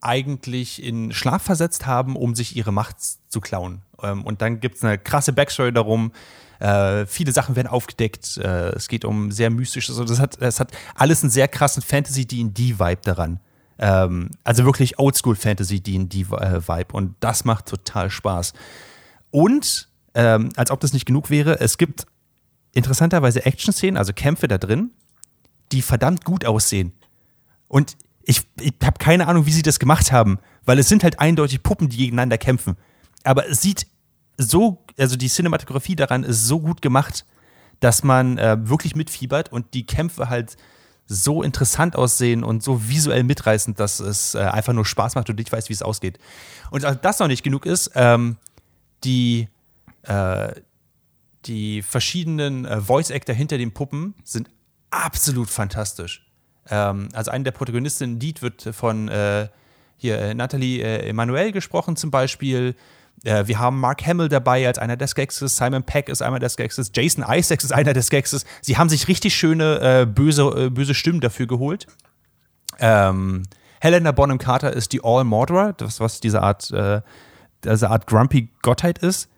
eigentlich 0.01 0.83
in 0.83 1.11
Schlaf 1.11 1.41
versetzt 1.41 1.85
haben, 1.85 2.15
um 2.15 2.35
sich 2.35 2.55
ihre 2.55 2.71
Macht 2.71 2.97
zu 3.01 3.41
klauen. 3.41 3.81
Ähm, 4.01 4.23
und 4.23 4.41
dann 4.41 4.59
gibt 4.59 4.77
es 4.77 4.83
eine 4.83 4.97
krasse 4.97 5.33
Backstory 5.33 5.73
darum. 5.73 6.11
Äh, 6.59 7.05
viele 7.05 7.31
Sachen 7.31 7.55
werden 7.55 7.67
aufgedeckt. 7.67 8.37
Äh, 8.37 8.69
es 8.69 8.87
geht 8.87 9.03
um 9.03 9.31
sehr 9.31 9.49
mystisches. 9.49 9.99
Also 9.99 10.13
das 10.13 10.19
hat, 10.19 10.41
das 10.41 10.59
hat 10.59 10.71
alles 10.95 11.23
einen 11.23 11.31
sehr 11.31 11.47
krassen 11.47 11.81
Fantasy-D&D-Vibe 11.81 13.01
daran. 13.03 13.39
Ähm, 13.77 14.29
also 14.43 14.65
wirklich 14.65 14.99
Oldschool 14.99 15.35
Fantasy 15.35 15.81
D&D-Vibe 15.81 16.93
äh, 16.93 16.93
und 16.93 17.15
das 17.19 17.45
macht 17.45 17.65
total 17.65 18.09
Spaß. 18.09 18.53
Und, 19.31 19.89
ähm, 20.13 20.49
als 20.55 20.71
ob 20.71 20.79
das 20.79 20.93
nicht 20.93 21.05
genug 21.05 21.29
wäre, 21.29 21.59
es 21.59 21.77
gibt 21.77 22.05
interessanterweise 22.73 23.45
Action-Szenen, 23.45 23.97
also 23.97 24.13
Kämpfe 24.13 24.47
da 24.47 24.57
drin, 24.57 24.91
die 25.71 25.81
verdammt 25.81 26.23
gut 26.23 26.45
aussehen. 26.45 26.93
Und 27.67 27.97
ich, 28.23 28.41
ich 28.59 28.73
habe 28.83 28.97
keine 28.97 29.27
Ahnung, 29.27 29.45
wie 29.45 29.51
sie 29.51 29.61
das 29.61 29.79
gemacht 29.79 30.11
haben, 30.11 30.39
weil 30.65 30.79
es 30.79 30.89
sind 30.89 31.03
halt 31.03 31.19
eindeutig 31.19 31.63
Puppen, 31.63 31.89
die 31.89 31.97
gegeneinander 31.97 32.37
kämpfen. 32.37 32.75
Aber 33.23 33.47
es 33.49 33.61
sieht 33.61 33.87
so, 34.37 34.83
also 34.97 35.15
die 35.15 35.29
Cinematografie 35.29 35.95
daran 35.95 36.23
ist 36.23 36.45
so 36.45 36.59
gut 36.59 36.81
gemacht, 36.81 37.25
dass 37.79 38.03
man 38.03 38.37
äh, 38.37 38.57
wirklich 38.69 38.95
mitfiebert 38.95 39.51
und 39.51 39.73
die 39.73 39.85
Kämpfe 39.85 40.29
halt 40.29 40.57
so 41.07 41.43
interessant 41.43 41.95
aussehen 41.95 42.43
und 42.43 42.63
so 42.63 42.87
visuell 42.87 43.23
mitreißend, 43.23 43.79
dass 43.79 43.99
es 43.99 44.35
äh, 44.35 44.39
einfach 44.39 44.73
nur 44.73 44.85
Spaß 44.85 45.15
macht 45.15 45.29
und 45.29 45.39
ich 45.39 45.51
weiß, 45.51 45.69
wie 45.69 45.73
es 45.73 45.81
ausgeht. 45.81 46.17
Und 46.71 46.83
das 46.83 47.19
noch 47.19 47.27
nicht 47.27 47.43
genug 47.43 47.65
ist, 47.65 47.91
ähm, 47.95 48.37
die, 49.03 49.47
äh, 50.03 50.53
die 51.45 51.83
verschiedenen 51.83 52.65
äh, 52.65 52.81
Voice-Actor 52.81 53.35
hinter 53.35 53.57
den 53.57 53.71
Puppen 53.71 54.15
sind 54.23 54.49
absolut 54.89 55.49
fantastisch. 55.49 56.25
Ähm, 56.69 57.09
also 57.13 57.31
eine 57.31 57.43
der 57.43 57.51
Protagonistinnen, 57.51 58.19
Lied, 58.19 58.41
wird 58.41 58.69
von 58.73 59.07
äh, 59.07 59.47
hier 59.97 60.19
äh, 60.19 60.33
Nathalie 60.33 60.81
äh, 60.81 61.07
Emanuel 61.07 61.51
gesprochen 61.51 61.95
zum 61.95 62.11
Beispiel. 62.11 62.75
Äh, 63.23 63.47
wir 63.47 63.59
haben 63.59 63.79
Mark 63.79 64.05
Hamill 64.05 64.29
dabei 64.29 64.67
als 64.67 64.77
einer 64.77 64.97
der 64.97 65.07
Skeksis, 65.07 65.55
Simon 65.55 65.83
Peck 65.83 66.09
ist 66.09 66.21
einer 66.21 66.39
der 66.39 66.49
Skeksis, 66.49 66.91
Jason 66.93 67.25
Isaacs 67.27 67.63
ist 67.63 67.71
einer 67.71 67.93
der 67.93 68.03
Skeksis. 68.03 68.45
Sie 68.61 68.77
haben 68.77 68.89
sich 68.89 69.07
richtig 69.07 69.35
schöne 69.35 70.01
äh, 70.01 70.05
böse, 70.05 70.43
äh, 70.43 70.69
böse 70.69 70.93
Stimmen 70.93 71.21
dafür 71.21 71.47
geholt. 71.47 71.87
Ähm, 72.79 73.43
Helena 73.79 74.11
Bonham 74.11 74.37
Carter 74.37 74.73
ist 74.73 74.93
die 74.93 75.03
All 75.03 75.23
Mordora, 75.23 75.73
das 75.73 75.99
was 75.99 76.19
diese 76.19 76.41
Art, 76.41 76.71
äh, 76.71 77.01
diese 77.63 77.89
Art 77.89 78.07
Grumpy 78.07 78.49
Gottheit 78.61 78.99
ist. 78.99 79.29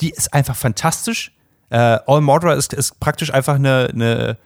Die 0.00 0.10
ist 0.10 0.32
einfach 0.32 0.56
fantastisch. 0.56 1.32
Äh, 1.70 1.98
All 2.06 2.20
Mordora 2.20 2.54
ist, 2.54 2.72
ist 2.72 2.98
praktisch 3.00 3.32
einfach 3.32 3.54
eine, 3.56 3.90
eine 3.92 4.38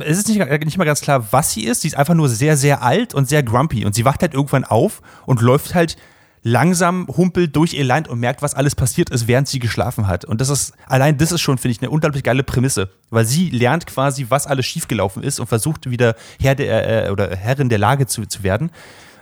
es 0.00 0.18
ist 0.18 0.28
nicht, 0.28 0.64
nicht 0.64 0.78
mal 0.78 0.84
ganz 0.84 1.00
klar, 1.00 1.32
was 1.32 1.52
sie 1.52 1.64
ist. 1.64 1.82
Sie 1.82 1.88
ist 1.88 1.96
einfach 1.96 2.14
nur 2.14 2.28
sehr, 2.28 2.56
sehr 2.56 2.82
alt 2.82 3.14
und 3.14 3.28
sehr 3.28 3.42
grumpy. 3.42 3.84
Und 3.84 3.94
sie 3.94 4.04
wacht 4.04 4.22
halt 4.22 4.34
irgendwann 4.34 4.64
auf 4.64 5.02
und 5.26 5.40
läuft 5.40 5.74
halt 5.74 5.96
langsam 6.44 7.08
humpelt 7.08 7.56
durch 7.56 7.72
ihr 7.72 7.84
Land 7.84 8.06
und 8.06 8.20
merkt, 8.20 8.42
was 8.42 8.54
alles 8.54 8.76
passiert 8.76 9.08
ist, 9.08 9.26
während 9.26 9.48
sie 9.48 9.58
geschlafen 9.58 10.06
hat. 10.06 10.26
Und 10.26 10.42
das 10.42 10.50
ist, 10.50 10.74
allein 10.86 11.16
das 11.16 11.32
ist 11.32 11.40
schon, 11.40 11.56
finde 11.56 11.72
ich, 11.72 11.82
eine 11.82 11.90
unglaublich 11.90 12.22
geile 12.22 12.42
Prämisse, 12.42 12.90
weil 13.10 13.24
sie 13.24 13.48
lernt 13.48 13.86
quasi, 13.86 14.26
was 14.28 14.46
alles 14.46 14.66
schiefgelaufen 14.66 15.22
ist 15.22 15.40
und 15.40 15.46
versucht 15.46 15.88
wieder 15.90 16.14
Herr 16.38 16.54
der, 16.54 17.06
äh, 17.06 17.10
oder 17.10 17.34
Herrin 17.34 17.70
der 17.70 17.78
Lage 17.78 18.06
zu, 18.06 18.26
zu 18.26 18.42
werden. 18.42 18.70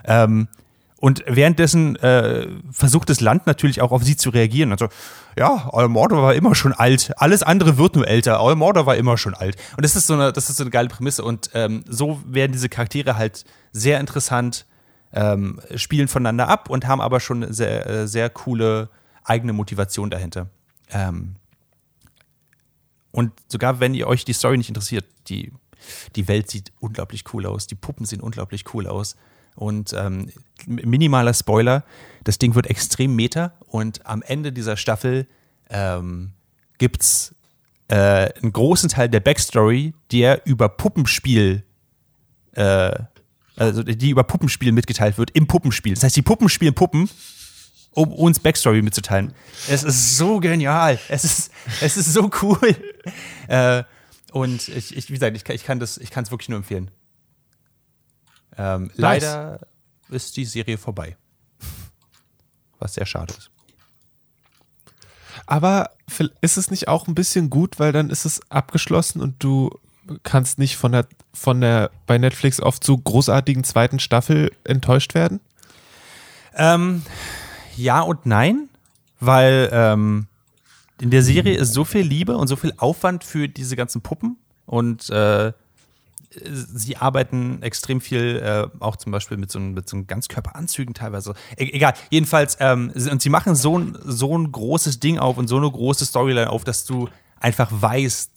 Ähm, 0.05 0.49
und 0.97 1.25
währenddessen 1.27 1.97
äh, 1.97 2.47
versucht 2.71 3.09
das 3.09 3.21
Land 3.21 3.47
natürlich 3.47 3.81
auch 3.81 3.93
auf 3.93 4.05
sie 4.05 4.17
zu 4.17 4.31
reagieren. 4.31 4.73
Also, 4.73 4.89
ja, 5.37 5.69
Mordor 5.89 6.23
war 6.23 6.35
immer 6.35 6.55
schon 6.55 6.73
alt. 6.73 7.13
Alles 7.17 7.43
andere 7.43 7.77
wird 7.77 7.97
nur 7.97 8.07
älter. 8.07 8.55
Mordor 8.55 8.87
war 8.87 8.97
immer 8.97 9.17
schon 9.17 9.35
alt. 9.35 9.57
Und 9.77 9.85
das 9.85 9.97
ist 9.97 10.07
so 10.07 10.15
eine, 10.15 10.33
das 10.33 10.49
ist 10.49 10.59
so 10.59 10.65
eine 10.65 10.71
geile 10.71 10.89
Prämisse. 10.89 11.25
Und 11.25 11.51
ähm, 11.55 11.85
so 11.89 12.21
werden 12.25 12.53
diese 12.53 12.69
Charaktere 12.69 13.17
halt 13.17 13.45
sehr 13.73 13.99
interessant 13.99 14.65
ähm, 15.13 15.61
spielen 15.77 16.09
voneinander 16.09 16.49
ab 16.49 16.71
und 16.71 16.87
haben 16.87 17.01
aber 17.01 17.21
schon 17.21 17.53
sehr, 17.53 17.87
äh, 17.87 18.09
sehr 18.09 18.31
coole 18.31 18.89
eigene 19.25 19.53
Motivation 19.53 20.11
dahinter. 20.11 20.49
Ähm, 20.91 21.37
und 23.11 23.33
sogar 23.49 23.81
wenn 23.81 23.95
ihr 23.95 24.07
euch 24.07 24.25
die 24.25 24.33
Story 24.33 24.57
nicht 24.57 24.69
interessiert, 24.69 25.05
die, 25.29 25.53
die 26.17 26.29
Welt 26.29 26.51
sieht 26.51 26.73
unglaublich 26.81 27.25
cool 27.33 27.47
aus, 27.47 27.67
die 27.67 27.75
Puppen 27.75 28.07
sehen 28.07 28.21
unglaublich 28.21 28.65
cool 28.75 28.87
aus. 28.87 29.17
Und 29.55 29.93
ähm, 29.93 30.31
minimaler 30.67 31.35
Spoiler, 31.35 31.85
das 32.25 32.39
Ding 32.39 32.55
wird 32.55 32.69
extrem 32.69 33.15
meta 33.15 33.53
und 33.67 34.07
am 34.07 34.23
Ende 34.23 34.51
dieser 34.51 34.79
Staffel 34.79 35.27
ähm, 35.69 36.33
gibt 36.79 37.03
es 37.03 37.35
äh, 37.89 38.33
einen 38.41 38.53
großen 38.53 38.89
Teil 38.89 39.11
der 39.11 39.21
Backstory, 39.21 39.93
der 40.11 40.47
über 40.47 40.71
Puppenspiel 40.71 41.65
äh, 42.53 42.99
also 43.63 43.83
die 43.83 44.11
über 44.11 44.25
Puppenspiel 44.25 44.73
mitgeteilt 44.73 45.19
wird 45.19 45.31
im 45.31 45.47
Puppenspiel. 45.47 45.95
Das 45.95 46.03
heißt, 46.03 46.17
die 46.17 46.23
Puppen 46.23 46.49
spielen 46.49 46.75
Puppen, 46.75 47.09
um 47.93 48.13
uns 48.13 48.41
Backstory 48.41 48.83
mitzuteilen. 48.83 49.35
Es 49.69 49.83
ist 49.83 50.17
so 50.17 50.41
genial. 50.41 50.99
Es 51.09 51.25
ist, 51.25 51.51
es 51.81 51.97
ist 51.97 52.13
so 52.13 52.31
cool. 52.43 52.59
Äh, 53.49 53.83
und 54.31 54.69
ich, 54.69 54.97
ich, 54.97 55.09
wie 55.11 55.15
gesagt, 55.15 55.37
ich, 55.37 55.47
ich 55.47 55.65
kann 55.65 55.81
das, 55.81 55.99
ich 55.99 56.11
kann 56.11 56.23
es 56.23 56.31
wirklich 56.31 56.49
nur 56.49 56.59
empfehlen. 56.59 56.93
Ähm, 58.57 58.85
nice. 58.85 58.97
Leider 58.97 59.61
ist 60.09 60.37
die 60.37 60.45
Serie 60.45 60.79
vorbei. 60.79 61.17
Was 62.79 62.95
sehr 62.95 63.05
schade 63.05 63.35
ist. 63.37 63.51
Aber 65.45 65.91
ist 66.41 66.57
es 66.57 66.71
nicht 66.71 66.89
auch 66.89 67.09
ein 67.09 67.15
bisschen 67.15 67.51
gut, 67.51 67.79
weil 67.79 67.93
dann 67.93 68.11
ist 68.11 68.25
es 68.25 68.41
abgeschlossen 68.49 69.21
und 69.21 69.43
du 69.43 69.71
kannst 70.23 70.59
nicht 70.59 70.77
von 70.77 70.93
der, 70.93 71.07
von 71.33 71.61
der 71.61 71.91
bei 72.07 72.19
Netflix 72.19 72.61
oft 72.61 72.85
so 72.85 72.97
großartigen 72.97 73.65
zweiten 73.65 73.99
Staffel 73.99 74.53
enttäuscht 74.65 75.15
werden? 75.15 75.41
Ähm, 76.55 77.03
ja 77.77 78.01
und 78.01 78.27
nein, 78.27 78.69
weil 79.21 79.69
ähm, 79.73 80.27
in 81.01 81.11
der 81.11 81.23
Serie 81.23 81.57
ist 81.57 81.73
so 81.73 81.85
viel 81.85 82.03
Liebe 82.03 82.37
und 82.37 82.49
so 82.49 82.57
viel 82.57 82.73
Aufwand 82.77 83.25
für 83.25 83.49
diese 83.49 83.77
ganzen 83.77 84.03
Puppen 84.03 84.37
und 84.67 85.11
äh, 85.11 85.53
sie 86.35 86.97
arbeiten 86.97 87.63
extrem 87.63 88.01
viel, 88.01 88.41
äh, 88.43 88.67
auch 88.81 88.97
zum 88.97 89.13
Beispiel 89.13 89.37
mit 89.37 89.51
so, 89.51 89.61
mit 89.61 89.89
so 89.89 90.03
Ganzkörperanzügen 90.05 90.95
teilweise. 90.95 91.35
E 91.57 91.71
egal, 91.73 91.95
jedenfalls, 92.11 92.57
ähm, 92.61 92.93
und 93.11 93.23
sie 93.23 93.29
machen 93.29 93.55
so 93.55 93.83
so 94.05 94.37
ein 94.37 94.51
großes 94.51 95.01
Ding 95.01 95.19
auf 95.19 95.37
und 95.39 95.49
so 95.49 95.57
eine 95.57 95.71
große 95.71 96.07
Storyline 96.07 96.51
auf, 96.51 96.65
dass 96.65 96.85
du 96.85 97.09
einfach 97.41 97.69
weißt, 97.71 98.32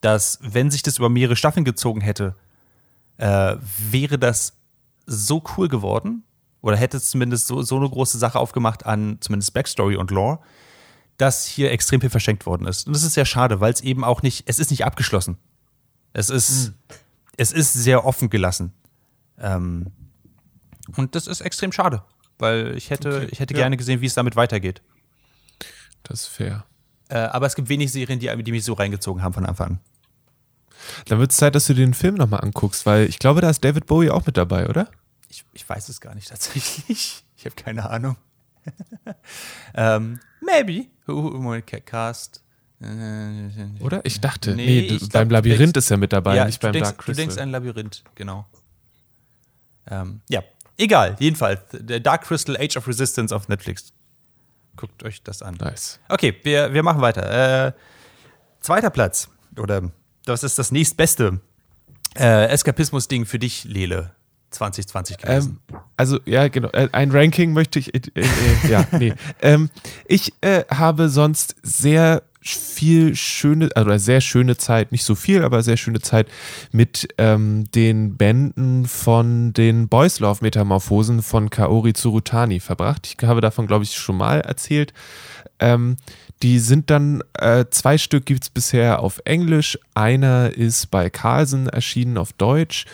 dass, 0.00 0.38
wenn 0.42 0.70
sich 0.70 0.82
das 0.82 0.98
über 0.98 1.08
mehrere 1.08 1.36
Staffeln 1.36 1.64
gezogen 1.64 2.00
hätte, 2.00 2.34
äh, 3.16 3.56
wäre 3.90 4.18
das 4.18 4.54
so 5.06 5.42
cool 5.56 5.68
geworden. 5.68 6.24
Oder 6.60 6.76
hätte 6.76 6.96
es 6.96 7.10
zumindest 7.10 7.46
so, 7.46 7.62
so 7.62 7.76
eine 7.76 7.88
große 7.88 8.18
Sache 8.18 8.38
aufgemacht 8.38 8.84
an 8.84 9.18
zumindest 9.20 9.54
Backstory 9.54 9.96
und 9.96 10.10
Lore, 10.10 10.40
dass 11.16 11.46
hier 11.46 11.70
extrem 11.70 12.00
viel 12.00 12.10
verschenkt 12.10 12.46
worden 12.46 12.66
ist. 12.66 12.86
Und 12.86 12.94
das 12.94 13.04
ist 13.04 13.14
sehr 13.14 13.24
schade, 13.24 13.60
weil 13.60 13.72
es 13.72 13.80
eben 13.80 14.04
auch 14.04 14.22
nicht, 14.22 14.44
es 14.46 14.58
ist 14.58 14.70
nicht 14.70 14.84
abgeschlossen. 14.84 15.38
Es 16.12 16.30
ist. 16.30 16.68
Mhm 16.68 16.74
es 17.38 17.52
ist 17.52 17.72
sehr 17.72 18.04
offen 18.04 18.28
gelassen. 18.28 18.74
Ähm, 19.38 19.92
und 20.96 21.14
das 21.14 21.26
ist 21.26 21.40
extrem 21.40 21.72
schade, 21.72 22.02
weil 22.38 22.76
ich 22.76 22.90
hätte, 22.90 23.16
okay, 23.16 23.28
ich 23.30 23.40
hätte 23.40 23.54
ja. 23.54 23.60
gerne 23.60 23.76
gesehen, 23.76 24.00
wie 24.02 24.06
es 24.06 24.14
damit 24.14 24.36
weitergeht. 24.36 24.82
Das 26.02 26.22
ist 26.22 26.26
fair. 26.26 26.66
Äh, 27.08 27.18
aber 27.18 27.46
es 27.46 27.54
gibt 27.54 27.68
wenig 27.68 27.92
Serien, 27.92 28.18
die, 28.18 28.42
die 28.42 28.52
mich 28.52 28.64
so 28.64 28.74
reingezogen 28.74 29.22
haben 29.22 29.32
von 29.32 29.46
Anfang 29.46 29.68
an. 29.68 29.80
Dann 31.06 31.18
wird 31.18 31.30
es 31.30 31.36
Zeit, 31.36 31.54
dass 31.54 31.66
du 31.66 31.74
den 31.74 31.94
Film 31.94 32.14
nochmal 32.14 32.40
anguckst, 32.40 32.86
weil 32.86 33.08
ich 33.08 33.18
glaube, 33.18 33.40
da 33.40 33.50
ist 33.50 33.64
David 33.64 33.86
Bowie 33.86 34.10
auch 34.10 34.26
mit 34.26 34.36
dabei, 34.36 34.68
oder? 34.68 34.88
Ich, 35.28 35.44
ich 35.52 35.68
weiß 35.68 35.88
es 35.88 36.00
gar 36.00 36.14
nicht 36.14 36.28
tatsächlich. 36.28 37.24
Ich 37.38 37.44
habe 37.44 37.54
keine 37.54 37.88
Ahnung. 37.88 38.16
ähm, 39.76 40.18
maybe. 40.40 40.86
Cast. 41.86 42.42
Oder? 43.78 44.04
Ich 44.04 44.20
dachte, 44.20 44.56
nee, 44.56 44.66
nee 44.66 44.80
ich 44.80 45.08
beim 45.08 45.28
glaub, 45.28 45.44
Labyrinth 45.44 45.76
denkst, 45.76 45.78
ist 45.78 45.90
er 45.92 45.96
mit 45.98 46.12
dabei, 46.12 46.34
ja, 46.34 46.44
nicht 46.46 46.60
beim 46.60 46.72
denkst, 46.72 46.90
Dark 46.90 46.98
Crystal. 46.98 47.14
Du 47.14 47.28
denkst 47.28 47.40
an 47.40 47.50
Labyrinth, 47.52 48.02
genau. 48.16 48.44
Ähm, 49.88 50.20
ja, 50.28 50.42
egal, 50.76 51.16
jedenfalls. 51.20 51.60
Der 51.72 52.00
Dark 52.00 52.24
Crystal 52.24 52.56
Age 52.56 52.76
of 52.76 52.88
Resistance 52.88 53.34
auf 53.34 53.48
Netflix. 53.48 53.92
Guckt 54.78 55.02
euch 55.02 55.22
das 55.22 55.42
an. 55.42 55.56
Nice. 55.60 55.98
Okay, 56.08 56.36
wir, 56.44 56.72
wir 56.72 56.84
machen 56.84 57.00
weiter. 57.00 57.66
Äh, 57.66 57.72
zweiter 58.60 58.90
Platz. 58.90 59.28
Oder 59.58 59.90
das 60.24 60.44
ist 60.44 60.56
das 60.56 60.70
nächstbeste 60.70 61.40
äh, 62.16 62.46
Eskapismus-Ding 62.46 63.26
für 63.26 63.40
dich, 63.40 63.64
Lele. 63.64 64.12
2020 64.50 65.18
gewesen. 65.18 65.60
Ähm, 65.70 65.78
also 65.96 66.20
ja, 66.24 66.48
genau. 66.48 66.68
Äh, 66.70 66.88
ein 66.92 67.10
Ranking 67.10 67.52
möchte 67.52 67.80
ich. 67.80 67.94
Äh, 67.94 68.00
äh, 68.14 68.70
ja, 68.70 68.86
nee. 68.92 69.12
ähm, 69.42 69.68
ich 70.06 70.32
äh, 70.40 70.64
habe 70.70 71.08
sonst 71.08 71.56
sehr 71.62 72.22
viel 72.40 73.14
schöne, 73.16 73.68
also 73.74 73.96
sehr 73.98 74.20
schöne 74.20 74.56
Zeit, 74.56 74.92
nicht 74.92 75.04
so 75.04 75.14
viel, 75.14 75.42
aber 75.42 75.62
sehr 75.62 75.76
schöne 75.76 76.00
Zeit 76.00 76.28
mit 76.72 77.08
ähm, 77.18 77.70
den 77.72 78.16
Bänden 78.16 78.86
von 78.86 79.52
den 79.52 79.88
Boys 79.88 80.20
Love 80.20 80.38
Metamorphosen 80.42 81.22
von 81.22 81.50
Kaori 81.50 81.92
Tsurutani 81.92 82.60
verbracht. 82.60 83.06
Ich 83.06 83.26
habe 83.26 83.40
davon, 83.40 83.66
glaube 83.66 83.84
ich, 83.84 83.94
schon 83.96 84.16
mal 84.16 84.40
erzählt. 84.40 84.92
Ähm, 85.58 85.96
die 86.42 86.60
sind 86.60 86.90
dann, 86.90 87.22
äh, 87.34 87.64
zwei 87.70 87.98
Stück 87.98 88.24
gibt 88.24 88.44
es 88.44 88.50
bisher 88.50 89.00
auf 89.00 89.20
Englisch, 89.24 89.78
einer 89.94 90.50
ist 90.56 90.90
bei 90.90 91.10
Carlsen 91.10 91.68
erschienen 91.68 92.16
auf 92.16 92.32
Deutsch 92.32 92.86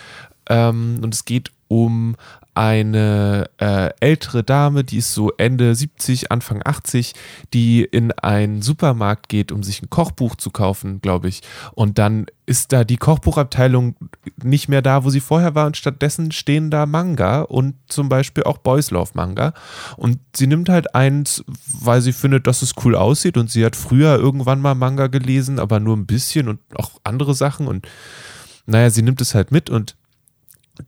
ähm, 0.48 1.00
und 1.02 1.14
es 1.14 1.26
geht 1.26 1.52
um 1.68 2.16
eine 2.54 3.50
äh, 3.58 3.90
ältere 4.00 4.44
Dame, 4.44 4.84
die 4.84 4.98
ist 4.98 5.12
so 5.12 5.32
Ende 5.32 5.74
70, 5.74 6.30
Anfang 6.30 6.62
80, 6.64 7.14
die 7.52 7.82
in 7.82 8.12
einen 8.12 8.62
Supermarkt 8.62 9.28
geht, 9.28 9.50
um 9.50 9.62
sich 9.62 9.82
ein 9.82 9.90
Kochbuch 9.90 10.36
zu 10.36 10.50
kaufen, 10.50 11.00
glaube 11.00 11.28
ich. 11.28 11.42
Und 11.72 11.98
dann 11.98 12.26
ist 12.46 12.72
da 12.72 12.84
die 12.84 12.96
Kochbuchabteilung 12.96 13.96
nicht 14.42 14.68
mehr 14.68 14.82
da, 14.82 15.04
wo 15.04 15.10
sie 15.10 15.20
vorher 15.20 15.54
war 15.54 15.66
und 15.66 15.76
stattdessen 15.76 16.30
stehen 16.30 16.70
da 16.70 16.86
Manga 16.86 17.42
und 17.42 17.74
zum 17.88 18.08
Beispiel 18.08 18.44
auch 18.44 18.58
Boys 18.58 18.90
Love 18.90 19.10
Manga. 19.14 19.52
Und 19.96 20.18
sie 20.36 20.46
nimmt 20.46 20.68
halt 20.68 20.94
eins, 20.94 21.44
weil 21.80 22.02
sie 22.02 22.12
findet, 22.12 22.46
dass 22.46 22.62
es 22.62 22.74
cool 22.84 22.94
aussieht 22.94 23.36
und 23.36 23.50
sie 23.50 23.64
hat 23.64 23.74
früher 23.74 24.16
irgendwann 24.16 24.60
mal 24.60 24.74
Manga 24.74 25.08
gelesen, 25.08 25.58
aber 25.58 25.80
nur 25.80 25.96
ein 25.96 26.06
bisschen 26.06 26.48
und 26.48 26.60
auch 26.76 26.92
andere 27.02 27.34
Sachen 27.34 27.66
und 27.66 27.88
naja, 28.66 28.88
sie 28.90 29.02
nimmt 29.02 29.20
es 29.20 29.34
halt 29.34 29.52
mit 29.52 29.68
und 29.68 29.96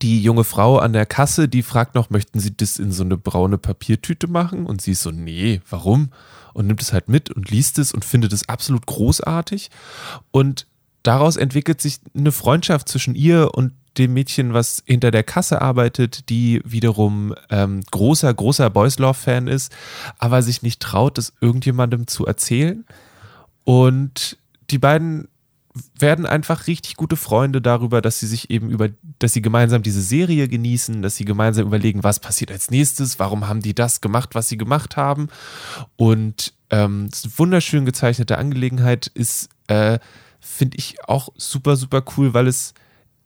die 0.02 0.20
junge 0.20 0.44
Frau 0.44 0.78
an 0.78 0.92
der 0.92 1.06
Kasse, 1.06 1.48
die 1.48 1.62
fragt 1.62 1.94
noch, 1.94 2.10
möchten 2.10 2.40
Sie 2.40 2.56
das 2.56 2.78
in 2.78 2.92
so 2.92 3.04
eine 3.04 3.16
braune 3.16 3.58
Papiertüte 3.58 4.26
machen? 4.26 4.66
Und 4.66 4.82
sie 4.82 4.92
ist 4.92 5.02
so, 5.02 5.10
nee, 5.10 5.60
warum? 5.70 6.10
Und 6.54 6.66
nimmt 6.66 6.82
es 6.82 6.92
halt 6.92 7.08
mit 7.08 7.30
und 7.30 7.50
liest 7.50 7.78
es 7.78 7.92
und 7.92 8.04
findet 8.04 8.32
es 8.32 8.48
absolut 8.48 8.86
großartig. 8.86 9.70
Und 10.32 10.66
daraus 11.02 11.36
entwickelt 11.36 11.80
sich 11.80 12.00
eine 12.16 12.32
Freundschaft 12.32 12.88
zwischen 12.88 13.14
ihr 13.14 13.54
und 13.54 13.72
dem 13.96 14.12
Mädchen, 14.12 14.52
was 14.52 14.82
hinter 14.86 15.10
der 15.10 15.22
Kasse 15.22 15.62
arbeitet, 15.62 16.28
die 16.28 16.60
wiederum 16.64 17.34
ähm, 17.48 17.82
großer, 17.90 18.32
großer 18.32 18.68
Boys 18.70 18.98
Love-Fan 18.98 19.46
ist, 19.46 19.72
aber 20.18 20.42
sich 20.42 20.62
nicht 20.62 20.80
traut, 20.80 21.16
das 21.16 21.32
irgendjemandem 21.40 22.06
zu 22.06 22.26
erzählen. 22.26 22.84
Und 23.64 24.36
die 24.70 24.78
beiden 24.78 25.28
werden 25.98 26.26
einfach 26.26 26.66
richtig 26.66 26.96
gute 26.96 27.16
Freunde 27.16 27.60
darüber, 27.60 28.00
dass 28.00 28.20
sie 28.20 28.26
sich 28.26 28.50
eben 28.50 28.70
über, 28.70 28.88
dass 29.18 29.32
sie 29.32 29.42
gemeinsam 29.42 29.82
diese 29.82 30.00
Serie 30.00 30.48
genießen, 30.48 31.02
dass 31.02 31.16
sie 31.16 31.24
gemeinsam 31.24 31.66
überlegen, 31.66 32.04
was 32.04 32.20
passiert 32.20 32.50
als 32.50 32.70
nächstes, 32.70 33.18
warum 33.18 33.48
haben 33.48 33.60
die 33.60 33.74
das 33.74 34.00
gemacht, 34.00 34.34
was 34.34 34.48
sie 34.48 34.56
gemacht 34.56 34.96
haben. 34.96 35.28
Und 35.96 36.54
ähm, 36.70 37.08
wunderschön 37.36 37.84
gezeichnete 37.84 38.38
Angelegenheit, 38.38 39.06
ist, 39.08 39.50
äh, 39.68 39.98
finde 40.40 40.78
ich, 40.78 40.96
auch 41.06 41.28
super, 41.36 41.76
super 41.76 42.02
cool, 42.16 42.34
weil 42.34 42.46
es 42.46 42.74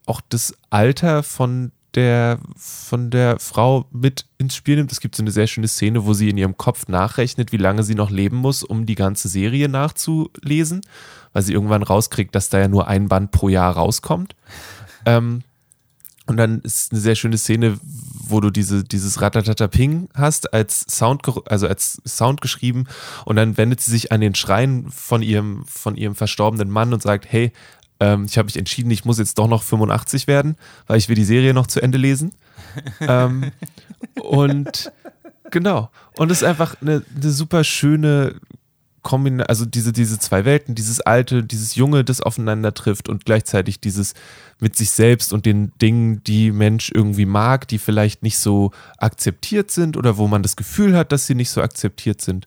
auch 0.06 0.20
das 0.28 0.54
Alter 0.70 1.22
von 1.22 1.72
der 1.94 2.38
von 2.56 3.10
der 3.10 3.40
Frau 3.40 3.86
mit 3.90 4.26
ins 4.38 4.54
Spiel 4.54 4.76
nimmt. 4.76 4.92
Es 4.92 5.00
gibt 5.00 5.16
so 5.16 5.22
eine 5.22 5.32
sehr 5.32 5.48
schöne 5.48 5.66
Szene, 5.66 6.04
wo 6.04 6.14
sie 6.14 6.30
in 6.30 6.38
ihrem 6.38 6.56
Kopf 6.56 6.86
nachrechnet, 6.86 7.50
wie 7.50 7.56
lange 7.56 7.82
sie 7.82 7.96
noch 7.96 8.10
leben 8.10 8.36
muss, 8.36 8.62
um 8.62 8.86
die 8.86 8.94
ganze 8.94 9.28
Serie 9.28 9.68
nachzulesen 9.68 10.82
weil 11.32 11.42
sie 11.42 11.52
irgendwann 11.52 11.82
rauskriegt, 11.82 12.34
dass 12.34 12.48
da 12.48 12.58
ja 12.58 12.68
nur 12.68 12.88
ein 12.88 13.08
Band 13.08 13.30
pro 13.30 13.48
Jahr 13.48 13.74
rauskommt. 13.74 14.34
Ähm, 15.06 15.42
und 16.26 16.36
dann 16.36 16.60
ist 16.60 16.92
eine 16.92 17.00
sehr 17.00 17.16
schöne 17.16 17.38
Szene, 17.38 17.80
wo 17.82 18.40
du 18.40 18.50
diese, 18.50 18.84
dieses 18.84 19.20
Ratatata-Ping 19.20 20.10
hast 20.14 20.54
als 20.54 20.86
Sound, 20.88 21.22
also 21.46 21.66
als 21.66 22.00
Sound 22.06 22.40
geschrieben 22.40 22.86
und 23.24 23.34
dann 23.34 23.56
wendet 23.56 23.80
sie 23.80 23.90
sich 23.90 24.12
an 24.12 24.20
den 24.20 24.36
Schrein 24.36 24.86
von 24.90 25.22
ihrem, 25.22 25.64
von 25.66 25.96
ihrem 25.96 26.14
verstorbenen 26.14 26.70
Mann 26.70 26.92
und 26.92 27.02
sagt, 27.02 27.26
hey, 27.28 27.52
ähm, 27.98 28.26
ich 28.26 28.38
habe 28.38 28.46
mich 28.46 28.56
entschieden, 28.56 28.92
ich 28.92 29.04
muss 29.04 29.18
jetzt 29.18 29.38
doch 29.38 29.48
noch 29.48 29.64
85 29.64 30.28
werden, 30.28 30.56
weil 30.86 30.98
ich 30.98 31.08
will 31.08 31.16
die 31.16 31.24
Serie 31.24 31.52
noch 31.52 31.66
zu 31.66 31.82
Ende 31.82 31.98
lesen. 31.98 32.32
ähm, 33.00 33.50
und 34.20 34.92
genau. 35.50 35.90
Und 36.16 36.30
es 36.30 36.42
ist 36.42 36.48
einfach 36.48 36.76
eine, 36.80 37.02
eine 37.14 37.30
super 37.30 37.64
schöne 37.64 38.36
Kombina 39.02 39.44
also 39.44 39.64
diese, 39.64 39.92
diese 39.92 40.18
zwei 40.18 40.44
Welten, 40.44 40.74
dieses 40.74 41.00
alte, 41.00 41.42
dieses 41.42 41.74
junge, 41.74 42.04
das 42.04 42.20
aufeinander 42.20 42.74
trifft 42.74 43.08
und 43.08 43.24
gleichzeitig 43.24 43.80
dieses 43.80 44.14
mit 44.60 44.76
sich 44.76 44.90
selbst 44.90 45.32
und 45.32 45.46
den 45.46 45.72
Dingen, 45.80 46.22
die 46.24 46.52
Mensch 46.52 46.90
irgendwie 46.94 47.26
mag, 47.26 47.66
die 47.68 47.78
vielleicht 47.78 48.22
nicht 48.22 48.38
so 48.38 48.72
akzeptiert 48.98 49.70
sind 49.70 49.96
oder 49.96 50.16
wo 50.18 50.28
man 50.28 50.42
das 50.42 50.56
Gefühl 50.56 50.96
hat, 50.96 51.12
dass 51.12 51.26
sie 51.26 51.34
nicht 51.34 51.50
so 51.50 51.62
akzeptiert 51.62 52.20
sind. 52.20 52.46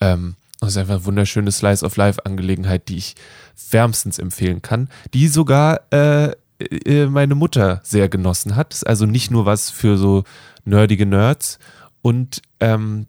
Ähm, 0.00 0.36
das 0.60 0.70
ist 0.70 0.76
einfach 0.78 0.94
eine 0.94 1.04
wunderschöne 1.04 1.52
Slice 1.52 1.84
of 1.84 1.96
Life-Angelegenheit, 1.96 2.88
die 2.88 2.96
ich 2.96 3.14
wärmstens 3.70 4.18
empfehlen 4.18 4.62
kann, 4.62 4.88
die 5.14 5.28
sogar 5.28 5.80
äh, 5.92 6.32
äh, 6.58 7.06
meine 7.06 7.34
Mutter 7.34 7.80
sehr 7.84 8.08
genossen 8.08 8.56
hat. 8.56 8.72
Ist 8.72 8.86
also 8.86 9.06
nicht 9.06 9.30
nur 9.30 9.46
was 9.46 9.70
für 9.70 9.98
so 9.98 10.24
nerdige 10.64 11.06
Nerds. 11.06 11.58
Und 12.02 12.42
ähm, 12.60 13.06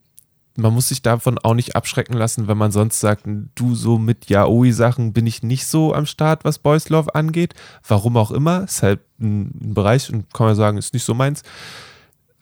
man 0.58 0.74
muss 0.74 0.90
sich 0.90 1.02
davon 1.04 1.38
auch 1.38 1.54
nicht 1.54 1.76
abschrecken 1.76 2.14
lassen, 2.14 2.48
wenn 2.48 2.58
man 2.58 2.72
sonst 2.72 3.00
sagt, 3.00 3.26
du 3.56 3.76
so 3.76 4.00
mit 4.00 4.26
Yaoi-Sachen 4.30 5.14
bin 5.14 5.28
ich 5.28 5.44
nicht 5.44 5.68
so 5.68 5.94
am 5.94 6.08
Start, 6.08 6.44
was 6.46 6.58
Boys 6.58 6.90
Love 6.90 7.14
angeht. 7.14 7.54
Warum 7.88 8.18
auch 8.18 8.32
immer. 8.32 8.64
Ist 8.64 8.82
halt 8.82 9.00
ein, 9.20 9.52
ein 9.62 9.74
Bereich 9.76 10.12
und 10.12 10.34
kann 10.34 10.48
man 10.48 10.56
sagen, 10.56 10.78
ist 10.78 10.94
nicht 10.94 11.04
so 11.04 11.14
meins. 11.14 11.44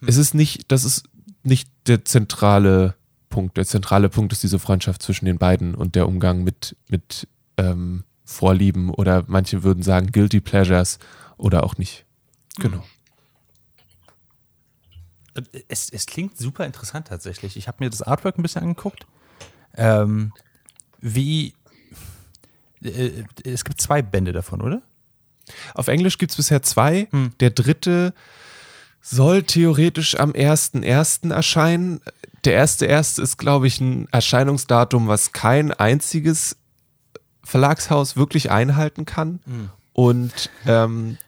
Hm. 0.00 0.08
Es 0.08 0.16
ist 0.16 0.34
nicht, 0.34 0.72
das 0.72 0.84
ist 0.84 1.04
nicht 1.42 1.68
der 1.86 2.06
zentrale 2.06 2.94
Punkt. 3.28 3.58
Der 3.58 3.66
zentrale 3.66 4.08
Punkt 4.08 4.32
ist 4.32 4.42
diese 4.42 4.58
Freundschaft 4.58 5.02
zwischen 5.02 5.26
den 5.26 5.36
beiden 5.36 5.74
und 5.74 5.94
der 5.94 6.08
Umgang 6.08 6.42
mit, 6.42 6.74
mit 6.88 7.28
ähm, 7.58 8.04
Vorlieben 8.24 8.90
oder 8.90 9.24
manche 9.26 9.62
würden 9.62 9.82
sagen 9.82 10.10
Guilty 10.10 10.40
Pleasures 10.40 10.98
oder 11.36 11.64
auch 11.64 11.76
nicht. 11.76 12.06
Genau. 12.58 12.82
Es, 15.68 15.90
es 15.90 16.06
klingt 16.06 16.38
super 16.38 16.64
interessant 16.64 17.08
tatsächlich. 17.08 17.56
Ich 17.56 17.68
habe 17.68 17.84
mir 17.84 17.90
das 17.90 18.02
Artwork 18.02 18.38
ein 18.38 18.42
bisschen 18.42 18.62
angeguckt. 18.62 19.06
Ähm, 19.76 20.32
wie. 21.00 21.54
Äh, 22.82 23.24
es 23.44 23.64
gibt 23.64 23.80
zwei 23.80 24.02
Bände 24.02 24.32
davon, 24.32 24.62
oder? 24.62 24.82
Auf 25.74 25.88
Englisch 25.88 26.18
gibt 26.18 26.32
es 26.32 26.36
bisher 26.36 26.62
zwei. 26.62 27.08
Hm. 27.10 27.32
Der 27.40 27.50
dritte 27.50 28.14
soll 29.00 29.44
theoretisch 29.44 30.18
am 30.18 30.32
1.1. 30.32 31.32
erscheinen. 31.32 32.00
Der 32.44 32.54
erste 32.54 32.86
erste 32.86 33.22
ist, 33.22 33.36
glaube 33.36 33.66
ich, 33.66 33.80
ein 33.80 34.08
Erscheinungsdatum, 34.10 35.06
was 35.06 35.32
kein 35.32 35.72
einziges 35.72 36.56
Verlagshaus 37.44 38.16
wirklich 38.16 38.50
einhalten 38.50 39.04
kann. 39.04 39.40
Mhm. 39.46 39.70
Und 39.92 40.50
ähm, 40.66 41.18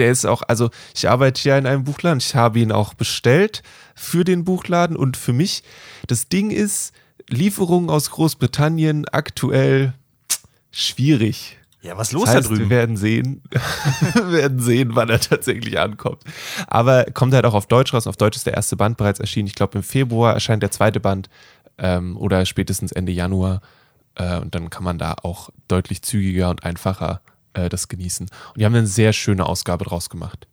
der 0.00 0.10
ist 0.10 0.26
auch, 0.26 0.42
also 0.48 0.70
ich 0.94 1.08
arbeite 1.08 1.40
hier 1.40 1.58
in 1.58 1.66
einem 1.66 1.84
Buchladen, 1.84 2.18
ich 2.18 2.34
habe 2.34 2.58
ihn 2.58 2.72
auch 2.72 2.94
bestellt 2.94 3.62
für 3.94 4.24
den 4.24 4.44
Buchladen 4.44 4.96
und 4.96 5.16
für 5.16 5.32
mich. 5.32 5.62
Das 6.06 6.28
Ding 6.28 6.50
ist, 6.50 6.92
Lieferungen 7.28 7.90
aus 7.90 8.10
Großbritannien 8.10 9.06
aktuell 9.08 9.92
schwierig. 10.70 11.58
Ja, 11.82 11.96
was 11.96 12.12
los 12.12 12.24
das 12.24 12.34
heißt, 12.34 12.44
da 12.46 12.48
drüben? 12.48 12.70
Wir 12.70 12.76
werden 12.76 12.96
sehen, 12.96 13.42
wir 14.12 14.32
werden 14.32 14.60
sehen, 14.60 14.90
wann 14.94 15.08
er 15.08 15.20
tatsächlich 15.20 15.78
ankommt. 15.78 16.22
Aber 16.66 17.04
kommt 17.04 17.32
halt 17.32 17.46
auch 17.46 17.54
auf 17.54 17.66
Deutsch 17.66 17.94
raus. 17.94 18.06
Auf 18.06 18.16
Deutsch 18.16 18.36
ist 18.36 18.46
der 18.46 18.54
erste 18.54 18.76
Band 18.76 18.96
bereits 18.96 19.20
erschienen. 19.20 19.46
Ich 19.46 19.54
glaube, 19.54 19.78
im 19.78 19.84
Februar 19.84 20.34
erscheint 20.34 20.62
der 20.62 20.70
zweite 20.70 21.00
Band 21.00 21.30
ähm, 21.78 22.16
oder 22.16 22.44
spätestens 22.44 22.92
Ende 22.92 23.12
Januar. 23.12 23.62
Äh, 24.14 24.40
und 24.40 24.54
dann 24.54 24.68
kann 24.68 24.84
man 24.84 24.98
da 24.98 25.14
auch 25.22 25.50
deutlich 25.68 26.02
zügiger 26.02 26.50
und 26.50 26.64
einfacher 26.64 27.22
äh, 27.54 27.68
das 27.68 27.88
genießen. 27.88 28.26
Und 28.48 28.58
die 28.60 28.64
haben 28.64 28.74
eine 28.74 28.86
sehr 28.86 29.12
schöne 29.12 29.46
Ausgabe 29.46 29.84
draus 29.84 30.10
gemacht. 30.10 30.46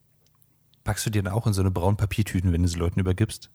Packst 0.83 1.05
du 1.05 1.09
dir 1.09 1.23
dann 1.23 1.33
auch 1.33 1.47
in 1.47 1.53
so 1.53 1.61
eine 1.61 1.71
braunen 1.71 1.97
Papiertüten, 1.97 2.53
wenn 2.53 2.63
du 2.63 2.67
sie 2.67 2.77
Leuten 2.77 2.99
übergibst? 2.99 3.49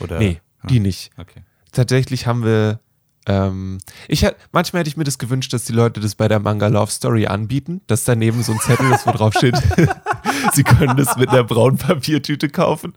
Oder? 0.00 0.18
Nee, 0.18 0.40
die 0.68 0.80
nicht. 0.80 1.10
Okay. 1.16 1.42
Tatsächlich 1.72 2.26
haben 2.26 2.44
wir 2.44 2.80
ähm, 3.26 3.78
ich 4.06 4.26
manchmal 4.52 4.80
hätte 4.80 4.88
ich 4.88 4.96
mir 4.96 5.04
das 5.04 5.18
gewünscht, 5.18 5.52
dass 5.52 5.64
die 5.64 5.72
Leute 5.72 6.00
das 6.00 6.14
bei 6.14 6.28
der 6.28 6.40
Manga 6.40 6.66
Love 6.66 6.90
Story 6.90 7.26
anbieten, 7.26 7.80
dass 7.86 8.04
daneben 8.04 8.42
so 8.42 8.52
ein 8.52 8.60
Zettel 8.60 8.90
ist, 8.92 9.06
wo 9.06 9.12
drauf 9.12 9.32
steht, 9.34 9.56
sie 10.52 10.62
können 10.62 10.96
das 10.96 11.16
mit 11.16 11.30
einer 11.30 11.44
braunen 11.44 11.78
Papiertüte 11.78 12.48
kaufen. 12.48 12.94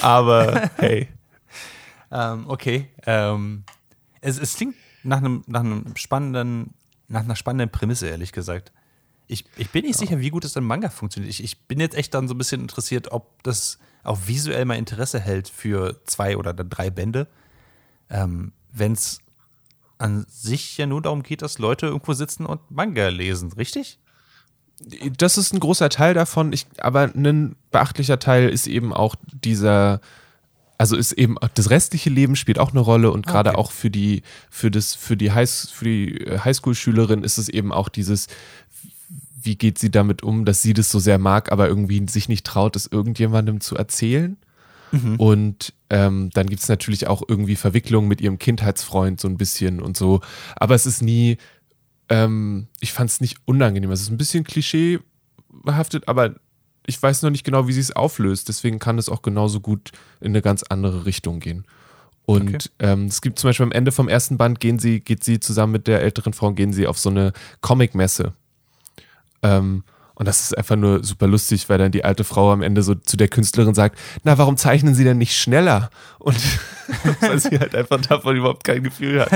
Aber 0.00 0.70
hey. 0.76 1.08
Ähm, 2.12 2.44
okay. 2.46 2.90
Ähm, 3.06 3.64
es, 4.20 4.38
es 4.38 4.54
klingt 4.54 4.76
nach 5.02 5.18
einem, 5.18 5.42
nach 5.48 5.60
einem 5.60 5.96
spannenden, 5.96 6.74
nach 7.08 7.22
einer 7.22 7.34
spannenden 7.34 7.70
Prämisse, 7.70 8.06
ehrlich 8.06 8.30
gesagt. 8.30 8.70
Ich, 9.26 9.44
ich 9.56 9.70
bin 9.70 9.84
nicht 9.84 9.94
ja. 9.94 10.00
sicher, 10.00 10.20
wie 10.20 10.30
gut 10.30 10.44
es 10.44 10.56
im 10.56 10.64
Manga 10.64 10.90
funktioniert. 10.90 11.30
Ich, 11.30 11.42
ich 11.42 11.66
bin 11.66 11.80
jetzt 11.80 11.96
echt 11.96 12.12
dann 12.14 12.28
so 12.28 12.34
ein 12.34 12.38
bisschen 12.38 12.60
interessiert, 12.60 13.10
ob 13.12 13.42
das 13.42 13.78
auch 14.02 14.18
visuell 14.26 14.64
mal 14.64 14.74
Interesse 14.74 15.18
hält 15.18 15.48
für 15.48 16.00
zwei 16.04 16.36
oder 16.36 16.52
drei 16.52 16.90
Bände. 16.90 17.26
Ähm, 18.10 18.52
Wenn 18.70 18.92
es 18.92 19.20
an 19.98 20.26
sich 20.28 20.76
ja 20.76 20.86
nur 20.86 21.02
darum 21.02 21.22
geht, 21.22 21.42
dass 21.42 21.58
Leute 21.58 21.86
irgendwo 21.86 22.12
sitzen 22.12 22.46
und 22.46 22.60
Manga 22.70 23.08
lesen, 23.08 23.52
richtig? 23.52 23.98
Das 25.16 25.38
ist 25.38 25.54
ein 25.54 25.60
großer 25.60 25.88
Teil 25.88 26.14
davon, 26.14 26.52
ich, 26.52 26.66
aber 26.78 27.04
ein 27.04 27.56
beachtlicher 27.70 28.18
Teil 28.18 28.48
ist 28.48 28.66
eben 28.66 28.92
auch 28.92 29.14
dieser, 29.32 30.00
also 30.78 30.96
ist 30.96 31.12
eben 31.12 31.36
das 31.54 31.70
restliche 31.70 32.10
Leben 32.10 32.34
spielt 32.34 32.58
auch 32.58 32.72
eine 32.72 32.80
Rolle 32.80 33.12
und 33.12 33.28
ah, 33.28 33.30
gerade 33.30 33.50
okay. 33.50 33.58
auch 33.58 33.70
für 33.70 33.90
die 33.90 34.22
für 34.50 34.72
das 34.72 34.94
für 34.94 35.16
die 35.16 35.30
High, 35.30 35.48
für 35.48 35.84
die 35.84 36.20
äh, 36.20 36.40
Highschool-Schülerin 36.40 37.22
ist 37.22 37.38
es 37.38 37.48
eben 37.48 37.72
auch 37.72 37.88
dieses 37.88 38.26
wie 39.44 39.56
geht 39.56 39.78
sie 39.78 39.90
damit 39.90 40.22
um, 40.22 40.44
dass 40.44 40.62
sie 40.62 40.74
das 40.74 40.90
so 40.90 40.98
sehr 40.98 41.18
mag, 41.18 41.52
aber 41.52 41.68
irgendwie 41.68 42.04
sich 42.08 42.28
nicht 42.28 42.46
traut, 42.46 42.76
es 42.76 42.86
irgendjemandem 42.86 43.60
zu 43.60 43.76
erzählen. 43.76 44.36
Mhm. 44.92 45.16
Und 45.16 45.74
ähm, 45.90 46.30
dann 46.34 46.46
gibt 46.46 46.62
es 46.62 46.68
natürlich 46.68 47.06
auch 47.06 47.22
irgendwie 47.26 47.56
Verwicklungen 47.56 48.08
mit 48.08 48.20
ihrem 48.20 48.38
Kindheitsfreund 48.38 49.20
so 49.20 49.28
ein 49.28 49.36
bisschen 49.36 49.80
und 49.80 49.96
so. 49.96 50.20
Aber 50.56 50.74
es 50.74 50.86
ist 50.86 51.02
nie, 51.02 51.38
ähm, 52.08 52.68
ich 52.80 52.92
fand 52.92 53.10
es 53.10 53.20
nicht 53.20 53.38
unangenehm. 53.44 53.90
Es 53.90 54.02
ist 54.02 54.10
ein 54.10 54.18
bisschen 54.18 54.44
klischeebehaftet, 54.44 56.08
aber 56.08 56.34
ich 56.86 57.02
weiß 57.02 57.22
noch 57.22 57.30
nicht 57.30 57.44
genau, 57.44 57.66
wie 57.66 57.72
sie 57.72 57.80
es 57.80 57.94
auflöst. 57.94 58.48
Deswegen 58.48 58.78
kann 58.78 58.98
es 58.98 59.08
auch 59.08 59.22
genauso 59.22 59.60
gut 59.60 59.92
in 60.20 60.28
eine 60.28 60.42
ganz 60.42 60.62
andere 60.62 61.06
Richtung 61.06 61.40
gehen. 61.40 61.64
Und 62.26 62.54
okay. 62.54 62.68
ähm, 62.78 63.06
es 63.06 63.20
gibt 63.20 63.38
zum 63.38 63.48
Beispiel 63.48 63.64
am 63.64 63.72
Ende 63.72 63.92
vom 63.92 64.08
ersten 64.08 64.38
Band 64.38 64.60
gehen 64.60 64.78
sie, 64.78 65.00
geht 65.00 65.24
sie 65.24 65.40
zusammen 65.40 65.72
mit 65.72 65.86
der 65.86 66.00
älteren 66.00 66.32
Frau, 66.32 66.52
gehen 66.52 66.72
sie 66.72 66.86
auf 66.86 66.98
so 66.98 67.10
eine 67.10 67.32
Comic-Messe. 67.60 68.32
Ähm, 69.44 69.84
und 70.16 70.26
das 70.26 70.42
ist 70.42 70.56
einfach 70.56 70.76
nur 70.76 71.02
super 71.02 71.26
lustig, 71.26 71.68
weil 71.68 71.78
dann 71.78 71.90
die 71.90 72.04
alte 72.04 72.22
Frau 72.24 72.52
am 72.52 72.62
Ende 72.62 72.82
so 72.82 72.94
zu 72.94 73.16
der 73.16 73.28
Künstlerin 73.28 73.74
sagt, 73.74 73.98
na, 74.22 74.38
warum 74.38 74.56
zeichnen 74.56 74.94
Sie 74.94 75.04
denn 75.04 75.18
nicht 75.18 75.36
schneller? 75.36 75.90
Und 76.20 76.36
weil 77.20 77.38
sie 77.40 77.58
halt 77.58 77.74
einfach 77.74 78.00
davon 78.00 78.36
überhaupt 78.36 78.62
kein 78.62 78.84
Gefühl 78.84 79.20
hat. 79.20 79.32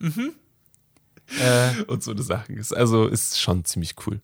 mhm. 0.00 0.32
äh, 1.38 1.82
und 1.86 2.02
so 2.02 2.10
eine 2.10 2.22
Sachen 2.22 2.56
ist. 2.56 2.76
Also 2.76 3.06
ist 3.06 3.40
schon 3.40 3.64
ziemlich 3.64 3.94
cool. 4.06 4.20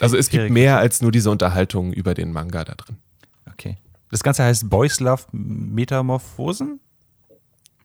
Also 0.00 0.16
es 0.16 0.30
gibt 0.30 0.50
mehr 0.50 0.78
als 0.78 1.02
nur 1.02 1.12
diese 1.12 1.30
Unterhaltung 1.30 1.92
über 1.92 2.14
den 2.14 2.32
Manga 2.32 2.64
da 2.64 2.74
drin. 2.74 2.96
Okay. 3.52 3.76
Das 4.10 4.22
Ganze 4.22 4.42
heißt 4.42 4.70
Boys 4.70 5.00
Love 5.00 5.24
Metamorphosen? 5.32 6.80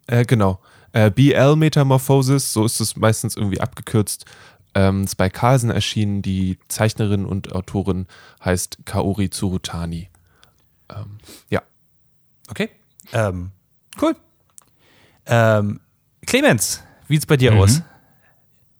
Äh, 0.08 0.24
genau. 0.24 0.62
Äh, 0.94 1.10
BL 1.12 1.56
Metamorphosis, 1.56 2.52
so 2.54 2.66
ist 2.66 2.80
es 2.80 2.96
meistens 2.96 3.36
irgendwie 3.36 3.62
abgekürzt, 3.62 4.26
ähm, 4.74 5.04
ist 5.04 5.16
bei 5.16 5.30
Carlsen 5.30 5.70
erschienen. 5.70 6.22
Die 6.22 6.58
Zeichnerin 6.68 7.26
und 7.26 7.54
Autorin 7.54 8.08
heißt 8.44 8.80
Kaori 8.86 9.30
Tsurutani. 9.30 10.10
Ähm, 10.90 11.18
ja. 11.50 11.62
Okay. 12.50 12.70
Ähm, 13.14 13.52
cool. 14.02 14.16
Ähm, 15.26 15.80
Clemens, 16.26 16.84
wie 17.08 17.16
sieht's 17.16 17.26
bei 17.26 17.38
dir 17.38 17.52
mhm. 17.52 17.60
aus? 17.60 17.82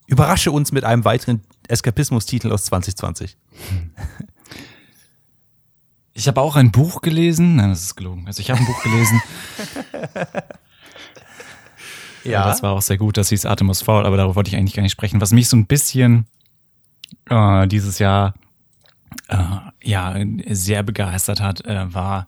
Überrasche 0.06 0.52
uns 0.52 0.72
mit 0.72 0.84
einem 0.84 1.04
weiteren 1.04 1.42
Eskapismus-Titel 1.68 2.52
aus 2.52 2.64
2020. 2.64 3.36
Ich 6.14 6.28
habe 6.28 6.40
auch 6.40 6.56
ein 6.56 6.72
Buch 6.72 7.00
gelesen. 7.00 7.56
Nein, 7.56 7.70
das 7.70 7.82
ist 7.82 7.94
gelogen. 7.96 8.26
Also 8.26 8.40
ich 8.40 8.50
habe 8.50 8.60
ein 8.60 8.66
Buch 8.66 8.82
gelesen. 8.82 9.22
Ja. 12.24 12.46
Das 12.46 12.62
war 12.62 12.72
auch 12.72 12.82
sehr 12.82 12.98
gut, 12.98 13.16
das 13.16 13.28
hieß 13.30 13.46
Artemis 13.46 13.82
Fowl, 13.82 14.06
aber 14.06 14.16
darauf 14.16 14.36
wollte 14.36 14.48
ich 14.48 14.56
eigentlich 14.56 14.74
gar 14.74 14.82
nicht 14.82 14.92
sprechen. 14.92 15.20
Was 15.20 15.32
mich 15.32 15.48
so 15.48 15.56
ein 15.56 15.66
bisschen 15.66 16.26
äh, 17.28 17.66
dieses 17.66 17.98
Jahr 17.98 18.34
äh, 19.28 19.36
ja 19.82 20.14
sehr 20.48 20.82
begeistert 20.82 21.40
hat, 21.40 21.64
äh, 21.64 21.92
war, 21.92 22.26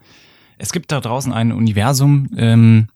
es 0.59 0.72
gibt 0.72 0.92
da 0.92 1.00
draußen 1.00 1.33
ein 1.33 1.52
Universum, 1.52 2.28
ähm, 2.37 2.88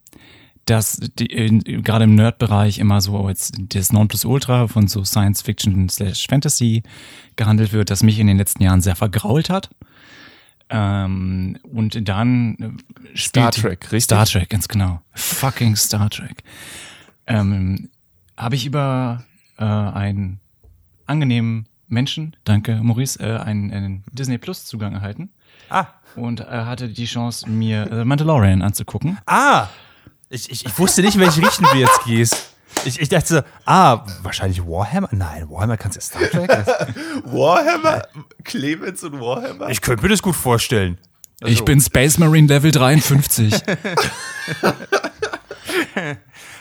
das 0.65 1.01
gerade 1.17 2.05
im 2.05 2.15
Nerd-Bereich 2.15 2.79
immer 2.79 3.01
so 3.01 3.27
als 3.27 3.53
das 3.57 3.93
Nonplusultra 3.93 4.69
von 4.69 4.87
so 4.87 5.03
Science 5.03 5.41
Fiction 5.41 5.89
slash 5.89 6.27
Fantasy 6.29 6.83
gehandelt 7.37 7.73
wird, 7.73 7.91
das 7.91 8.03
mich 8.03 8.19
in 8.19 8.27
den 8.27 8.37
letzten 8.37 8.63
Jahren 8.63 8.83
sehr 8.83 8.97
vergrault 8.97 9.49
hat. 9.49 9.71
Ähm, 10.71 11.59
und 11.63 12.09
dann 12.09 12.57
äh, 13.15 13.17
Star 13.17 13.51
Trek, 13.51 13.91
richtig? 13.93 14.05
Star 14.05 14.27
Trek, 14.27 14.51
ganz 14.51 14.69
genau. 14.69 15.01
Fucking 15.15 15.77
Star 15.77 16.11
Trek 16.11 16.45
ähm, 17.29 17.91
habe 18.37 18.57
ich 18.57 18.67
über 18.67 19.25
äh, 19.59 19.65
einen 19.65 20.41
angenehmen 21.07 21.69
Menschen, 21.87 22.37
danke 22.45 22.81
Maurice, 22.83 23.21
äh, 23.21 23.39
einen, 23.39 23.73
einen 23.73 24.05
Disney 24.11 24.39
Plus 24.39 24.65
Zugang 24.65 24.95
erhalten. 24.95 25.31
Ah. 25.71 25.87
Und 26.17 26.41
er 26.41 26.63
äh, 26.63 26.65
hatte 26.65 26.89
die 26.89 27.05
Chance, 27.05 27.49
mir 27.49 27.91
äh, 27.91 28.05
Mandalorian 28.05 28.63
anzugucken. 28.63 29.19
Ah! 29.27 29.69
Ich, 30.31 30.51
ich, 30.51 30.67
ich 30.67 30.79
wusste 30.79 31.03
nicht, 31.03 31.15
in 31.15 31.21
welche 31.21 31.41
Richtung 31.43 31.67
du 31.73 31.79
jetzt 31.79 32.05
gehst. 32.05 32.55
Ich, 32.89 33.01
ich 33.01 33.09
dachte 33.09 33.27
so, 33.27 33.41
ah, 33.67 34.05
wahrscheinlich 34.23 34.65
Warhammer? 34.65 35.09
Nein, 35.13 35.49
Warhammer 35.51 35.77
kannst 35.77 35.97
du 35.97 36.01
Star 36.01 36.23
Trek. 36.23 36.49
Warhammer? 37.25 38.03
Clemens 38.45 39.05
und 39.05 39.21
Warhammer? 39.21 39.69
Ich 39.69 39.81
könnte 39.81 40.03
mir 40.03 40.09
das 40.09 40.23
gut 40.23 40.37
vorstellen. 40.37 40.99
Also. 41.41 41.53
Ich 41.53 41.65
bin 41.65 41.81
Space 41.81 42.19
Marine 42.19 42.49
Level 42.49 42.71
53. 42.71 43.55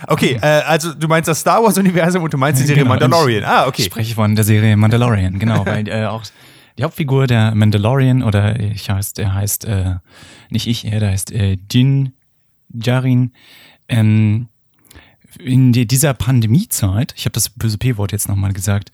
Okay, 0.05 0.37
äh, 0.41 0.45
also 0.45 0.93
du 0.93 1.07
meinst 1.07 1.27
das 1.27 1.39
Star 1.39 1.63
Wars-Universum 1.63 2.21
und 2.21 2.31
du 2.31 2.37
meinst 2.37 2.61
die 2.61 2.65
Serie 2.65 2.83
genau, 2.83 2.93
Mandalorian. 2.93 3.43
Ah, 3.43 3.65
okay. 3.65 3.81
Ich 3.81 3.85
spreche 3.85 4.13
von 4.13 4.35
der 4.35 4.43
Serie 4.43 4.77
Mandalorian, 4.77 5.39
genau, 5.39 5.65
weil 5.65 5.87
äh, 5.87 6.05
auch 6.05 6.23
die 6.77 6.83
Hauptfigur 6.83 7.25
der 7.25 7.55
Mandalorian 7.55 8.21
oder 8.21 8.59
ich 8.59 8.89
heißt, 8.89 9.17
er 9.17 9.33
heißt 9.33 9.65
äh, 9.65 9.95
nicht 10.49 10.67
ich, 10.67 10.85
er 10.85 11.01
heißt 11.01 11.31
äh, 11.31 11.57
Din 11.57 12.13
Jarin. 12.71 13.31
Ähm, 13.89 14.49
in 15.39 15.71
dieser 15.71 16.13
Pandemiezeit, 16.13 17.13
ich 17.17 17.25
habe 17.25 17.33
das 17.33 17.49
böse 17.49 17.77
P-Wort 17.77 18.11
jetzt 18.11 18.27
nochmal 18.27 18.53
gesagt, 18.53 18.91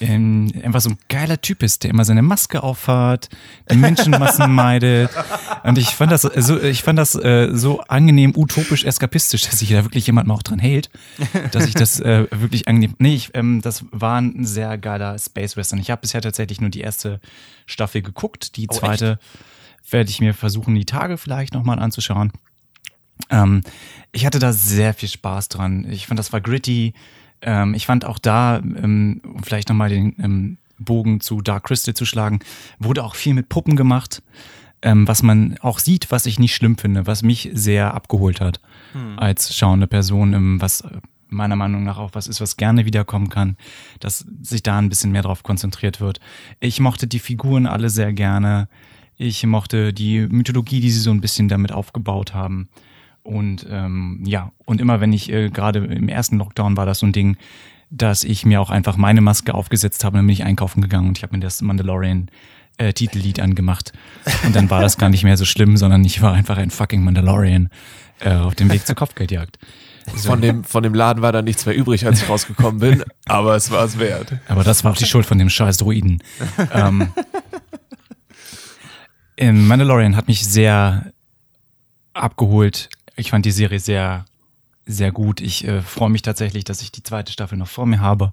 ähm, 0.00 0.52
einfach 0.62 0.80
so 0.80 0.90
ein 0.90 0.98
geiler 1.08 1.40
Typ 1.40 1.62
ist, 1.62 1.84
der 1.84 1.90
immer 1.90 2.04
seine 2.04 2.22
Maske 2.22 2.62
aufhat, 2.62 3.28
die 3.70 3.76
Menschenmassen 3.76 4.52
meidet. 4.54 5.10
Und 5.64 5.78
ich 5.78 5.88
fand 5.88 6.12
das 6.12 6.22
so, 6.22 6.60
ich 6.60 6.82
fand 6.82 6.98
das 6.98 7.14
äh, 7.14 7.50
so 7.52 7.80
angenehm 7.82 8.32
utopisch 8.36 8.84
eskapistisch, 8.84 9.42
dass 9.42 9.58
sich 9.58 9.70
da 9.70 9.84
wirklich 9.84 10.06
jemand 10.06 10.28
mal 10.28 10.34
auch 10.34 10.42
dran 10.42 10.58
hält, 10.58 10.90
dass 11.52 11.66
ich 11.66 11.74
das 11.74 12.00
äh, 12.00 12.26
wirklich 12.30 12.68
angenehm. 12.68 12.94
Nee, 12.98 13.14
ich, 13.14 13.30
ähm, 13.34 13.60
das 13.62 13.84
war 13.90 14.20
ein 14.20 14.44
sehr 14.44 14.78
geiler 14.78 15.18
Space 15.18 15.56
Western. 15.56 15.78
Ich 15.78 15.90
habe 15.90 16.00
bisher 16.00 16.20
tatsächlich 16.20 16.60
nur 16.60 16.70
die 16.70 16.80
erste 16.80 17.20
Staffel 17.66 18.02
geguckt, 18.02 18.56
die 18.56 18.66
zweite 18.68 19.18
oh, 19.20 19.92
werde 19.92 20.10
ich 20.10 20.20
mir 20.20 20.34
versuchen, 20.34 20.74
die 20.74 20.84
Tage 20.84 21.18
vielleicht 21.18 21.54
nochmal 21.54 21.78
anzuschauen. 21.78 22.32
Ähm, 23.30 23.62
ich 24.12 24.26
hatte 24.26 24.38
da 24.38 24.52
sehr 24.52 24.94
viel 24.94 25.08
Spaß 25.08 25.48
dran. 25.48 25.86
Ich 25.90 26.06
fand, 26.06 26.18
das 26.18 26.32
war 26.32 26.40
gritty. 26.40 26.94
Ähm, 27.40 27.74
ich 27.74 27.86
fand 27.86 28.04
auch 28.04 28.18
da, 28.18 28.58
ähm, 28.58 29.20
um 29.24 29.42
vielleicht 29.42 29.68
nochmal 29.68 29.88
den 29.88 30.14
ähm, 30.18 30.58
Bogen 30.78 31.20
zu 31.20 31.40
Dark 31.40 31.64
Crystal 31.64 31.94
zu 31.94 32.04
schlagen, 32.04 32.40
wurde 32.78 33.04
auch 33.04 33.14
viel 33.14 33.34
mit 33.34 33.48
Puppen 33.48 33.76
gemacht, 33.76 34.22
ähm, 34.82 35.06
was 35.06 35.22
man 35.22 35.56
auch 35.60 35.78
sieht, 35.78 36.10
was 36.10 36.26
ich 36.26 36.38
nicht 36.38 36.54
schlimm 36.54 36.76
finde, 36.76 37.06
was 37.06 37.22
mich 37.22 37.50
sehr 37.52 37.94
abgeholt 37.94 38.40
hat 38.40 38.60
hm. 38.92 39.18
als 39.18 39.56
schauende 39.56 39.86
Person, 39.86 40.32
ähm, 40.34 40.60
was 40.60 40.84
meiner 41.28 41.56
Meinung 41.56 41.84
nach 41.84 41.98
auch 41.98 42.10
was 42.12 42.26
ist, 42.26 42.40
was 42.40 42.56
gerne 42.56 42.84
wiederkommen 42.84 43.30
kann, 43.30 43.56
dass 44.00 44.26
sich 44.42 44.62
da 44.62 44.78
ein 44.78 44.90
bisschen 44.90 45.12
mehr 45.12 45.22
drauf 45.22 45.42
konzentriert 45.42 46.00
wird. 46.00 46.20
Ich 46.60 46.78
mochte 46.78 47.06
die 47.06 47.20
Figuren 47.20 47.66
alle 47.66 47.88
sehr 47.88 48.12
gerne. 48.12 48.68
Ich 49.16 49.44
mochte 49.46 49.92
die 49.94 50.26
Mythologie, 50.28 50.80
die 50.80 50.90
sie 50.90 51.00
so 51.00 51.10
ein 51.10 51.22
bisschen 51.22 51.48
damit 51.48 51.72
aufgebaut 51.72 52.34
haben. 52.34 52.68
Und 53.22 53.66
ähm, 53.70 54.22
ja, 54.24 54.52
und 54.64 54.80
immer 54.80 55.00
wenn 55.00 55.12
ich 55.12 55.30
äh, 55.30 55.48
gerade 55.50 55.78
im 55.80 56.08
ersten 56.08 56.38
Lockdown 56.38 56.76
war 56.76 56.86
das 56.86 57.00
so 57.00 57.06
ein 57.06 57.12
Ding, 57.12 57.36
dass 57.90 58.24
ich 58.24 58.44
mir 58.44 58.60
auch 58.60 58.70
einfach 58.70 58.96
meine 58.96 59.20
Maske 59.20 59.54
aufgesetzt 59.54 60.04
habe, 60.04 60.16
dann 60.16 60.26
bin 60.26 60.32
ich 60.32 60.44
einkaufen 60.44 60.80
gegangen 60.80 61.08
und 61.08 61.18
ich 61.18 61.22
habe 61.22 61.36
mir 61.36 61.40
das 61.40 61.60
Mandalorian 61.60 62.30
äh, 62.78 62.92
Titellied 62.92 63.38
angemacht. 63.38 63.92
Und 64.44 64.56
dann 64.56 64.70
war 64.70 64.80
das 64.80 64.96
gar 64.98 65.10
nicht 65.10 65.24
mehr 65.24 65.36
so 65.36 65.44
schlimm, 65.44 65.76
sondern 65.76 66.04
ich 66.04 66.22
war 66.22 66.32
einfach 66.32 66.56
ein 66.56 66.70
fucking 66.70 67.04
Mandalorian 67.04 67.68
äh, 68.20 68.34
auf 68.34 68.54
dem 68.54 68.70
Weg 68.72 68.86
zur 68.86 68.96
Kopfgeldjagd. 68.96 69.58
So. 70.16 70.30
Von, 70.30 70.40
dem, 70.40 70.64
von 70.64 70.82
dem 70.82 70.94
Laden 70.94 71.22
war 71.22 71.30
da 71.32 71.42
nichts 71.42 71.64
mehr 71.64 71.76
übrig, 71.76 72.06
als 72.06 72.22
ich 72.22 72.28
rausgekommen 72.28 72.80
bin, 72.80 73.04
aber 73.26 73.54
es 73.54 73.70
war 73.70 73.84
es 73.84 74.00
wert. 74.00 74.32
Aber 74.48 74.64
das 74.64 74.82
war 74.82 74.92
auch 74.92 74.96
die 74.96 75.06
Schuld 75.06 75.26
von 75.26 75.38
dem 75.38 75.48
scheiß 75.48 75.76
Droiden. 75.76 76.22
ähm, 76.72 77.08
Mandalorian 79.38 80.16
hat 80.16 80.26
mich 80.26 80.44
sehr 80.44 81.12
abgeholt 82.14 82.88
ich 83.16 83.30
fand 83.30 83.44
die 83.44 83.50
Serie 83.50 83.78
sehr, 83.78 84.24
sehr 84.86 85.12
gut. 85.12 85.40
Ich 85.40 85.66
äh, 85.66 85.82
freue 85.82 86.10
mich 86.10 86.22
tatsächlich, 86.22 86.64
dass 86.64 86.82
ich 86.82 86.92
die 86.92 87.02
zweite 87.02 87.32
Staffel 87.32 87.58
noch 87.58 87.68
vor 87.68 87.86
mir 87.86 88.00
habe. 88.00 88.32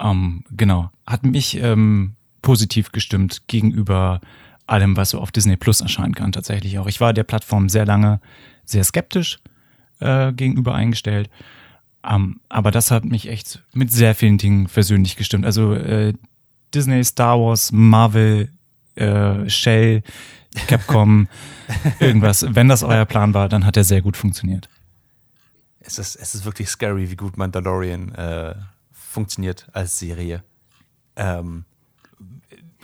Ähm, 0.00 0.44
genau. 0.50 0.90
Hat 1.06 1.24
mich 1.24 1.56
ähm, 1.56 2.14
positiv 2.42 2.92
gestimmt 2.92 3.42
gegenüber 3.46 4.20
allem, 4.66 4.96
was 4.96 5.10
so 5.10 5.20
auf 5.20 5.32
Disney 5.32 5.56
Plus 5.56 5.80
erscheinen 5.80 6.14
kann, 6.14 6.32
tatsächlich 6.32 6.78
auch. 6.78 6.86
Ich 6.86 7.00
war 7.00 7.12
der 7.12 7.24
Plattform 7.24 7.68
sehr 7.68 7.86
lange 7.86 8.20
sehr 8.64 8.84
skeptisch 8.84 9.38
äh, 10.00 10.32
gegenüber 10.32 10.74
eingestellt. 10.74 11.30
Ähm, 12.04 12.40
aber 12.48 12.70
das 12.70 12.90
hat 12.90 13.04
mich 13.04 13.28
echt 13.28 13.62
mit 13.72 13.92
sehr 13.92 14.14
vielen 14.14 14.38
Dingen 14.38 14.66
persönlich 14.66 15.16
gestimmt. 15.16 15.44
Also 15.44 15.74
äh, 15.74 16.14
Disney, 16.74 17.02
Star 17.04 17.38
Wars, 17.40 17.72
Marvel, 17.72 18.50
äh, 18.96 19.48
Shell, 19.48 20.02
Capcom, 20.66 21.28
irgendwas. 22.00 22.46
Wenn 22.48 22.68
das 22.68 22.82
euer 22.82 23.04
Plan 23.04 23.34
war, 23.34 23.48
dann 23.48 23.64
hat 23.64 23.76
er 23.76 23.84
sehr 23.84 24.02
gut 24.02 24.16
funktioniert. 24.16 24.68
Es 25.80 25.98
ist, 25.98 26.16
es 26.16 26.34
ist 26.34 26.44
wirklich 26.44 26.68
scary, 26.68 27.10
wie 27.10 27.16
gut 27.16 27.36
Mandalorian 27.36 28.12
äh, 28.14 28.54
funktioniert 28.92 29.68
als 29.72 29.98
Serie. 29.98 30.42
Ähm, 31.14 31.64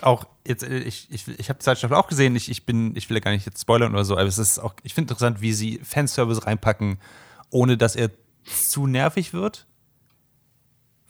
auch 0.00 0.26
jetzt, 0.46 0.62
äh, 0.62 0.78
ich, 0.78 1.08
ich, 1.10 1.26
ich 1.28 1.48
habe 1.48 1.58
die 1.58 1.64
zweite 1.64 1.96
auch 1.96 2.08
gesehen, 2.08 2.36
ich, 2.36 2.50
ich 2.50 2.66
bin, 2.66 2.94
ich 2.96 3.08
will 3.08 3.16
ja 3.16 3.20
gar 3.20 3.30
nicht 3.32 3.46
jetzt 3.46 3.60
spoilern 3.60 3.92
oder 3.92 4.04
so, 4.04 4.14
aber 4.14 4.24
es 4.24 4.38
ist 4.38 4.58
auch, 4.58 4.74
ich 4.82 4.94
finde 4.94 5.12
interessant, 5.12 5.40
wie 5.40 5.52
sie 5.52 5.80
Fanservice 5.82 6.46
reinpacken, 6.46 6.98
ohne 7.50 7.76
dass 7.76 7.96
er 7.96 8.10
zu 8.44 8.86
nervig 8.86 9.32
wird. 9.32 9.66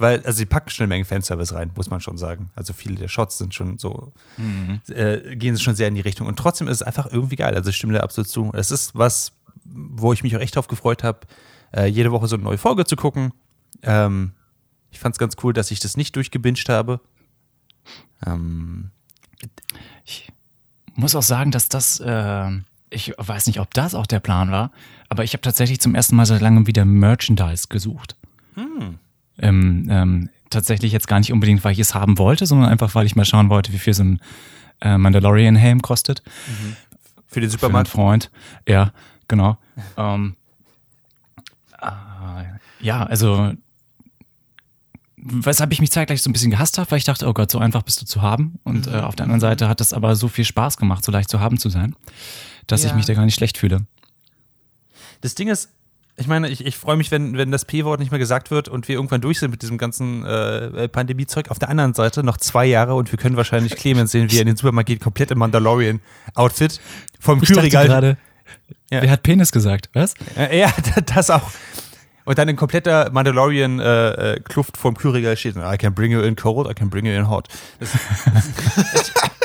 Weil, 0.02 0.18
also 0.24 0.36
sie 0.36 0.46
packen 0.46 0.68
schon 0.68 0.82
eine 0.82 0.88
Menge 0.88 1.04
Fanservice 1.04 1.54
rein, 1.54 1.70
muss 1.76 1.88
man 1.88 2.00
schon 2.00 2.18
sagen. 2.18 2.50
Also 2.56 2.72
viele 2.72 2.96
der 2.96 3.06
Shots 3.06 3.38
sind 3.38 3.54
schon 3.54 3.78
so, 3.78 4.12
mhm. 4.36 4.80
äh, 4.88 5.36
gehen 5.36 5.56
schon 5.56 5.76
sehr 5.76 5.86
in 5.86 5.94
die 5.94 6.00
Richtung. 6.00 6.26
Und 6.26 6.36
trotzdem 6.40 6.66
ist 6.66 6.78
es 6.78 6.82
einfach 6.82 7.06
irgendwie 7.06 7.36
geil. 7.36 7.54
Also 7.54 7.70
ich 7.70 7.76
stimme 7.76 7.92
da 7.92 8.00
absolut 8.00 8.28
zu. 8.28 8.50
Es 8.52 8.72
ist 8.72 8.96
was, 8.96 9.30
wo 9.64 10.12
ich 10.12 10.24
mich 10.24 10.36
auch 10.36 10.40
echt 10.40 10.56
drauf 10.56 10.66
gefreut 10.66 11.04
habe, 11.04 11.20
äh, 11.72 11.86
jede 11.86 12.10
Woche 12.10 12.26
so 12.26 12.34
eine 12.34 12.42
neue 12.42 12.58
Folge 12.58 12.84
zu 12.84 12.96
gucken. 12.96 13.32
Ähm, 13.82 14.32
ich 14.90 14.98
fand 14.98 15.14
es 15.14 15.20
ganz 15.20 15.36
cool, 15.44 15.52
dass 15.52 15.70
ich 15.70 15.78
das 15.78 15.96
nicht 15.96 16.16
durchgebinged 16.16 16.68
habe. 16.68 17.00
Ähm, 18.26 18.90
ich 20.04 20.32
muss 20.96 21.14
auch 21.14 21.22
sagen, 21.22 21.52
dass 21.52 21.68
das, 21.68 22.00
äh, 22.00 22.50
ich 22.90 23.14
weiß 23.18 23.46
nicht, 23.46 23.60
ob 23.60 23.72
das 23.72 23.94
auch 23.94 24.08
der 24.08 24.18
Plan 24.18 24.50
war, 24.50 24.72
aber 25.08 25.22
ich 25.22 25.32
habe 25.32 25.42
tatsächlich 25.42 25.78
zum 25.78 25.94
ersten 25.94 26.16
Mal 26.16 26.26
seit 26.26 26.40
langem 26.40 26.66
wieder 26.66 26.84
Merchandise 26.84 27.68
gesucht. 27.68 28.16
Hm 29.42 29.48
ähm, 29.48 29.88
ähm, 29.90 30.30
tatsächlich 30.50 30.92
jetzt 30.92 31.08
gar 31.08 31.18
nicht 31.18 31.32
unbedingt, 31.32 31.64
weil 31.64 31.72
ich 31.72 31.78
es 31.78 31.94
haben 31.94 32.18
wollte, 32.18 32.46
sondern 32.46 32.68
einfach, 32.68 32.94
weil 32.94 33.06
ich 33.06 33.16
mal 33.16 33.24
schauen 33.24 33.50
wollte, 33.50 33.72
wie 33.72 33.78
viel 33.78 33.94
so 33.94 34.04
ein 34.04 34.20
äh, 34.80 34.98
Mandalorian-Helm 34.98 35.82
kostet. 35.82 36.22
Mhm. 36.46 36.76
Für 37.26 37.40
den 37.40 37.50
Superman. 37.50 37.86
Für 37.86 37.92
Freund. 37.92 38.30
Ja, 38.68 38.92
genau. 39.28 39.58
ähm, 39.96 40.36
äh, 41.80 41.86
ja, 42.80 43.04
also 43.04 43.52
weshalb 45.16 45.72
ich 45.72 45.80
mich 45.80 45.92
zeitgleich 45.92 46.20
so 46.20 46.28
ein 46.28 46.32
bisschen 46.32 46.50
gehasst 46.50 46.78
habe, 46.78 46.90
weil 46.90 46.98
ich 46.98 47.04
dachte, 47.04 47.26
oh 47.28 47.32
Gott, 47.32 47.50
so 47.50 47.58
einfach 47.58 47.82
bist 47.82 48.02
du 48.02 48.06
zu 48.06 48.22
haben. 48.22 48.58
Und 48.64 48.86
mhm. 48.86 48.94
äh, 48.94 49.00
auf 49.00 49.16
der 49.16 49.24
anderen 49.24 49.40
Seite 49.40 49.68
hat 49.68 49.80
das 49.80 49.92
aber 49.92 50.16
so 50.16 50.28
viel 50.28 50.44
Spaß 50.44 50.76
gemacht, 50.76 51.04
so 51.04 51.12
leicht 51.12 51.30
zu 51.30 51.40
haben 51.40 51.58
zu 51.58 51.70
sein, 51.70 51.94
dass 52.66 52.82
ja. 52.82 52.90
ich 52.90 52.94
mich 52.94 53.06
da 53.06 53.14
gar 53.14 53.24
nicht 53.24 53.36
schlecht 53.36 53.56
fühle. 53.56 53.86
Das 55.20 55.34
Ding 55.34 55.48
ist, 55.48 55.70
ich 56.16 56.26
meine, 56.26 56.48
ich, 56.48 56.64
ich 56.64 56.76
freue 56.76 56.96
mich, 56.96 57.10
wenn, 57.10 57.36
wenn 57.38 57.50
das 57.50 57.64
P-Wort 57.64 57.98
nicht 57.98 58.10
mehr 58.10 58.18
gesagt 58.18 58.50
wird 58.50 58.68
und 58.68 58.86
wir 58.86 58.96
irgendwann 58.96 59.20
durch 59.20 59.38
sind 59.38 59.50
mit 59.50 59.62
diesem 59.62 59.78
ganzen 59.78 60.24
äh, 60.24 60.88
Pandemie-Zeug. 60.88 61.50
Auf 61.50 61.58
der 61.58 61.70
anderen 61.70 61.94
Seite 61.94 62.22
noch 62.22 62.36
zwei 62.36 62.66
Jahre 62.66 62.94
und 62.94 63.10
wir 63.10 63.18
können 63.18 63.36
wahrscheinlich 63.36 63.76
Clemens 63.76 64.12
sehen, 64.12 64.30
wie 64.30 64.36
er 64.36 64.42
in 64.42 64.46
den 64.46 64.56
Supermarkt 64.56 64.88
geht, 64.88 65.00
komplett 65.00 65.30
im 65.30 65.38
Mandalorian-Outfit 65.38 66.80
vom 67.18 67.40
Kühlregal. 67.40 67.86
gerade, 67.86 68.16
ja. 68.90 69.02
wer 69.02 69.10
hat 69.10 69.22
Penis 69.22 69.52
gesagt? 69.52 69.88
Was? 69.94 70.14
Äh, 70.36 70.58
ja, 70.58 70.72
das 71.14 71.30
auch. 71.30 71.50
Und 72.24 72.38
dann 72.38 72.48
in 72.48 72.56
kompletter 72.56 73.10
Mandalorian-Kluft 73.10 74.76
äh, 74.76 74.78
äh 74.78 74.80
vorm 74.80 74.96
Kühlregal 74.96 75.36
steht, 75.36 75.56
I 75.56 75.76
can 75.78 75.94
bring 75.94 76.12
you 76.12 76.20
in 76.20 76.36
cold, 76.36 76.70
I 76.70 76.74
can 76.74 76.90
bring 76.90 77.06
you 77.06 77.12
in 77.12 77.28
hot. 77.28 77.48
Das, 77.80 77.90
das, 78.32 79.12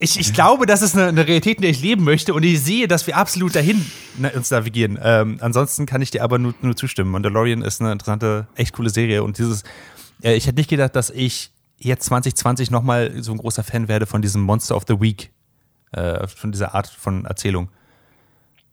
ich, 0.00 0.18
ich 0.18 0.32
glaube, 0.32 0.66
das 0.66 0.80
ist 0.80 0.96
eine, 0.96 1.08
eine, 1.08 1.26
Realität, 1.26 1.56
in 1.56 1.62
der 1.62 1.70
ich 1.70 1.82
leben 1.82 2.04
möchte 2.04 2.32
und 2.32 2.44
ich 2.44 2.62
sehe, 2.62 2.86
dass 2.86 3.06
wir 3.08 3.16
absolut 3.16 3.56
dahin 3.56 3.84
uns 4.34 4.50
navigieren. 4.50 4.98
Ähm, 5.02 5.38
ansonsten 5.40 5.86
kann 5.86 6.02
ich 6.02 6.10
dir 6.12 6.22
aber 6.22 6.38
nur, 6.38 6.54
nur 6.62 6.76
zustimmen. 6.76 7.10
Mandalorian 7.10 7.62
ist 7.62 7.80
eine 7.80 7.90
interessante, 7.90 8.46
echt 8.54 8.74
coole 8.74 8.90
Serie 8.90 9.24
und 9.24 9.38
dieses, 9.38 9.64
äh, 10.22 10.34
ich 10.34 10.46
hätte 10.46 10.56
nicht 10.56 10.70
gedacht, 10.70 10.94
dass 10.94 11.10
ich 11.10 11.50
jetzt 11.78 12.04
2020 12.06 12.70
nochmal 12.70 13.22
so 13.22 13.32
ein 13.32 13.38
großer 13.38 13.64
Fan 13.64 13.88
werde 13.88 14.06
von 14.06 14.22
diesem 14.22 14.42
Monster 14.42 14.76
of 14.76 14.84
the 14.86 15.00
Week, 15.00 15.32
äh, 15.90 16.28
von 16.28 16.52
dieser 16.52 16.74
Art 16.74 16.86
von 16.86 17.24
Erzählung. 17.24 17.68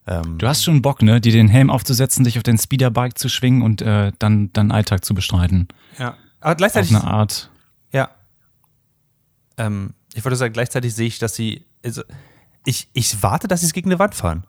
Ähm, 0.07 0.37
du 0.37 0.47
hast 0.47 0.63
schon 0.63 0.83
Bock, 0.83 1.01
ne, 1.01 1.19
dir 1.19 1.31
den 1.31 1.47
Helm 1.47 1.71
aufzusetzen, 1.71 2.23
dich 2.23 2.37
auf 2.37 2.43
den 2.43 2.59
Speederbike 2.59 3.17
zu 3.17 3.29
schwingen 3.29 3.63
und 3.63 3.81
äh, 3.81 4.11
dann 4.19 4.53
deinen 4.53 4.71
Alltag 4.71 5.03
zu 5.03 5.15
bestreiten. 5.15 5.67
Ja, 5.97 6.15
aber 6.39 6.53
gleichzeitig. 6.53 6.95
Auf 6.95 7.03
eine 7.03 7.11
Art. 7.11 7.49
Ja. 7.91 8.09
Ähm, 9.57 9.95
ich 10.15 10.23
wollte 10.23 10.37
sagen, 10.37 10.53
gleichzeitig 10.53 10.95
sehe 10.95 11.07
ich, 11.07 11.19
dass 11.19 11.35
sie. 11.35 11.65
Also 11.83 12.01
ich, 12.65 12.87
ich 12.93 13.21
warte, 13.21 13.47
dass 13.47 13.59
sie 13.59 13.67
es 13.67 13.73
gegen 13.73 13.89
eine 13.89 13.99
Wand 13.99 14.15
fahren. 14.15 14.47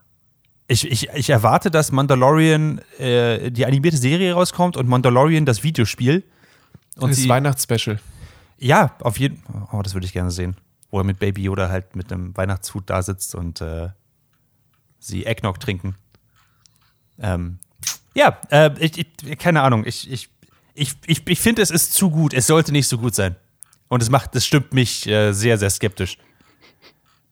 Ich, 0.68 0.90
ich, 0.90 1.08
ich 1.10 1.28
erwarte, 1.28 1.70
dass 1.70 1.92
Mandalorian 1.92 2.80
äh, 2.98 3.50
die 3.50 3.66
animierte 3.66 3.98
Serie 3.98 4.32
rauskommt 4.32 4.76
und 4.76 4.88
Mandalorian 4.88 5.44
das 5.44 5.62
Videospiel. 5.62 6.24
Und 6.96 7.10
das 7.10 7.28
Weihnachtsspecial. 7.28 8.00
Ja, 8.58 8.96
auf 9.00 9.18
jeden 9.18 9.38
Fall. 9.38 9.68
Oh, 9.72 9.82
das 9.82 9.94
würde 9.94 10.06
ich 10.06 10.12
gerne 10.12 10.30
sehen. 10.30 10.56
Wo 10.90 10.98
er 10.98 11.04
mit 11.04 11.18
Baby 11.18 11.42
Yoda 11.42 11.68
halt 11.68 11.94
mit 11.94 12.12
einem 12.12 12.36
Weihnachtshut 12.36 12.88
da 12.88 13.02
sitzt 13.02 13.34
und 13.34 13.60
äh, 13.60 13.88
sie 14.98 15.26
Eggnog 15.26 15.60
trinken. 15.60 15.96
Ähm, 17.18 17.58
ja, 18.14 18.38
äh, 18.50 18.70
ich, 18.78 18.98
ich, 18.98 19.38
keine 19.38 19.62
Ahnung. 19.62 19.84
Ich, 19.84 20.10
ich, 20.10 20.30
ich, 20.74 20.94
ich, 21.06 21.26
ich 21.26 21.40
finde, 21.40 21.62
es 21.62 21.70
ist 21.70 21.92
zu 21.92 22.10
gut. 22.10 22.34
Es 22.34 22.46
sollte 22.46 22.72
nicht 22.72 22.88
so 22.88 22.98
gut 22.98 23.14
sein. 23.14 23.36
Und 23.88 24.02
es 24.02 24.10
macht, 24.10 24.34
das 24.34 24.44
stimmt 24.44 24.72
mich 24.72 25.06
äh, 25.06 25.32
sehr, 25.32 25.58
sehr 25.58 25.70
skeptisch. 25.70 26.18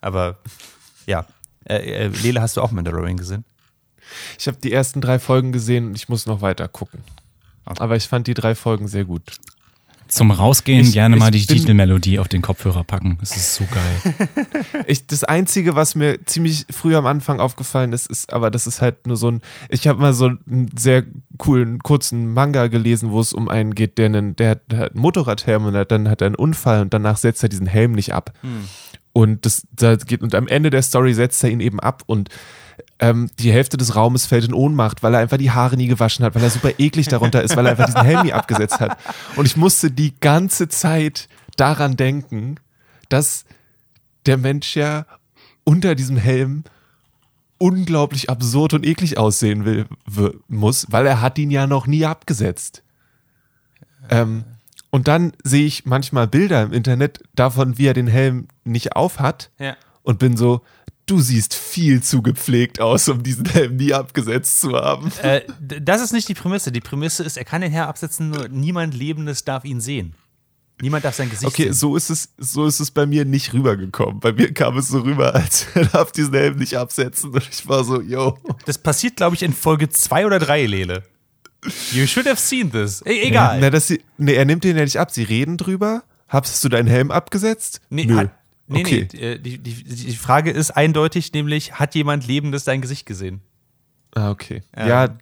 Aber 0.01 0.39
ja. 1.07 1.27
Äh, 1.65 1.77
äh, 1.77 2.07
Lele, 2.09 2.43
hast 2.43 2.57
du 2.57 2.61
auch 2.61 2.71
Mandalorian 2.71 3.17
gesehen? 3.17 3.45
Ich 4.39 4.47
habe 4.47 4.59
die 4.59 4.73
ersten 4.73 5.01
drei 5.01 5.19
Folgen 5.19 5.51
gesehen 5.51 5.87
und 5.87 5.97
ich 5.97 6.09
muss 6.09 6.27
noch 6.27 6.43
weiter 6.43 6.69
gucken. 6.69 7.01
Okay. 7.65 7.81
Aber 7.81 7.97
ich 7.97 8.07
fand 8.07 8.27
die 8.27 8.35
drei 8.35 8.55
Folgen 8.55 8.87
sehr 8.87 9.05
gut. 9.05 9.23
Zum 10.09 10.31
Rausgehen 10.31 10.83
ich, 10.83 10.93
gerne 10.93 11.17
ich 11.17 11.21
mal 11.21 11.31
die 11.31 11.45
Titelmelodie 11.45 12.19
auf 12.19 12.29
den 12.29 12.43
Kopfhörer 12.43 12.85
packen. 12.85 13.17
Das 13.21 13.37
ist 13.37 13.55
so 13.55 13.65
geil. 13.65 14.15
ich, 14.87 15.07
das 15.07 15.25
Einzige, 15.25 15.75
was 15.75 15.95
mir 15.95 16.25
ziemlich 16.25 16.67
früh 16.71 16.95
am 16.95 17.07
Anfang 17.07 17.41
aufgefallen 17.41 17.93
ist, 17.93 18.07
ist, 18.07 18.33
aber 18.33 18.51
das 18.51 18.67
ist 18.67 18.81
halt 18.81 19.07
nur 19.07 19.17
so 19.17 19.31
ein. 19.31 19.41
Ich 19.69 19.89
habe 19.89 20.01
mal 20.01 20.13
so 20.13 20.27
einen 20.27 20.71
sehr 20.77 21.05
coolen, 21.39 21.79
kurzen 21.81 22.33
Manga 22.33 22.67
gelesen, 22.67 23.11
wo 23.11 23.21
es 23.21 23.33
um 23.33 23.49
einen 23.49 23.75
geht, 23.75 23.99
der, 23.99 24.07
einen, 24.07 24.37
der, 24.37 24.57
der 24.57 24.79
hat 24.79 24.93
einen 24.93 25.01
Motorradhelm 25.01 25.65
und 25.67 25.73
dann 25.73 26.09
hat 26.09 26.21
er 26.21 26.27
einen 26.27 26.37
Unfall 26.37 26.83
und 26.83 26.95
danach 26.95 27.17
setzt 27.17 27.43
er 27.43 27.49
diesen 27.49 27.67
Helm 27.67 27.93
nicht 27.93 28.13
ab. 28.13 28.33
Hm. 28.43 28.69
Und 29.13 29.47
das, 29.47 29.67
das 29.73 30.07
geht, 30.07 30.23
und 30.23 30.35
am 30.35 30.49
Ende 30.49 30.71
der 30.71 30.83
Story 30.83 31.15
setzt 31.15 31.43
er 31.45 31.51
ihn 31.51 31.61
eben 31.61 31.81
ab 31.81 32.03
und 32.07 32.31
ähm, 32.99 33.31
die 33.39 33.53
Hälfte 33.53 33.77
des 33.77 33.97
Raumes 33.97 34.27
fällt 34.27 34.45
in 34.45 34.55
Ohnmacht, 34.55 35.03
weil 35.03 35.15
er 35.15 35.21
einfach 35.21 35.37
die 35.37 35.51
Haare 35.51 35.77
nie 35.77 35.87
gewaschen 35.87 36.25
hat, 36.25 36.35
weil 36.35 36.43
er 36.43 36.51
super 36.51 36.71
eklig 36.79 37.09
darunter 37.09 37.43
ist, 37.43 37.57
weil 37.57 37.67
er 37.67 37.73
einfach 37.73 37.87
diesen 37.87 38.03
Helm 38.03 38.23
nie 38.25 38.33
abgesetzt 38.33 38.81
hat. 38.81 38.97
Und 39.37 39.47
ich 39.47 39.57
musste 39.57 39.91
die 39.91 40.15
ganze 40.21 40.69
Zeit 40.69 41.29
daran 41.57 41.97
denken, 41.97 42.57
dass 43.09 43.45
der 44.27 44.37
Mensch 44.37 44.77
ja 44.77 45.07
unter 45.65 45.95
diesem 45.95 46.17
Helm 46.17 46.65
unglaublich 47.59 48.29
absurd 48.31 48.75
und 48.75 48.85
eklig 48.85 49.19
aussehen 49.19 49.65
will, 49.65 49.87
muss, 50.49 50.87
weil 50.91 51.07
er 51.07 51.21
hat 51.21 51.39
ihn 51.39 51.51
ja 51.51 51.67
noch 51.67 51.87
nie 51.87 52.05
abgesetzt. 52.05 52.83
Ähm, 54.11 54.45
und 54.91 55.09
dann 55.09 55.33
sehe 55.43 55.67
ich 55.67 55.87
manchmal 55.87 56.29
Bilder 56.29 56.63
im 56.63 56.73
Internet 56.73 57.23
davon, 57.35 57.79
wie 57.79 57.87
er 57.87 57.95
den 57.95 58.07
Helm 58.07 58.49
nicht 58.65 58.95
aufhat 58.95 59.51
ja. 59.59 59.77
und 60.03 60.19
bin 60.19 60.37
so, 60.37 60.63
du 61.07 61.21
siehst 61.21 61.55
viel 61.55 62.03
zu 62.03 62.23
gepflegt 62.23 62.81
aus, 62.81 63.09
um 63.09 63.23
diesen 63.23 63.47
Helm 63.47 63.77
nie 63.77 63.93
abgesetzt 63.93 64.61
zu 64.61 64.73
haben. 64.73 65.11
Äh, 65.23 65.43
das 65.61 66.01
ist 66.01 66.13
nicht 66.13 66.29
die 66.29 66.35
Prämisse. 66.35 66.73
Die 66.73 66.81
Prämisse 66.81 67.25
ist, 67.25 67.37
er 67.37 67.45
kann 67.45 67.61
den 67.61 67.71
Helm 67.71 67.87
absetzen, 67.87 68.31
nur 68.31 68.49
niemand 68.49 68.95
Lebendes 68.95 69.45
darf 69.45 69.65
ihn 69.65 69.81
sehen. 69.81 70.15
Niemand 70.81 71.05
darf 71.05 71.15
sein 71.15 71.31
Gesicht 71.31 71.47
okay, 71.47 71.65
sehen. 71.65 71.71
Okay, 71.71 71.79
so 71.79 71.97
ist 71.97 72.11
es, 72.11 72.29
so 72.37 72.67
ist 72.67 72.81
es 72.81 72.91
bei 72.91 73.07
mir 73.07 73.25
nicht 73.25 73.53
rübergekommen. 73.53 74.21
Bei 74.21 74.33
mir 74.33 74.53
kam 74.53 74.77
es 74.77 74.89
so 74.89 75.01
rüber, 75.01 75.35
als 75.35 75.67
er 75.75 75.87
darf 75.87 76.13
diesen 76.13 76.35
Helm 76.35 76.57
nicht 76.57 76.77
absetzen. 76.77 77.31
Und 77.31 77.49
ich 77.49 77.69
war 77.69 77.85
so, 77.85 78.01
yo. 78.01 78.39
Das 78.67 78.79
passiert, 78.79 79.17
glaube 79.17 79.37
ich, 79.37 79.43
in 79.43 79.53
Folge 79.53 79.89
2 79.89 80.27
oder 80.27 80.39
3, 80.39 80.67
Lele. 80.67 81.03
You 81.93 82.07
should 82.07 82.27
have 82.27 82.41
seen 82.41 82.71
this. 82.71 83.03
E 83.07 83.23
egal. 83.23 83.57
Ja, 83.57 83.61
na, 83.63 83.71
das, 83.71 83.93
nee, 84.19 84.35
er 84.35 84.45
nimmt 84.45 84.65
den 84.65 84.77
ja 84.77 84.85
nicht 84.85 84.99
ab. 84.99 85.11
Sie 85.11 85.23
reden 85.23 85.57
drüber. 85.57 86.03
Hast 86.29 86.63
du 86.65 86.69
deinen 86.69 86.89
Helm 86.89 87.11
abgesetzt? 87.11 87.81
Nee, 87.91 88.07
Nö. 88.07 88.17
Hat, 88.17 88.31
Nee, 88.67 88.81
okay. 88.81 89.09
nee, 89.13 89.19
äh, 89.19 89.39
die, 89.39 89.59
die, 89.59 89.85
die 89.85 90.17
Frage 90.17 90.51
ist 90.51 90.71
eindeutig, 90.71 91.33
nämlich, 91.33 91.75
hat 91.75 91.95
jemand 91.95 92.27
Lebendes 92.27 92.65
dein 92.65 92.81
Gesicht 92.81 93.07
gesehen? 93.07 93.43
Ah, 94.15 94.31
okay. 94.31 94.63
Ähm, 94.75 94.89
ja. 94.89 95.19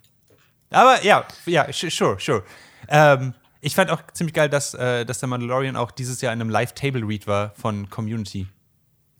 Aber 0.69 1.03
ja, 1.03 1.25
ja, 1.45 1.67
sure, 1.71 2.17
sure. 2.19 2.43
Ähm, 2.87 3.33
ich 3.59 3.75
fand 3.75 3.89
auch 3.89 4.01
ziemlich 4.13 4.33
geil, 4.33 4.49
dass, 4.49 4.73
äh, 4.73 5.05
dass 5.05 5.19
der 5.19 5.29
Mandalorian 5.29 5.75
auch 5.75 5.91
dieses 5.91 6.21
Jahr 6.21 6.33
in 6.33 6.41
einem 6.41 6.49
Live-Table-Read 6.49 7.27
war 7.27 7.53
von 7.55 7.89
Community. 7.89 8.47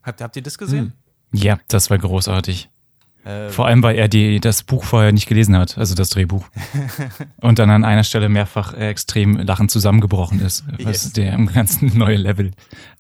Habt, 0.04 0.22
habt 0.22 0.36
ihr 0.36 0.44
das 0.44 0.58
gesehen? 0.58 0.94
Hm. 1.32 1.40
Ja, 1.40 1.60
das 1.68 1.90
war 1.90 1.98
großartig. 1.98 2.70
Ähm. 3.26 3.50
Vor 3.50 3.68
allem, 3.68 3.82
weil 3.84 3.96
er 3.96 4.08
die, 4.08 4.40
das 4.40 4.64
Buch 4.64 4.84
vorher 4.84 5.12
nicht 5.12 5.28
gelesen 5.28 5.58
hat, 5.58 5.78
also 5.78 5.96
das 5.96 6.10
Drehbuch. 6.10 6.46
und 7.38 7.60
dann 7.60 7.70
an 7.70 7.86
einer 7.86 8.04
Stelle 8.04 8.28
mehrfach 8.30 8.74
äh, 8.74 8.90
extrem 8.90 9.38
lachend 9.38 9.72
zusammengebrochen 9.72 10.42
ist, 10.42 10.66
was 10.84 11.04
yes. 11.06 11.14
der 11.14 11.34
im 11.34 11.48
ganzen 11.48 11.88
neue 11.98 12.18
Level 12.18 12.52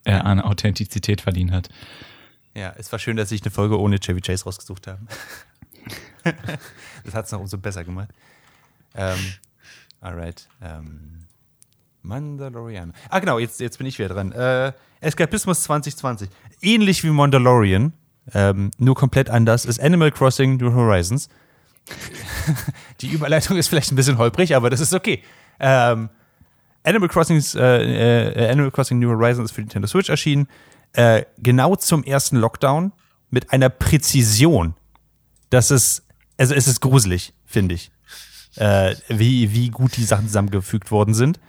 äh, 0.05 0.13
an 0.13 0.41
Authentizität 0.41 1.21
verliehen 1.21 1.51
hat. 1.51 1.69
Ja, 2.55 2.73
es 2.77 2.91
war 2.91 2.99
schön, 2.99 3.17
dass 3.17 3.31
ich 3.31 3.41
eine 3.41 3.51
Folge 3.51 3.79
ohne 3.79 3.99
Chevy 3.99 4.21
Chase 4.21 4.43
rausgesucht 4.45 4.87
habe. 4.87 4.99
das 7.03 7.13
hat 7.13 7.25
es 7.25 7.31
noch 7.31 7.39
umso 7.39 7.57
besser 7.57 7.83
gemacht. 7.83 8.09
Ähm, 8.95 9.19
alright. 10.01 10.47
Ähm, 10.61 11.25
Mandalorian. 12.03 12.93
Ah, 13.09 13.19
genau, 13.19 13.39
jetzt, 13.39 13.59
jetzt 13.59 13.77
bin 13.77 13.87
ich 13.87 13.97
wieder 13.97 14.09
dran. 14.09 14.31
Äh, 14.33 14.73
Eskapismus 15.01 15.63
2020. 15.63 16.29
Ähnlich 16.61 17.03
wie 17.03 17.09
Mandalorian 17.09 17.93
ähm, 18.33 18.71
nur 18.77 18.95
komplett 18.95 19.29
anders, 19.29 19.65
ist 19.65 19.81
Animal 19.81 20.11
Crossing 20.11 20.57
New 20.57 20.73
Horizons. 20.73 21.29
Die 23.01 23.07
Überleitung 23.07 23.57
ist 23.57 23.67
vielleicht 23.67 23.91
ein 23.91 23.95
bisschen 23.95 24.17
holprig, 24.17 24.55
aber 24.55 24.69
das 24.69 24.79
ist 24.79 24.93
okay. 24.93 25.21
Ähm, 25.59 26.09
Animal, 26.84 27.09
Crossings, 27.09 27.55
äh, 27.55 28.31
äh, 28.31 28.49
Animal 28.49 28.71
Crossing 28.71 28.99
New 28.99 29.09
Horizons 29.09 29.51
ist 29.51 29.55
für 29.55 29.61
Nintendo 29.61 29.88
Switch 29.88 30.09
erschienen. 30.09 30.47
Äh, 30.93 31.23
genau 31.38 31.75
zum 31.75 32.03
ersten 32.03 32.38
Lockdown 32.38 32.91
mit 33.29 33.51
einer 33.51 33.69
Präzision. 33.69 34.75
Das 35.49 35.71
ist, 35.71 36.03
also 36.38 36.53
es 36.53 36.67
ist 36.67 36.81
gruselig, 36.81 37.34
finde 37.45 37.75
ich. 37.75 37.91
Äh, 38.55 38.95
wie, 39.07 39.53
wie 39.53 39.69
gut 39.69 39.97
die 39.97 40.03
Sachen 40.03 40.27
zusammengefügt 40.27 40.91
worden 40.91 41.13
sind. 41.13 41.39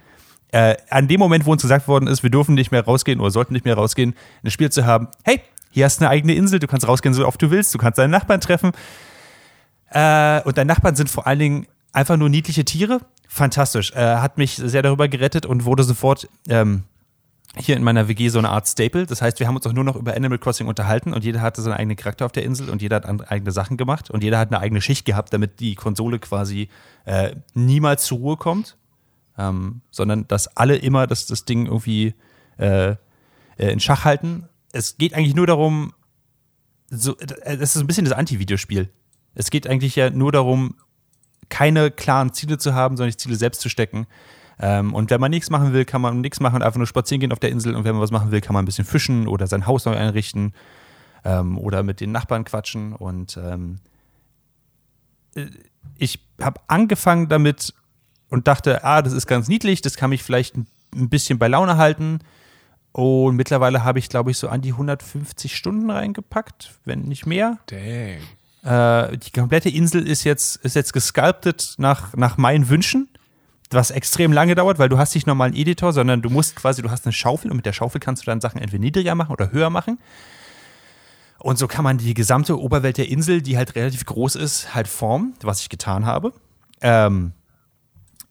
Äh, 0.51 0.77
an 0.89 1.07
dem 1.07 1.19
Moment, 1.19 1.45
wo 1.45 1.51
uns 1.51 1.61
gesagt 1.61 1.87
worden 1.87 2.07
ist, 2.07 2.23
wir 2.23 2.29
dürfen 2.29 2.55
nicht 2.55 2.71
mehr 2.71 2.83
rausgehen 2.83 3.19
oder 3.19 3.29
sollten 3.29 3.53
nicht 3.53 3.65
mehr 3.65 3.75
rausgehen, 3.75 4.15
ein 4.43 4.51
Spiel 4.51 4.71
zu 4.71 4.85
haben, 4.85 5.09
hey, 5.23 5.41
hier 5.69 5.85
hast 5.85 5.99
du 5.99 6.05
eine 6.05 6.11
eigene 6.11 6.33
Insel, 6.33 6.59
du 6.59 6.67
kannst 6.67 6.87
rausgehen, 6.87 7.13
so 7.13 7.27
oft 7.27 7.41
du 7.41 7.51
willst, 7.51 7.73
du 7.73 7.77
kannst 7.77 7.99
deinen 7.99 8.11
Nachbarn 8.11 8.39
treffen. 8.39 8.71
Äh, 9.89 10.41
und 10.43 10.57
deine 10.57 10.67
Nachbarn 10.69 10.95
sind 10.95 11.09
vor 11.09 11.27
allen 11.27 11.39
Dingen 11.39 11.67
einfach 11.91 12.17
nur 12.17 12.29
niedliche 12.29 12.63
Tiere. 12.63 13.01
Fantastisch. 13.35 13.91
Äh, 13.91 14.17
hat 14.17 14.37
mich 14.37 14.55
sehr 14.55 14.81
darüber 14.81 15.07
gerettet 15.07 15.45
und 15.45 15.65
wurde 15.65 15.83
sofort 15.83 16.29
ähm, 16.47 16.83
hier 17.57 17.75
in 17.75 17.83
meiner 17.83 18.07
WG 18.07 18.29
so 18.29 18.39
eine 18.39 18.49
Art 18.49 18.67
Staple. 18.67 19.05
Das 19.05 19.21
heißt, 19.21 19.39
wir 19.39 19.47
haben 19.47 19.55
uns 19.55 19.65
auch 19.67 19.73
nur 19.73 19.83
noch 19.83 19.95
über 19.95 20.15
Animal 20.15 20.39
Crossing 20.39 20.67
unterhalten 20.67 21.13
und 21.13 21.23
jeder 21.23 21.41
hatte 21.41 21.61
seinen 21.61 21.73
eigenen 21.73 21.97
Charakter 21.97 22.25
auf 22.25 22.31
der 22.31 22.43
Insel 22.43 22.69
und 22.69 22.81
jeder 22.81 22.97
hat 22.97 23.31
eigene 23.31 23.51
Sachen 23.51 23.77
gemacht 23.77 24.09
und 24.09 24.23
jeder 24.23 24.39
hat 24.39 24.51
eine 24.51 24.59
eigene 24.59 24.81
Schicht 24.81 25.05
gehabt, 25.05 25.33
damit 25.33 25.59
die 25.59 25.75
Konsole 25.75 26.19
quasi 26.19 26.69
äh, 27.05 27.35
niemals 27.53 28.05
zur 28.05 28.19
Ruhe 28.19 28.37
kommt, 28.37 28.77
ähm, 29.37 29.81
sondern 29.91 30.27
dass 30.27 30.55
alle 30.55 30.75
immer 30.77 31.07
das, 31.07 31.25
das 31.25 31.45
Ding 31.45 31.65
irgendwie 31.65 32.13
äh, 32.57 32.91
äh 32.91 32.95
in 33.57 33.79
Schach 33.79 34.05
halten 34.05 34.47
es 34.75 34.97
geht 34.97 35.13
eigentlich 35.13 35.35
nur 35.35 35.47
darum, 35.47 35.93
so, 36.89 37.13
das 37.13 37.75
ist 37.75 37.77
ein 37.77 37.87
bisschen 37.87 38.03
das 38.03 38.13
Anti-Videospiel. 38.13 38.89
Es 39.33 39.49
geht 39.49 39.67
eigentlich 39.67 39.95
ja 39.95 40.09
nur 40.09 40.33
darum, 40.33 40.75
keine 41.49 41.91
klaren 41.91 42.33
Ziele 42.33 42.57
zu 42.57 42.73
haben, 42.73 42.97
sondern 42.97 43.11
die 43.11 43.17
Ziele 43.17 43.35
selbst 43.35 43.61
zu 43.61 43.69
stecken. 43.69 44.07
Ähm, 44.59 44.93
und 44.93 45.09
wenn 45.09 45.19
man 45.19 45.31
nichts 45.31 45.49
machen 45.49 45.73
will, 45.73 45.85
kann 45.85 46.01
man 46.01 46.21
nichts 46.21 46.39
machen 46.39 46.55
und 46.55 46.63
einfach 46.63 46.77
nur 46.77 46.87
spazieren 46.87 47.19
gehen 47.19 47.31
auf 47.31 47.39
der 47.39 47.49
Insel. 47.49 47.75
Und 47.75 47.83
wenn 47.83 47.93
man 47.93 48.01
was 48.01 48.11
machen 48.11 48.31
will, 48.31 48.41
kann 48.41 48.53
man 48.53 48.63
ein 48.63 48.65
bisschen 48.65 48.85
fischen 48.85 49.27
oder 49.27 49.47
sein 49.47 49.67
Haus 49.67 49.85
neu 49.85 49.95
einrichten 49.95 50.53
ähm, 51.23 51.57
oder 51.57 51.83
mit 51.83 51.99
den 51.99 52.11
Nachbarn 52.11 52.45
quatschen. 52.45 52.93
Und 52.93 53.37
ähm, 53.37 53.79
äh, 55.35 55.47
ich 55.97 56.19
habe 56.41 56.61
angefangen 56.67 57.27
damit 57.27 57.73
und 58.29 58.47
dachte, 58.47 58.83
ah, 58.83 59.01
das 59.01 59.13
ist 59.13 59.27
ganz 59.27 59.47
niedlich, 59.47 59.81
das 59.81 59.95
kann 59.95 60.09
mich 60.09 60.23
vielleicht 60.23 60.55
ein 60.55 61.09
bisschen 61.09 61.37
bei 61.37 61.47
Laune 61.47 61.77
halten. 61.77 62.19
Und 62.91 63.35
mittlerweile 63.35 63.83
habe 63.83 63.99
ich, 63.99 64.07
glaube 64.07 64.31
ich, 64.31 64.37
so 64.37 64.47
an 64.47 64.61
die 64.61 64.71
150 64.71 65.53
Stunden 65.53 65.89
reingepackt, 65.89 66.79
wenn 66.85 67.01
nicht 67.01 67.25
mehr. 67.25 67.57
Dang. 67.67 68.21
Äh, 68.65 69.17
die 69.19 69.31
komplette 69.31 69.69
Insel 69.69 70.07
ist 70.07 70.23
jetzt, 70.23 70.55
ist 70.57 70.75
jetzt 70.75 70.91
gesculptet 70.91 71.75
nach, 71.77 72.15
nach 72.15 72.37
meinen 72.37 72.67
Wünschen, 72.67 73.07
was 73.69 73.91
extrem 73.91 74.33
lange 74.33 74.55
dauert, 74.55 74.79
weil 74.79 74.89
du 74.89 74.97
hast 74.97 75.13
nicht 75.13 75.27
normalen 75.27 75.53
Editor, 75.53 75.93
sondern 75.93 76.23
du 76.23 76.31
musst 76.31 76.55
quasi, 76.55 76.81
du 76.81 76.89
hast 76.89 77.05
eine 77.05 77.13
Schaufel 77.13 77.51
und 77.51 77.57
mit 77.57 77.65
der 77.67 77.73
Schaufel 77.73 78.01
kannst 78.01 78.23
du 78.23 78.25
dann 78.25 78.41
Sachen 78.41 78.59
entweder 78.59 78.81
niedriger 78.81 79.13
machen 79.13 79.31
oder 79.31 79.51
höher 79.51 79.69
machen. 79.69 79.99
Und 81.37 81.59
so 81.59 81.67
kann 81.67 81.83
man 81.83 81.99
die 81.99 82.15
gesamte 82.15 82.59
Oberwelt 82.59 82.97
der 82.97 83.07
Insel, 83.07 83.43
die 83.43 83.55
halt 83.55 83.75
relativ 83.75 84.03
groß 84.05 84.35
ist, 84.35 84.73
halt 84.73 84.87
formen, 84.87 85.35
was 85.43 85.61
ich 85.61 85.69
getan 85.69 86.07
habe. 86.07 86.33
Ähm, 86.81 87.33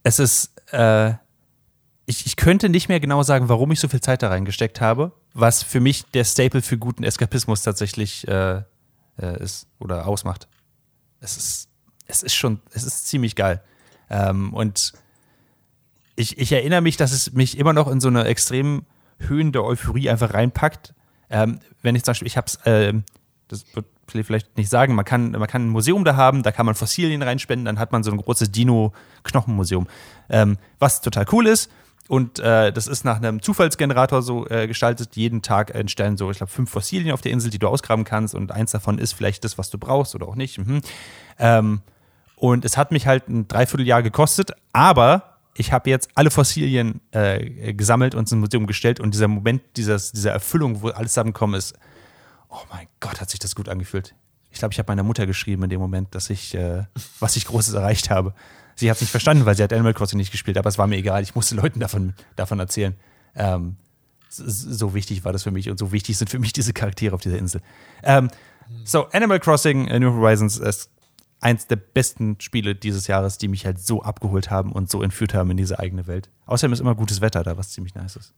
es 0.02 0.18
ist, 0.18 0.50
äh, 0.72 1.12
ich, 2.06 2.26
ich 2.26 2.34
könnte 2.34 2.68
nicht 2.68 2.88
mehr 2.88 2.98
genau 2.98 3.22
sagen, 3.22 3.48
warum 3.48 3.70
ich 3.70 3.78
so 3.78 3.86
viel 3.86 4.00
Zeit 4.00 4.22
da 4.22 4.30
reingesteckt 4.30 4.80
habe, 4.80 5.12
was 5.32 5.62
für 5.62 5.78
mich 5.78 6.06
der 6.06 6.24
Staple 6.24 6.60
für 6.60 6.76
guten 6.76 7.04
Eskapismus 7.04 7.62
tatsächlich 7.62 8.26
äh, 8.26 8.62
äh, 9.18 9.42
ist 9.42 9.66
oder 9.78 10.06
ausmacht. 10.06 10.48
Es 11.20 11.36
ist, 11.36 11.68
es 12.06 12.22
ist 12.22 12.34
schon, 12.34 12.60
es 12.72 12.84
ist 12.84 13.06
ziemlich 13.06 13.36
geil. 13.36 13.62
Ähm, 14.10 14.52
und 14.52 14.92
ich, 16.16 16.38
ich 16.38 16.52
erinnere 16.52 16.80
mich, 16.80 16.96
dass 16.96 17.12
es 17.12 17.32
mich 17.32 17.58
immer 17.58 17.72
noch 17.72 17.88
in 17.88 18.00
so 18.00 18.08
eine 18.08 18.24
extrem 18.24 18.84
Höhen 19.18 19.52
der 19.52 19.64
Euphorie 19.64 20.10
einfach 20.10 20.34
reinpackt. 20.34 20.94
Ähm, 21.30 21.60
wenn 21.82 21.94
ich 21.96 22.04
zum 22.04 22.12
Beispiel, 22.12 22.28
ich 22.28 22.36
habe 22.36 22.46
es, 22.46 22.56
äh, 22.66 22.92
das 23.48 23.64
wird 23.74 23.86
vielleicht 24.06 24.56
nicht 24.56 24.68
sagen, 24.68 24.94
man 24.94 25.04
kann, 25.04 25.30
man 25.32 25.46
kann 25.46 25.66
ein 25.66 25.70
Museum 25.70 26.04
da 26.04 26.16
haben, 26.16 26.42
da 26.42 26.52
kann 26.52 26.66
man 26.66 26.74
Fossilien 26.74 27.22
reinspenden, 27.22 27.64
dann 27.64 27.78
hat 27.78 27.92
man 27.92 28.02
so 28.02 28.10
ein 28.10 28.18
großes 28.18 28.52
Dino-Knochenmuseum. 28.52 29.88
Ähm, 30.28 30.58
was 30.78 31.00
total 31.00 31.24
cool 31.32 31.46
ist, 31.46 31.70
und 32.08 32.38
äh, 32.38 32.70
das 32.72 32.86
ist 32.86 33.04
nach 33.04 33.16
einem 33.16 33.40
Zufallsgenerator 33.40 34.22
so 34.22 34.46
äh, 34.48 34.66
gestaltet. 34.66 35.16
Jeden 35.16 35.40
Tag 35.40 35.74
entstellen 35.74 36.18
so, 36.18 36.30
ich 36.30 36.36
glaube, 36.36 36.52
fünf 36.52 36.70
Fossilien 36.70 37.12
auf 37.12 37.22
der 37.22 37.32
Insel, 37.32 37.50
die 37.50 37.58
du 37.58 37.66
ausgraben 37.66 38.04
kannst. 38.04 38.34
Und 38.34 38.52
eins 38.52 38.72
davon 38.72 38.98
ist 38.98 39.12
vielleicht 39.12 39.44
das, 39.44 39.56
was 39.56 39.70
du 39.70 39.78
brauchst 39.78 40.14
oder 40.14 40.28
auch 40.28 40.36
nicht. 40.36 40.58
Mhm. 40.58 40.82
Ähm, 41.38 41.80
und 42.36 42.64
es 42.66 42.76
hat 42.76 42.92
mich 42.92 43.06
halt 43.06 43.28
ein 43.28 43.48
Dreivierteljahr 43.48 44.02
gekostet, 44.02 44.52
aber 44.72 45.38
ich 45.54 45.72
habe 45.72 45.88
jetzt 45.88 46.10
alle 46.14 46.30
Fossilien 46.30 47.00
äh, 47.12 47.72
gesammelt 47.72 48.14
und 48.14 48.22
ins 48.22 48.32
Museum 48.32 48.66
gestellt. 48.66 49.00
Und 49.00 49.14
dieser 49.14 49.28
Moment 49.28 49.62
dieses, 49.76 50.12
dieser 50.12 50.32
Erfüllung, 50.32 50.82
wo 50.82 50.88
alles 50.88 51.12
zusammengekommen 51.12 51.56
ist, 51.56 51.74
oh 52.50 52.60
mein 52.70 52.86
Gott, 53.00 53.20
hat 53.20 53.30
sich 53.30 53.40
das 53.40 53.54
gut 53.54 53.68
angefühlt. 53.68 54.14
Ich 54.50 54.58
glaube, 54.58 54.72
ich 54.72 54.78
habe 54.78 54.90
meiner 54.90 55.02
Mutter 55.02 55.26
geschrieben 55.26 55.62
in 55.64 55.70
dem 55.70 55.80
Moment, 55.80 56.14
dass 56.14 56.28
ich, 56.28 56.54
äh, 56.54 56.84
was 57.18 57.36
ich 57.36 57.46
Großes 57.46 57.72
erreicht 57.72 58.10
habe. 58.10 58.34
Sie 58.76 58.90
hat 58.90 58.96
es 58.96 59.00
nicht 59.00 59.10
verstanden, 59.10 59.46
weil 59.46 59.56
sie 59.56 59.62
hat 59.62 59.72
Animal 59.72 59.94
Crossing 59.94 60.18
nicht 60.18 60.32
gespielt, 60.32 60.58
aber 60.58 60.68
es 60.68 60.78
war 60.78 60.86
mir 60.86 60.96
egal. 60.96 61.22
Ich 61.22 61.34
musste 61.34 61.54
Leuten 61.54 61.80
davon, 61.80 62.14
davon 62.36 62.58
erzählen. 62.58 62.94
Ähm, 63.34 63.76
so 64.28 64.94
wichtig 64.94 65.24
war 65.24 65.32
das 65.32 65.44
für 65.44 65.52
mich 65.52 65.70
und 65.70 65.78
so 65.78 65.92
wichtig 65.92 66.18
sind 66.18 66.28
für 66.28 66.38
mich 66.38 66.52
diese 66.52 66.72
Charaktere 66.72 67.14
auf 67.14 67.20
dieser 67.20 67.38
Insel. 67.38 67.60
Ähm, 68.02 68.30
so, 68.84 69.08
Animal 69.10 69.38
Crossing 69.38 69.84
New 70.00 70.12
Horizons 70.12 70.56
ist 70.58 70.90
eins 71.40 71.66
der 71.66 71.76
besten 71.76 72.40
Spiele 72.40 72.74
dieses 72.74 73.06
Jahres, 73.06 73.38
die 73.38 73.48
mich 73.48 73.66
halt 73.66 73.78
so 73.78 74.02
abgeholt 74.02 74.50
haben 74.50 74.72
und 74.72 74.90
so 74.90 75.02
entführt 75.02 75.34
haben 75.34 75.50
in 75.50 75.56
diese 75.56 75.78
eigene 75.78 76.06
Welt. 76.06 76.30
Außerdem 76.46 76.72
ist 76.72 76.80
immer 76.80 76.94
gutes 76.94 77.20
Wetter 77.20 77.42
da, 77.42 77.56
was 77.56 77.70
ziemlich 77.70 77.94
nice 77.94 78.16
ist. 78.16 78.32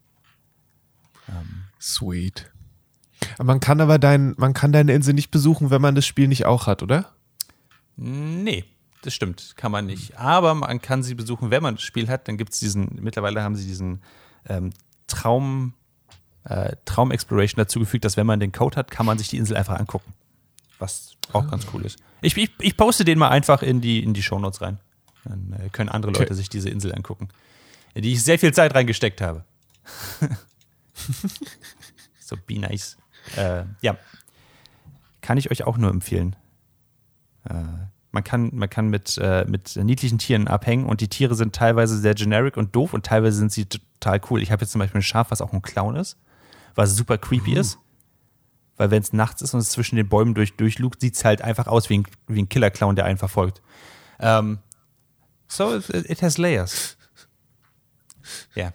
Ähm. 1.28 1.64
Sweet. 1.80 2.50
Man 3.38 3.60
kann 3.60 3.80
aber 3.80 3.98
dein, 3.98 4.34
man 4.36 4.52
kann 4.52 4.72
deine 4.72 4.92
Insel 4.92 5.14
nicht 5.14 5.30
besuchen, 5.30 5.70
wenn 5.70 5.80
man 5.80 5.94
das 5.94 6.04
Spiel 6.04 6.28
nicht 6.28 6.44
auch 6.44 6.66
hat, 6.66 6.82
oder? 6.82 7.12
Nee, 7.96 8.64
das 9.06 9.14
stimmt, 9.14 9.54
kann 9.56 9.70
man 9.70 9.86
nicht. 9.86 10.18
Aber 10.18 10.54
man 10.54 10.82
kann 10.82 11.02
sie 11.02 11.14
besuchen, 11.14 11.50
wenn 11.50 11.62
man 11.62 11.76
das 11.76 11.84
Spiel 11.84 12.08
hat. 12.08 12.26
Dann 12.28 12.36
gibt 12.36 12.52
es 12.52 12.58
diesen, 12.58 12.98
mittlerweile 13.00 13.42
haben 13.42 13.54
sie 13.54 13.66
diesen 13.66 14.02
ähm, 14.48 14.72
Traum, 15.06 15.74
äh, 16.44 16.74
Traum 16.84 17.12
Exploration 17.12 17.58
dazugefügt, 17.58 18.04
dass 18.04 18.16
wenn 18.16 18.26
man 18.26 18.40
den 18.40 18.52
Code 18.52 18.76
hat, 18.76 18.90
kann 18.90 19.06
man 19.06 19.18
sich 19.18 19.28
die 19.28 19.38
Insel 19.38 19.56
einfach 19.56 19.78
angucken. 19.78 20.12
Was 20.78 21.12
auch 21.32 21.48
ganz 21.48 21.66
cool 21.72 21.84
ist. 21.84 21.98
Ich, 22.20 22.36
ich, 22.36 22.50
ich 22.58 22.76
poste 22.76 23.04
den 23.04 23.18
mal 23.18 23.28
einfach 23.28 23.62
in 23.62 23.80
die, 23.80 24.02
in 24.02 24.12
die 24.12 24.22
Shownotes 24.22 24.60
rein. 24.60 24.78
Dann 25.24 25.52
äh, 25.52 25.68
können 25.70 25.88
andere 25.88 26.12
Leute 26.12 26.24
okay. 26.24 26.34
sich 26.34 26.48
diese 26.48 26.68
Insel 26.68 26.94
angucken, 26.94 27.28
in 27.94 28.02
die 28.02 28.12
ich 28.12 28.22
sehr 28.22 28.38
viel 28.38 28.52
Zeit 28.52 28.74
reingesteckt 28.74 29.20
habe. 29.20 29.44
so, 32.20 32.36
be 32.46 32.58
nice. 32.58 32.96
Äh, 33.36 33.64
ja. 33.80 33.96
Kann 35.20 35.38
ich 35.38 35.50
euch 35.50 35.64
auch 35.64 35.78
nur 35.78 35.90
empfehlen. 35.90 36.36
Man 38.16 38.24
kann, 38.24 38.50
man 38.54 38.70
kann 38.70 38.88
mit, 38.88 39.18
äh, 39.18 39.44
mit 39.46 39.76
niedlichen 39.76 40.16
Tieren 40.16 40.48
abhängen 40.48 40.86
und 40.86 41.02
die 41.02 41.08
Tiere 41.08 41.34
sind 41.34 41.54
teilweise 41.54 41.98
sehr 41.98 42.14
generic 42.14 42.56
und 42.56 42.74
doof 42.74 42.94
und 42.94 43.04
teilweise 43.04 43.36
sind 43.36 43.52
sie 43.52 43.66
total 43.66 44.22
cool. 44.30 44.40
Ich 44.40 44.50
habe 44.50 44.62
jetzt 44.62 44.72
zum 44.72 44.78
Beispiel 44.78 45.00
ein 45.00 45.02
Schaf, 45.02 45.30
was 45.30 45.42
auch 45.42 45.52
ein 45.52 45.60
Clown 45.60 45.96
ist, 45.96 46.16
was 46.74 46.96
super 46.96 47.18
creepy 47.18 47.58
uh. 47.58 47.60
ist. 47.60 47.78
Weil 48.78 48.90
wenn 48.90 49.02
es 49.02 49.12
nachts 49.12 49.42
ist 49.42 49.52
und 49.52 49.60
es 49.60 49.68
zwischen 49.68 49.96
den 49.96 50.08
Bäumen 50.08 50.32
durch, 50.32 50.56
durchlugt, 50.56 51.02
sieht 51.02 51.14
es 51.14 51.26
halt 51.26 51.42
einfach 51.42 51.66
aus 51.66 51.90
wie 51.90 51.98
ein, 51.98 52.06
wie 52.26 52.40
ein 52.40 52.48
Killer-Clown, 52.48 52.96
der 52.96 53.04
einen 53.04 53.18
verfolgt. 53.18 53.60
Um, 54.18 54.26
ähm, 54.26 54.58
so, 55.46 55.76
it, 55.76 55.90
it 55.90 56.22
has 56.22 56.38
layers. 56.38 56.96
Ja. 58.54 58.62
Yeah. 58.62 58.72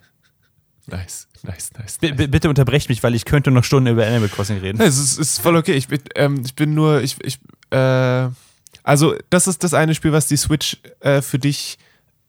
Nice, 0.85 1.27
nice, 1.41 1.71
nice. 1.79 1.97
B 1.97 2.11
bitte 2.11 2.47
unterbrecht 2.47 2.89
mich, 2.89 3.01
weil 3.01 3.15
ich 3.15 3.25
könnte 3.25 3.49
noch 3.49 3.63
Stunden 3.63 3.89
über 3.89 4.05
Animal 4.05 4.29
Crossing 4.29 4.59
reden. 4.59 4.79
Es 4.81 4.99
ist, 4.99 5.17
ist 5.17 5.39
voll 5.41 5.55
okay. 5.55 5.73
Ich 5.73 5.87
bin, 5.87 5.99
ähm, 6.13 6.43
ich 6.45 6.53
bin 6.53 6.75
nur, 6.75 7.01
ich, 7.01 7.17
ich, 7.23 7.39
äh, 7.71 8.29
also 8.83 9.15
das 9.29 9.47
ist 9.47 9.63
das 9.63 9.73
eine 9.73 9.95
Spiel, 9.95 10.11
was 10.11 10.27
die 10.27 10.37
Switch 10.37 10.77
äh, 10.99 11.21
für 11.21 11.39
dich 11.39 11.77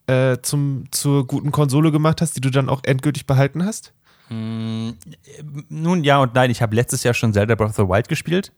äh, 0.07 0.39
zum, 0.43 0.85
zur 0.91 1.27
guten 1.27 1.53
Konsole 1.53 1.93
gemacht 1.93 2.21
hast, 2.21 2.37
die 2.37 2.41
du 2.41 2.51
dann 2.51 2.69
auch 2.69 2.83
endgültig 2.85 3.27
behalten 3.27 3.65
hast? 3.65 3.93
Mm, 4.29 4.91
nun 5.69 6.05
ja 6.05 6.19
und 6.19 6.35
nein. 6.35 6.51
Ich 6.51 6.63
habe 6.63 6.75
letztes 6.75 7.03
Jahr 7.03 7.15
schon 7.15 7.33
Zelda 7.33 7.55
Breath 7.55 7.71
of 7.71 7.77
the 7.77 7.89
Wild 7.89 8.09
gespielt. 8.09 8.53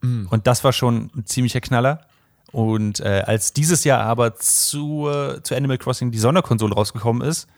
Mm. 0.00 0.26
Und 0.28 0.46
das 0.46 0.64
war 0.64 0.72
schon 0.72 1.10
ein 1.14 1.26
ziemlicher 1.26 1.60
Knaller. 1.60 2.06
Und 2.50 3.00
äh, 3.00 3.22
als 3.26 3.52
dieses 3.52 3.84
Jahr 3.84 4.00
aber 4.00 4.36
zu, 4.36 5.10
zu 5.42 5.54
Animal 5.54 5.78
Crossing 5.78 6.10
die 6.10 6.18
Sonderkonsole 6.18 6.74
rausgekommen 6.74 7.26
ist, 7.26 7.48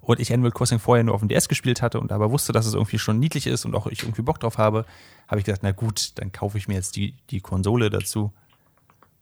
und 0.00 0.18
ich 0.18 0.32
Animal 0.32 0.50
Crossing 0.50 0.78
vorher 0.78 1.04
nur 1.04 1.14
auf 1.14 1.20
dem 1.20 1.28
DS 1.28 1.48
gespielt 1.48 1.82
hatte 1.82 2.00
und 2.00 2.10
aber 2.10 2.30
wusste, 2.30 2.52
dass 2.52 2.66
es 2.66 2.74
irgendwie 2.74 2.98
schon 2.98 3.18
niedlich 3.18 3.46
ist 3.46 3.64
und 3.64 3.74
auch 3.74 3.86
ich 3.86 4.02
irgendwie 4.02 4.22
Bock 4.22 4.40
drauf 4.40 4.56
habe, 4.56 4.86
habe 5.28 5.40
ich 5.40 5.44
gesagt, 5.44 5.62
na 5.62 5.72
gut, 5.72 6.12
dann 6.14 6.32
kaufe 6.32 6.58
ich 6.58 6.68
mir 6.68 6.74
jetzt 6.74 6.96
die, 6.96 7.14
die 7.28 7.40
Konsole 7.40 7.90
dazu 7.90 8.32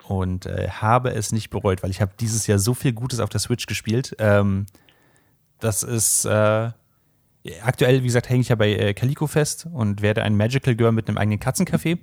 und 0.09 0.47
äh, 0.47 0.69
habe 0.69 1.11
es 1.11 1.33
nicht 1.33 1.51
bereut, 1.51 1.83
weil 1.83 1.91
ich 1.91 2.01
habe 2.01 2.13
dieses 2.19 2.47
Jahr 2.47 2.59
so 2.59 2.75
viel 2.75 2.93
Gutes 2.93 3.21
auf 3.21 3.29
der 3.29 3.41
Switch 3.41 3.67
gespielt. 3.67 4.17
Ähm, 4.19 4.67
das 5.61 5.83
ist 5.83 6.25
äh, 6.25 6.71
aktuell, 7.63 8.03
wie 8.03 8.07
gesagt, 8.07 8.29
hänge 8.29 8.41
ich 8.41 8.49
ja 8.49 8.57
bei 8.57 8.71
äh, 8.71 8.95
Calico 8.95 9.27
fest 9.27 9.67
und 9.73 10.03
werde 10.03 10.23
ein 10.23 10.37
Magical 10.37 10.75
Girl 10.75 10.93
mit 10.93 11.09
einem 11.09 11.19
eigenen 11.19 11.41
Katzencafé. 11.41 11.99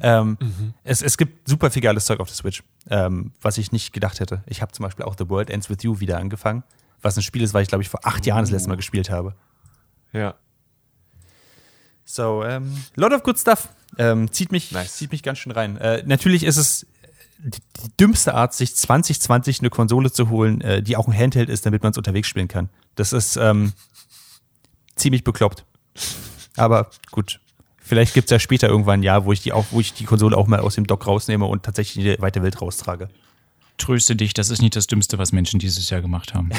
Ähm, 0.00 0.38
mhm. 0.40 0.74
es, 0.84 1.02
es 1.02 1.18
gibt 1.18 1.48
super 1.48 1.70
viel 1.70 1.82
geiles 1.82 2.04
Zeug 2.04 2.20
auf 2.20 2.28
der 2.28 2.36
Switch, 2.36 2.62
ähm, 2.90 3.32
was 3.40 3.58
ich 3.58 3.72
nicht 3.72 3.92
gedacht 3.92 4.20
hätte. 4.20 4.42
Ich 4.46 4.62
habe 4.62 4.72
zum 4.72 4.84
Beispiel 4.84 5.04
auch 5.04 5.16
The 5.18 5.28
World 5.28 5.50
Ends 5.50 5.68
With 5.70 5.82
You 5.82 6.00
wieder 6.00 6.18
angefangen 6.18 6.62
was 7.02 7.16
ein 7.16 7.22
Spiel 7.22 7.42
ist, 7.42 7.54
was 7.54 7.62
ich 7.62 7.68
glaube 7.68 7.82
ich 7.82 7.88
vor 7.88 8.00
acht 8.04 8.26
Jahren 8.26 8.42
das 8.42 8.50
letzte 8.50 8.68
Mal 8.68 8.76
gespielt 8.76 9.10
habe. 9.10 9.34
Ja. 10.12 10.34
So, 12.04 12.42
ähm, 12.44 12.74
lot 12.94 13.12
of 13.12 13.22
good 13.22 13.38
stuff. 13.38 13.68
Ähm, 13.98 14.30
zieht, 14.32 14.52
mich, 14.52 14.72
nice. 14.72 14.96
zieht 14.96 15.12
mich 15.12 15.22
ganz 15.22 15.38
schön 15.38 15.52
rein. 15.52 15.76
Äh, 15.76 16.02
natürlich 16.06 16.44
ist 16.44 16.56
es 16.56 16.86
die, 17.38 17.60
die, 17.82 17.96
dümmste 17.98 18.34
Art, 18.34 18.54
sich 18.54 18.74
2020 18.74 19.60
eine 19.60 19.70
Konsole 19.70 20.10
zu 20.12 20.28
holen, 20.28 20.60
äh, 20.60 20.82
die 20.82 20.96
auch 20.96 21.06
ein 21.06 21.16
Handheld 21.16 21.48
ist, 21.48 21.66
damit 21.66 21.82
man 21.82 21.92
es 21.92 21.98
unterwegs 21.98 22.28
spielen 22.28 22.48
kann. 22.48 22.68
Das 22.94 23.12
ist 23.12 23.36
ähm, 23.36 23.72
ziemlich 24.96 25.24
bekloppt. 25.24 25.64
Aber 26.56 26.90
gut. 27.10 27.40
Vielleicht 27.78 28.12
gibt 28.12 28.26
es 28.26 28.30
ja 28.30 28.38
später 28.38 28.68
irgendwann 28.68 29.00
ein 29.00 29.02
Jahr, 29.02 29.24
wo 29.24 29.32
ich 29.32 29.40
die 29.40 29.52
auch, 29.52 29.64
wo 29.70 29.80
ich 29.80 29.94
die 29.94 30.04
Konsole 30.04 30.36
auch 30.36 30.46
mal 30.46 30.60
aus 30.60 30.74
dem 30.74 30.86
Dock 30.86 31.06
rausnehme 31.06 31.46
und 31.46 31.62
tatsächlich 31.62 32.04
in 32.04 32.12
die 32.12 32.20
weite 32.20 32.42
Welt 32.42 32.60
raustrage 32.60 33.08
tröste 33.78 34.16
dich, 34.16 34.34
das 34.34 34.50
ist 34.50 34.60
nicht 34.60 34.76
das 34.76 34.86
Dümmste, 34.86 35.16
was 35.16 35.32
Menschen 35.32 35.58
dieses 35.58 35.88
Jahr 35.88 36.02
gemacht 36.02 36.34
haben. 36.34 36.50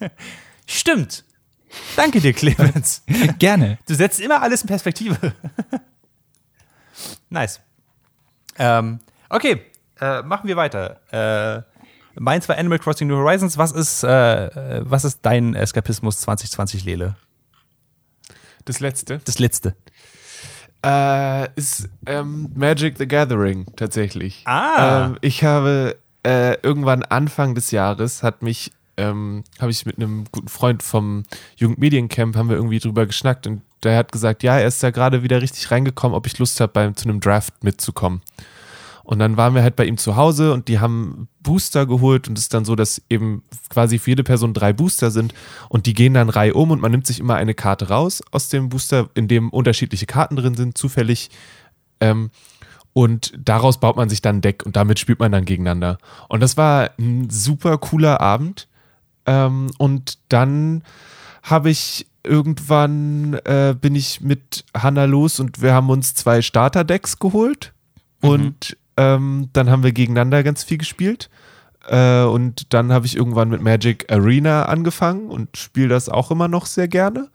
Stimmt. 0.66 1.24
Danke 1.94 2.20
dir, 2.20 2.32
Clemens. 2.32 3.04
Gerne. 3.38 3.78
Du 3.86 3.94
setzt 3.94 4.18
immer 4.20 4.42
alles 4.42 4.62
in 4.62 4.66
Perspektive. 4.66 5.34
nice. 7.30 7.60
Ähm, 8.58 8.98
okay, 9.28 9.60
äh, 10.00 10.22
machen 10.22 10.48
wir 10.48 10.56
weiter. 10.56 11.00
Äh, 11.10 11.62
meins 12.18 12.48
war 12.48 12.56
Animal 12.56 12.78
Crossing 12.78 13.08
New 13.08 13.16
Horizons. 13.16 13.58
Was 13.58 13.72
ist, 13.72 14.02
äh, 14.02 14.80
was 14.84 15.04
ist 15.04 15.20
dein 15.22 15.54
Eskapismus 15.54 16.20
2020, 16.20 16.84
Lele? 16.84 17.16
Das 18.64 18.80
letzte? 18.80 19.20
Das 19.24 19.38
letzte. 19.38 19.74
Äh, 20.84 21.48
ist 21.56 21.88
ähm, 22.06 22.50
Magic 22.54 22.96
the 22.98 23.06
Gathering 23.06 23.66
tatsächlich. 23.76 24.42
Ah. 24.46 25.06
Ähm, 25.06 25.18
ich 25.20 25.44
habe 25.44 25.96
äh, 26.22 26.54
irgendwann 26.62 27.02
Anfang 27.02 27.54
des 27.54 27.70
Jahres 27.70 28.22
hat 28.22 28.42
mich, 28.42 28.72
ähm, 28.96 29.44
habe 29.58 29.70
ich 29.70 29.84
mit 29.84 29.96
einem 29.96 30.24
guten 30.32 30.48
Freund 30.48 30.82
vom 30.82 31.24
Jugendmediencamp, 31.56 32.36
haben 32.36 32.48
wir 32.48 32.56
irgendwie 32.56 32.78
drüber 32.78 33.06
geschnackt 33.06 33.46
und 33.46 33.62
der 33.82 33.96
hat 33.96 34.12
gesagt, 34.12 34.42
ja, 34.42 34.58
er 34.58 34.68
ist 34.68 34.82
da 34.82 34.90
gerade 34.90 35.22
wieder 35.22 35.40
richtig 35.40 35.70
reingekommen, 35.70 36.14
ob 36.14 36.26
ich 36.26 36.38
Lust 36.38 36.60
habe, 36.60 36.92
zu 36.94 37.08
einem 37.08 37.20
Draft 37.20 37.64
mitzukommen. 37.64 38.22
Und 39.10 39.18
dann 39.18 39.36
waren 39.36 39.56
wir 39.56 39.64
halt 39.64 39.74
bei 39.74 39.86
ihm 39.86 39.96
zu 39.96 40.14
Hause 40.14 40.52
und 40.52 40.68
die 40.68 40.78
haben 40.78 41.26
Booster 41.40 41.84
geholt 41.84 42.28
und 42.28 42.38
es 42.38 42.44
ist 42.44 42.54
dann 42.54 42.64
so, 42.64 42.76
dass 42.76 43.02
eben 43.10 43.42
quasi 43.68 43.98
für 43.98 44.12
jede 44.12 44.22
Person 44.22 44.54
drei 44.54 44.72
Booster 44.72 45.10
sind 45.10 45.34
und 45.68 45.86
die 45.86 45.94
gehen 45.94 46.14
dann 46.14 46.28
Reihe 46.28 46.54
um 46.54 46.70
und 46.70 46.80
man 46.80 46.92
nimmt 46.92 47.08
sich 47.08 47.18
immer 47.18 47.34
eine 47.34 47.52
Karte 47.52 47.88
raus 47.88 48.22
aus 48.30 48.50
dem 48.50 48.68
Booster, 48.68 49.10
in 49.14 49.26
dem 49.26 49.50
unterschiedliche 49.50 50.06
Karten 50.06 50.36
drin 50.36 50.54
sind, 50.54 50.78
zufällig. 50.78 51.30
Ähm, 51.98 52.30
und 52.92 53.32
daraus 53.36 53.80
baut 53.80 53.96
man 53.96 54.08
sich 54.08 54.22
dann 54.22 54.36
ein 54.36 54.40
Deck 54.42 54.64
und 54.64 54.76
damit 54.76 55.00
spielt 55.00 55.18
man 55.18 55.32
dann 55.32 55.44
gegeneinander. 55.44 55.98
Und 56.28 56.38
das 56.38 56.56
war 56.56 56.90
ein 56.96 57.30
super 57.30 57.78
cooler 57.78 58.20
Abend. 58.20 58.68
Ähm, 59.26 59.72
und 59.78 60.18
dann 60.28 60.84
habe 61.42 61.70
ich 61.70 62.06
irgendwann 62.22 63.34
äh, 63.44 63.74
bin 63.74 63.96
ich 63.96 64.20
mit 64.20 64.64
Hannah 64.72 65.06
los 65.06 65.40
und 65.40 65.60
wir 65.62 65.74
haben 65.74 65.90
uns 65.90 66.14
zwei 66.14 66.42
Starter-Decks 66.42 67.18
geholt. 67.18 67.72
Mhm. 68.22 68.28
Und 68.28 68.76
ähm, 68.96 69.48
dann 69.52 69.70
haben 69.70 69.82
wir 69.82 69.92
gegeneinander 69.92 70.42
ganz 70.42 70.64
viel 70.64 70.78
gespielt. 70.78 71.30
Äh, 71.88 72.22
und 72.22 72.72
dann 72.74 72.92
habe 72.92 73.06
ich 73.06 73.16
irgendwann 73.16 73.48
mit 73.48 73.62
Magic 73.62 74.10
Arena 74.12 74.64
angefangen 74.64 75.28
und 75.28 75.56
spiele 75.56 75.88
das 75.88 76.08
auch 76.08 76.30
immer 76.30 76.48
noch 76.48 76.66
sehr 76.66 76.88
gerne. 76.88 77.30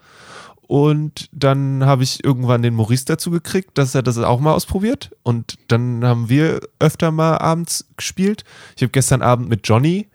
Und 0.68 1.30
dann 1.32 1.86
habe 1.86 2.04
ich 2.04 2.24
irgendwann 2.24 2.64
den 2.64 2.74
Maurice 2.74 3.06
dazu 3.06 3.30
gekriegt, 3.30 3.78
dass 3.78 3.94
er 3.94 4.02
das 4.02 4.18
auch 4.18 4.40
mal 4.40 4.54
ausprobiert. 4.54 5.12
Und 5.22 5.58
dann 5.68 6.04
haben 6.04 6.30
wir 6.30 6.60
öfter 6.80 7.12
mal 7.12 7.38
abends 7.38 7.88
gespielt. 7.98 8.44
Ich 8.76 8.82
habe 8.82 8.92
gestern 8.92 9.22
Abend 9.22 9.48
mit 9.48 9.68
Johnny 9.68 10.08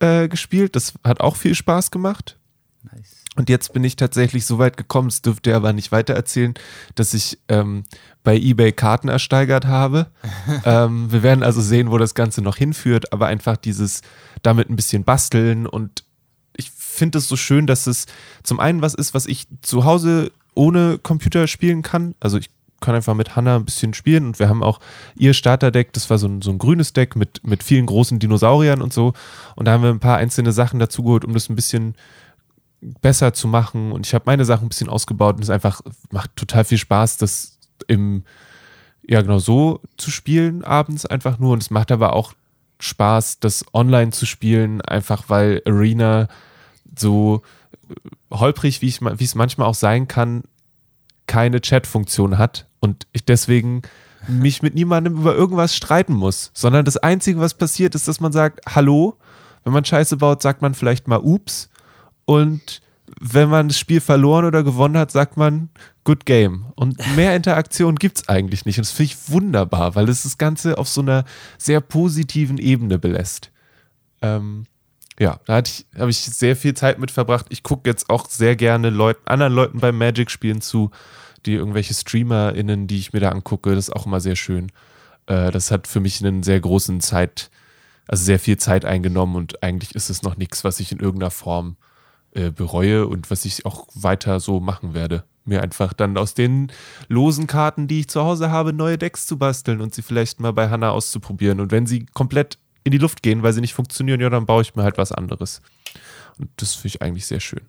äh, 0.00 0.28
gespielt. 0.28 0.74
Das 0.74 0.94
hat 1.04 1.20
auch 1.20 1.36
viel 1.36 1.54
Spaß 1.54 1.92
gemacht. 1.92 2.36
Nice. 2.82 3.21
Und 3.34 3.48
jetzt 3.48 3.72
bin 3.72 3.82
ich 3.82 3.96
tatsächlich 3.96 4.44
so 4.44 4.58
weit 4.58 4.76
gekommen, 4.76 5.08
das 5.08 5.22
dürfte 5.22 5.50
er 5.50 5.56
aber 5.56 5.72
nicht 5.72 5.90
weiter 5.90 6.12
erzählen, 6.12 6.52
dass 6.96 7.14
ich 7.14 7.38
ähm, 7.48 7.84
bei 8.22 8.36
eBay 8.36 8.72
Karten 8.72 9.08
ersteigert 9.08 9.66
habe. 9.66 10.08
ähm, 10.64 11.10
wir 11.10 11.22
werden 11.22 11.42
also 11.42 11.62
sehen, 11.62 11.90
wo 11.90 11.96
das 11.96 12.14
Ganze 12.14 12.42
noch 12.42 12.56
hinführt, 12.56 13.12
aber 13.12 13.28
einfach 13.28 13.56
dieses 13.56 14.02
damit 14.42 14.68
ein 14.68 14.76
bisschen 14.76 15.04
basteln 15.04 15.66
und 15.66 16.04
finde 16.92 17.18
es 17.18 17.28
so 17.28 17.36
schön, 17.36 17.66
dass 17.66 17.86
es 17.86 18.06
zum 18.42 18.60
einen 18.60 18.82
was 18.82 18.94
ist, 18.94 19.14
was 19.14 19.26
ich 19.26 19.46
zu 19.62 19.84
Hause 19.84 20.30
ohne 20.54 20.98
Computer 20.98 21.46
spielen 21.46 21.82
kann. 21.82 22.14
Also 22.20 22.38
ich 22.38 22.50
kann 22.80 22.94
einfach 22.94 23.14
mit 23.14 23.36
Hannah 23.36 23.56
ein 23.56 23.64
bisschen 23.64 23.94
spielen 23.94 24.26
und 24.26 24.38
wir 24.38 24.48
haben 24.48 24.62
auch 24.62 24.80
ihr 25.14 25.34
Starterdeck, 25.34 25.92
das 25.92 26.10
war 26.10 26.18
so 26.18 26.26
ein, 26.26 26.42
so 26.42 26.50
ein 26.50 26.58
grünes 26.58 26.92
Deck 26.92 27.16
mit, 27.16 27.46
mit 27.46 27.62
vielen 27.62 27.86
großen 27.86 28.18
Dinosauriern 28.18 28.82
und 28.82 28.92
so. 28.92 29.14
Und 29.56 29.66
da 29.66 29.72
haben 29.72 29.82
wir 29.82 29.90
ein 29.90 30.00
paar 30.00 30.18
einzelne 30.18 30.52
Sachen 30.52 30.78
dazugeholt, 30.78 31.24
um 31.24 31.32
das 31.32 31.48
ein 31.48 31.56
bisschen 31.56 31.94
besser 32.82 33.32
zu 33.32 33.48
machen. 33.48 33.92
Und 33.92 34.06
ich 34.06 34.14
habe 34.14 34.24
meine 34.26 34.44
Sachen 34.44 34.66
ein 34.66 34.68
bisschen 34.68 34.88
ausgebaut 34.88 35.36
und 35.36 35.42
es 35.42 35.50
einfach 35.50 35.80
macht 36.10 36.34
total 36.36 36.64
viel 36.64 36.78
Spaß, 36.78 37.16
das 37.16 37.58
im, 37.86 38.24
ja 39.06 39.22
genau 39.22 39.38
so 39.38 39.80
zu 39.96 40.10
spielen 40.10 40.64
abends 40.64 41.06
einfach 41.06 41.38
nur. 41.38 41.52
Und 41.52 41.62
es 41.62 41.70
macht 41.70 41.92
aber 41.92 42.12
auch 42.12 42.34
Spaß, 42.80 43.38
das 43.38 43.64
online 43.72 44.10
zu 44.10 44.26
spielen, 44.26 44.80
einfach 44.80 45.24
weil 45.28 45.62
Arena 45.64 46.28
so 46.98 47.42
holprig, 48.30 48.82
wie 48.82 48.88
ich 48.88 49.00
wie 49.00 49.24
es 49.24 49.34
manchmal 49.34 49.68
auch 49.68 49.74
sein 49.74 50.08
kann, 50.08 50.42
keine 51.26 51.60
Chat-Funktion 51.60 52.38
hat 52.38 52.66
und 52.80 53.06
ich 53.12 53.24
deswegen 53.24 53.82
mich 54.28 54.62
mit 54.62 54.74
niemandem 54.74 55.16
über 55.16 55.34
irgendwas 55.34 55.74
streiten 55.74 56.14
muss, 56.14 56.50
sondern 56.54 56.84
das 56.84 56.96
Einzige, 56.96 57.40
was 57.40 57.54
passiert, 57.54 57.94
ist, 57.94 58.08
dass 58.08 58.20
man 58.20 58.32
sagt, 58.32 58.60
hallo, 58.74 59.16
wenn 59.64 59.72
man 59.72 59.84
Scheiße 59.84 60.16
baut, 60.16 60.42
sagt 60.42 60.62
man 60.62 60.74
vielleicht 60.74 61.08
mal 61.08 61.20
Ups 61.20 61.70
und 62.32 62.80
wenn 63.20 63.48
man 63.48 63.68
das 63.68 63.78
Spiel 63.78 64.00
verloren 64.00 64.44
oder 64.44 64.62
gewonnen 64.62 64.96
hat, 64.96 65.10
sagt 65.10 65.36
man 65.36 65.68
Good 66.04 66.26
Game. 66.26 66.66
Und 66.74 66.98
mehr 67.16 67.36
Interaktion 67.36 67.96
gibt 67.96 68.18
es 68.18 68.28
eigentlich 68.28 68.64
nicht. 68.64 68.78
Und 68.78 68.86
das 68.86 68.92
finde 68.92 69.12
ich 69.12 69.30
wunderbar, 69.30 69.94
weil 69.94 70.08
es 70.08 70.22
das 70.22 70.38
Ganze 70.38 70.78
auf 70.78 70.88
so 70.88 71.02
einer 71.02 71.24
sehr 71.58 71.80
positiven 71.80 72.58
Ebene 72.58 72.98
belässt. 72.98 73.50
Ähm, 74.22 74.64
ja, 75.20 75.40
da 75.44 75.62
habe 75.98 76.10
ich 76.10 76.18
sehr 76.18 76.56
viel 76.56 76.74
Zeit 76.74 76.98
mit 76.98 77.10
verbracht. 77.10 77.46
Ich 77.50 77.62
gucke 77.62 77.88
jetzt 77.88 78.08
auch 78.08 78.28
sehr 78.28 78.56
gerne 78.56 78.90
Leuten, 78.90 79.26
anderen 79.26 79.52
Leuten 79.52 79.78
beim 79.78 79.98
Magic-Spielen 79.98 80.60
zu, 80.60 80.90
die 81.44 81.54
irgendwelche 81.54 81.94
StreamerInnen, 81.94 82.86
die 82.86 82.98
ich 82.98 83.12
mir 83.12 83.20
da 83.20 83.30
angucke. 83.30 83.74
Das 83.74 83.88
ist 83.88 83.94
auch 83.94 84.06
immer 84.06 84.20
sehr 84.20 84.36
schön. 84.36 84.72
Äh, 85.26 85.50
das 85.50 85.70
hat 85.70 85.86
für 85.86 86.00
mich 86.00 86.24
einen 86.24 86.42
sehr 86.42 86.60
großen 86.60 87.00
Zeit, 87.00 87.50
also 88.08 88.24
sehr 88.24 88.38
viel 88.38 88.56
Zeit 88.56 88.84
eingenommen 88.84 89.36
und 89.36 89.62
eigentlich 89.62 89.94
ist 89.94 90.10
es 90.10 90.22
noch 90.22 90.36
nichts, 90.36 90.64
was 90.64 90.80
ich 90.80 90.92
in 90.92 90.98
irgendeiner 90.98 91.30
Form 91.30 91.76
äh, 92.34 92.50
bereue 92.50 93.06
und 93.06 93.30
was 93.30 93.44
ich 93.44 93.66
auch 93.66 93.86
weiter 93.94 94.40
so 94.40 94.60
machen 94.60 94.94
werde. 94.94 95.24
Mir 95.44 95.62
einfach 95.62 95.92
dann 95.92 96.16
aus 96.16 96.34
den 96.34 96.70
losen 97.08 97.46
Karten, 97.46 97.88
die 97.88 98.00
ich 98.00 98.08
zu 98.08 98.22
Hause 98.22 98.50
habe, 98.50 98.72
neue 98.72 98.96
Decks 98.96 99.26
zu 99.26 99.38
basteln 99.38 99.80
und 99.80 99.94
sie 99.94 100.02
vielleicht 100.02 100.40
mal 100.40 100.52
bei 100.52 100.70
Hannah 100.70 100.90
auszuprobieren. 100.90 101.60
Und 101.60 101.72
wenn 101.72 101.86
sie 101.86 102.06
komplett 102.06 102.58
in 102.84 102.92
die 102.92 102.98
Luft 102.98 103.22
gehen, 103.22 103.42
weil 103.42 103.52
sie 103.52 103.60
nicht 103.60 103.74
funktionieren, 103.74 104.20
ja, 104.20 104.30
dann 104.30 104.46
baue 104.46 104.62
ich 104.62 104.74
mir 104.74 104.82
halt 104.82 104.98
was 104.98 105.12
anderes. 105.12 105.60
Und 106.38 106.50
das 106.56 106.74
finde 106.74 106.88
ich 106.88 107.02
eigentlich 107.02 107.26
sehr 107.26 107.40
schön. 107.40 107.62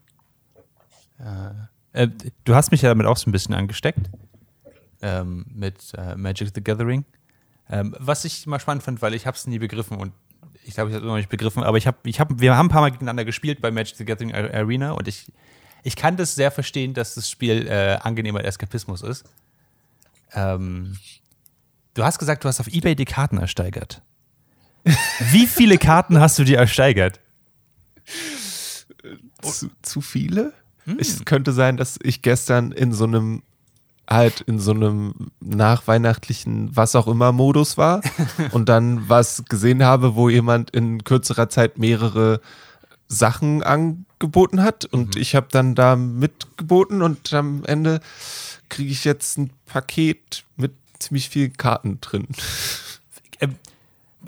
Äh, 1.93 2.07
du 2.43 2.55
hast 2.55 2.71
mich 2.71 2.81
ja 2.81 2.89
damit 2.89 3.05
auch 3.05 3.17
so 3.17 3.29
ein 3.29 3.31
bisschen 3.31 3.53
angesteckt. 3.53 4.09
Ähm, 5.01 5.45
mit 5.53 5.93
äh, 5.97 6.15
Magic 6.15 6.51
the 6.55 6.63
Gathering. 6.63 7.05
Ähm, 7.69 7.95
was 7.99 8.25
ich 8.25 8.47
mal 8.47 8.59
spannend 8.59 8.83
fand, 8.83 9.01
weil 9.01 9.13
ich 9.13 9.25
habe 9.25 9.35
es 9.35 9.47
nie 9.47 9.59
begriffen 9.59 9.97
und 9.97 10.13
ich 10.65 10.73
glaube, 10.73 10.89
ich 10.89 10.95
habe 10.95 11.05
es 11.05 11.07
noch 11.07 11.15
nicht 11.15 11.29
begriffen, 11.29 11.63
aber 11.63 11.77
ich 11.77 11.87
habe, 11.87 11.97
ich 12.03 12.19
hab, 12.19 12.39
wir 12.39 12.55
haben 12.55 12.67
ein 12.67 12.69
paar 12.69 12.81
Mal 12.81 12.91
gegeneinander 12.91 13.25
gespielt 13.25 13.61
bei 13.61 13.71
Magic 13.71 13.95
the 13.97 14.05
Gathering 14.05 14.33
Arena 14.33 14.91
und 14.91 15.07
ich, 15.07 15.31
ich 15.83 15.95
kann 15.95 16.17
das 16.17 16.35
sehr 16.35 16.51
verstehen, 16.51 16.93
dass 16.93 17.15
das 17.15 17.29
Spiel 17.29 17.67
äh, 17.67 17.97
angenehmer 18.01 18.43
Eskapismus 18.43 19.01
ist. 19.01 19.25
Ähm, 20.33 20.97
du 21.93 22.03
hast 22.03 22.19
gesagt, 22.19 22.43
du 22.43 22.47
hast 22.47 22.59
auf 22.59 22.67
Ebay 22.67 22.95
die 22.95 23.05
Karten 23.05 23.37
ersteigert. 23.37 24.01
Wie 25.31 25.47
viele 25.47 25.77
Karten 25.77 26.19
hast 26.19 26.39
du 26.39 26.43
dir 26.43 26.57
ersteigert? 26.57 27.19
Zu, 29.41 29.69
zu 29.81 30.01
viele? 30.01 30.53
Hm. 30.85 30.97
Es 30.99 31.23
könnte 31.25 31.53
sein, 31.53 31.77
dass 31.77 31.97
ich 32.01 32.21
gestern 32.21 32.71
in 32.71 32.91
so 32.91 33.05
einem 33.05 33.43
halt 34.09 34.41
in 34.41 34.59
so 34.59 34.71
einem 34.71 35.13
nachweihnachtlichen 35.39 36.75
was 36.75 36.95
auch 36.95 37.07
immer 37.07 37.31
Modus 37.31 37.77
war 37.77 38.01
und 38.51 38.69
dann 38.69 39.07
was 39.07 39.45
gesehen 39.45 39.83
habe, 39.83 40.15
wo 40.15 40.29
jemand 40.29 40.71
in 40.71 41.03
kürzerer 41.03 41.49
Zeit 41.49 41.77
mehrere 41.77 42.41
Sachen 43.07 43.63
angeboten 43.63 44.61
hat 44.63 44.85
und 44.85 45.15
mhm. 45.15 45.21
ich 45.21 45.35
habe 45.35 45.47
dann 45.51 45.75
da 45.75 45.95
mitgeboten 45.95 47.01
und 47.01 47.33
am 47.33 47.63
Ende 47.65 48.01
kriege 48.69 48.91
ich 48.91 49.05
jetzt 49.05 49.37
ein 49.37 49.51
Paket 49.65 50.43
mit 50.57 50.73
ziemlich 50.99 51.29
vielen 51.29 51.55
Karten 51.55 51.99
drin. 52.01 52.27
Ähm, 53.39 53.55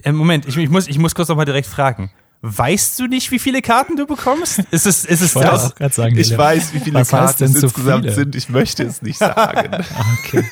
äh, 0.03 0.11
Moment, 0.11 0.45
ich, 0.45 0.57
ich, 0.57 0.69
muss, 0.69 0.88
ich 0.88 0.99
muss 0.99 1.15
kurz 1.15 1.30
nochmal 1.30 1.45
direkt 1.45 1.67
fragen. 1.67 2.11
Weißt 2.48 3.00
du 3.00 3.08
nicht, 3.08 3.32
wie 3.32 3.39
viele 3.39 3.64
Karten 3.64 3.96
du 3.96 4.06
bekommst? 4.06 4.60
Ist 4.70 4.86
es, 4.86 5.04
ist 5.04 5.22
es 5.22 5.36
ich 5.36 5.41
das? 5.41 5.74
Auch 5.82 5.91
sagen, 5.91 6.16
ich 6.16 6.38
weiß, 6.38 6.74
wie 6.76 6.80
viele 6.80 7.00
Was 7.00 7.10
Karten 7.10 7.43
es 7.46 7.56
insgesamt 7.64 8.04
viele? 8.04 8.14
sind. 8.14 8.36
Ich 8.36 8.50
möchte 8.50 8.84
es 8.84 9.02
nicht 9.02 9.18
sagen. 9.20 9.84
okay. 10.20 10.43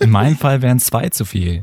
In 0.00 0.10
meinem 0.10 0.36
Fall 0.36 0.62
wären 0.62 0.80
zwei 0.80 1.10
zu 1.10 1.24
viel. 1.24 1.62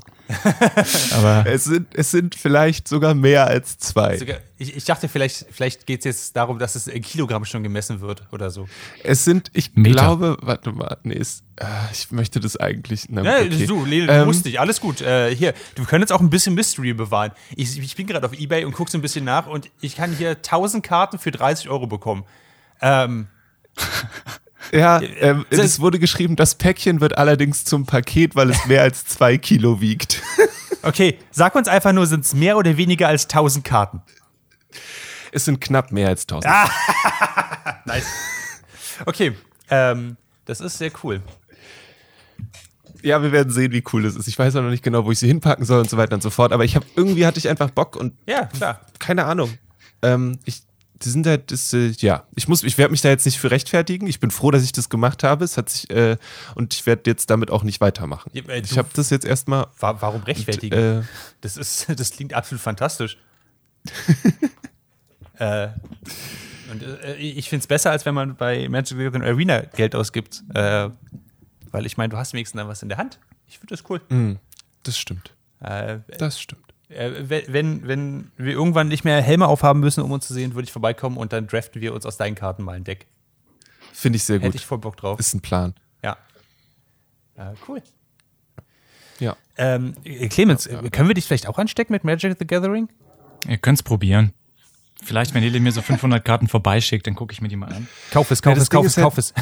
Aber 1.14 1.46
es 1.48 1.66
sind, 1.66 1.88
es 1.94 2.12
sind 2.12 2.36
vielleicht 2.36 2.88
sogar 2.88 3.14
mehr 3.14 3.46
als 3.46 3.78
zwei. 3.78 4.18
Sogar, 4.18 4.38
ich, 4.58 4.76
ich, 4.76 4.86
dachte, 4.86 5.08
vielleicht, 5.08 5.46
vielleicht 5.52 5.86
geht 5.86 6.00
es 6.00 6.06
jetzt 6.06 6.36
darum, 6.36 6.58
dass 6.58 6.76
es 6.76 6.88
in 6.88 7.02
Kilogramm 7.02 7.46
schon 7.46 7.62
gemessen 7.64 8.02
wird 8.02 8.24
oder 8.32 8.50
so. 8.50 8.68
Es 9.04 9.24
sind, 9.24 9.52
ich 9.54 9.76
Meter. 9.76 9.92
glaube, 9.92 10.38
warte 10.42 10.72
mal, 10.72 10.98
nee, 11.04 11.18
es, 11.18 11.44
äh, 11.58 11.66
ich 11.92 12.12
möchte 12.12 12.40
das 12.40 12.58
eigentlich. 12.58 13.06
Na, 13.10 13.24
ja, 13.24 13.46
okay. 13.46 13.66
du, 13.66 13.86
Lele, 13.86 14.12
ähm, 14.12 14.26
musst 14.26 14.46
nicht, 14.46 14.60
alles 14.60 14.82
gut. 14.82 15.02
Äh, 15.02 15.36
hier, 15.36 15.54
wir 15.76 15.86
können 15.86 16.02
jetzt 16.02 16.12
auch 16.12 16.22
ein 16.22 16.30
bisschen 16.30 16.56
Mystery 16.56 16.94
bewahren. 16.94 17.32
Ich, 17.56 17.78
ich 17.78 17.96
bin 17.96 18.08
gerade 18.08 18.26
auf 18.26 18.34
Ebay 18.34 18.66
und 18.66 18.74
gucke 18.74 18.90
so 18.90 18.98
ein 18.98 19.02
bisschen 19.02 19.26
nach 19.26 19.48
und 19.48 19.70
ich 19.82 19.96
kann 19.96 20.12
hier 20.12 20.32
1000 20.32 20.84
Karten 20.84 21.20
für 21.20 21.32
30 21.32 21.70
Euro 21.70 21.88
bekommen. 21.88 22.26
Ähm. 22.82 23.28
Ja, 24.72 25.02
ähm, 25.02 25.46
es 25.50 25.80
wurde 25.80 26.00
geschrieben, 26.00 26.36
das 26.36 26.56
Päckchen 26.56 27.02
wird 27.02 27.18
allerdings 27.18 27.66
zum 27.66 27.86
Paket, 27.86 28.36
weil 28.36 28.50
es 28.50 28.66
mehr 28.66 28.82
als 28.82 29.06
zwei 29.06 29.38
Kilo 29.38 29.82
wiegt. 29.82 30.22
Okay, 30.82 31.18
sag 31.32 31.56
uns 31.56 31.68
einfach 31.68 31.94
nur, 31.94 32.06
sind 32.06 32.26
es 32.26 32.36
mehr 32.36 32.58
oder 32.58 32.78
weniger 32.78 33.08
als 33.08 33.24
1000 33.24 33.66
Karten? 33.66 34.04
Es 35.32 35.46
sind 35.46 35.60
knapp 35.60 35.92
mehr 35.92 36.10
als 36.10 36.26
1000. 36.26 36.46
Ah, 36.46 36.70
nice. 37.86 38.06
Okay, 39.04 39.36
ähm, 39.72 40.16
das 40.46 40.62
ist 40.62 40.78
sehr 40.78 40.92
cool. 41.04 41.24
Ja, 43.02 43.22
wir 43.24 43.32
werden 43.32 43.52
sehen, 43.52 43.72
wie 43.72 43.84
cool 43.94 44.04
das 44.04 44.16
ist. 44.16 44.28
Ich 44.28 44.38
weiß 44.38 44.56
auch 44.58 44.62
noch 44.62 44.70
nicht 44.70 44.84
genau, 44.84 45.06
wo 45.06 45.12
ich 45.12 45.18
sie 45.18 45.28
hinpacken 45.28 45.66
soll 45.66 45.80
und 45.80 45.90
so 45.90 45.98
weiter 45.98 46.14
und 46.14 46.22
so 46.22 46.30
fort. 46.30 46.52
Aber 46.54 46.64
ich 46.64 46.76
habe 46.76 46.86
irgendwie 46.96 47.26
hatte 47.26 47.40
ich 47.40 47.50
einfach 47.50 47.72
Bock 47.72 47.96
und 47.96 48.14
ja, 48.28 48.46
klar. 48.46 48.82
Keine 49.00 49.26
Ahnung. 49.26 49.58
Ähm, 50.04 50.38
ich 50.46 50.62
die 51.06 51.12
sind 51.12 51.28
halt, 51.28 51.52
das, 51.52 51.72
äh, 51.72 51.94
ja, 52.00 52.26
ich 52.36 52.48
muss, 52.48 52.64
ich 52.64 52.80
werde 52.80 52.92
mich 52.92 53.02
da 53.02 53.10
jetzt 53.10 53.26
nicht 53.26 53.38
für 53.38 53.52
rechtfertigen. 53.52 54.08
Ich 54.08 54.20
bin 54.20 54.32
froh, 54.32 54.50
dass 54.50 54.64
ich 54.64 54.72
das 54.72 54.90
gemacht 54.90 55.24
habe. 55.24 55.46
Es 55.46 55.56
hat 55.56 55.70
sich, 55.70 55.90
äh, 55.92 56.18
und 56.56 56.74
ich 56.74 56.86
werde 56.88 57.04
jetzt 57.06 57.30
damit 57.30 57.52
auch 57.52 57.64
nicht 57.64 57.80
weitermachen. 57.80 58.32
Ja, 58.34 58.44
äh, 58.50 58.60
ich 58.60 58.78
habe 58.78 58.90
das 58.94 59.12
jetzt 59.12 59.26
erstmal. 59.26 59.68
Warum 59.80 60.24
rechtfertigen? 60.24 60.78
Und, 60.78 61.04
äh, 61.04 61.06
das 61.42 61.58
ist, 61.58 61.88
das 61.96 62.12
klingt 62.12 62.34
absolut 62.34 62.62
fantastisch. 62.62 63.18
äh, 65.38 65.68
und 66.72 66.82
äh, 66.82 67.16
ich 67.18 67.50
finde 67.50 67.62
es 67.62 67.68
besser, 67.68 67.92
als 67.92 68.06
wenn 68.06 68.16
man 68.16 68.36
bei 68.36 68.68
Magic 68.68 68.98
the 68.98 69.20
Arena 69.20 69.60
Geld 69.60 69.94
ausgibt. 69.96 70.44
Weil 70.52 71.86
ich 71.86 71.98
meine, 71.98 72.10
du 72.10 72.18
hast 72.18 72.34
wenigstens 72.34 72.58
dann 72.58 72.68
was 72.68 72.82
in 72.82 72.90
der 72.90 72.98
Hand. 72.98 73.20
Ich 73.48 73.60
finde 73.60 73.76
das 73.76 73.84
cool. 73.90 74.02
Mm, 74.10 74.38
das 74.84 74.98
stimmt. 74.98 75.36
das 75.60 76.42
stimmt. 76.42 76.65
Äh, 76.90 77.44
wenn, 77.48 77.88
wenn 77.88 78.32
wir 78.38 78.54
irgendwann 78.54 78.88
nicht 78.88 79.04
mehr 79.04 79.22
Helme 79.22 79.48
aufhaben 79.48 79.80
müssen, 79.80 80.04
um 80.04 80.12
uns 80.12 80.28
zu 80.28 80.34
sehen, 80.34 80.54
würde 80.54 80.66
ich 80.66 80.72
vorbeikommen 80.72 81.18
und 81.18 81.34
dann 81.34 81.48
draften 81.48 81.82
wir 81.82 81.94
uns 81.94 82.06
aus 82.06 82.18
deinen 82.18 82.36
Karten 82.36 82.64
mal 82.64 82.74
ein 82.74 82.84
Deck. 82.84 83.08
Finde 83.94 84.18
ich 84.18 84.24
sehr 84.24 84.38
gut. 84.38 84.48
Hätte 84.48 84.58
ich 84.58 84.66
voll 84.66 84.78
Bock 84.78 84.98
drauf. 84.98 85.20
Ist 85.20 85.34
ein 85.34 85.42
Plan. 85.42 85.74
Ja. 86.04 86.18
Äh, 87.36 87.54
cool. 87.68 87.82
Ja. 89.20 89.36
Ähm, 89.58 89.96
Clemens, 90.30 90.66
ja, 90.66 90.82
ja. 90.82 90.90
können 90.90 91.08
wir 91.08 91.16
dich 91.16 91.26
vielleicht 91.26 91.48
auch 91.48 91.58
anstecken 91.58 91.94
mit 91.94 92.04
Magic 92.04 92.36
the 92.38 92.46
Gathering? 92.46 92.90
Ihr 93.48 93.58
könnt 93.58 93.80
es 93.80 93.84
probieren. 93.84 94.34
Vielleicht, 95.04 95.34
wenn 95.34 95.44
Lili 95.44 95.60
mir 95.60 95.72
so 95.72 95.82
500 95.82 96.24
Karten 96.24 96.48
vorbeischickt, 96.48 97.06
dann 97.06 97.16
gucke 97.16 97.34
ich 97.34 97.42
mir 97.42 97.48
die 97.48 97.56
mal 97.56 97.72
an. 97.72 97.88
Kauf 98.12 98.32
es, 98.32 98.42
kauf 98.42 98.56
ja, 98.56 98.62
es, 98.62 98.70
kauf 98.70 98.86
es, 98.86 98.96
kauf 98.96 99.18
es. 99.18 99.34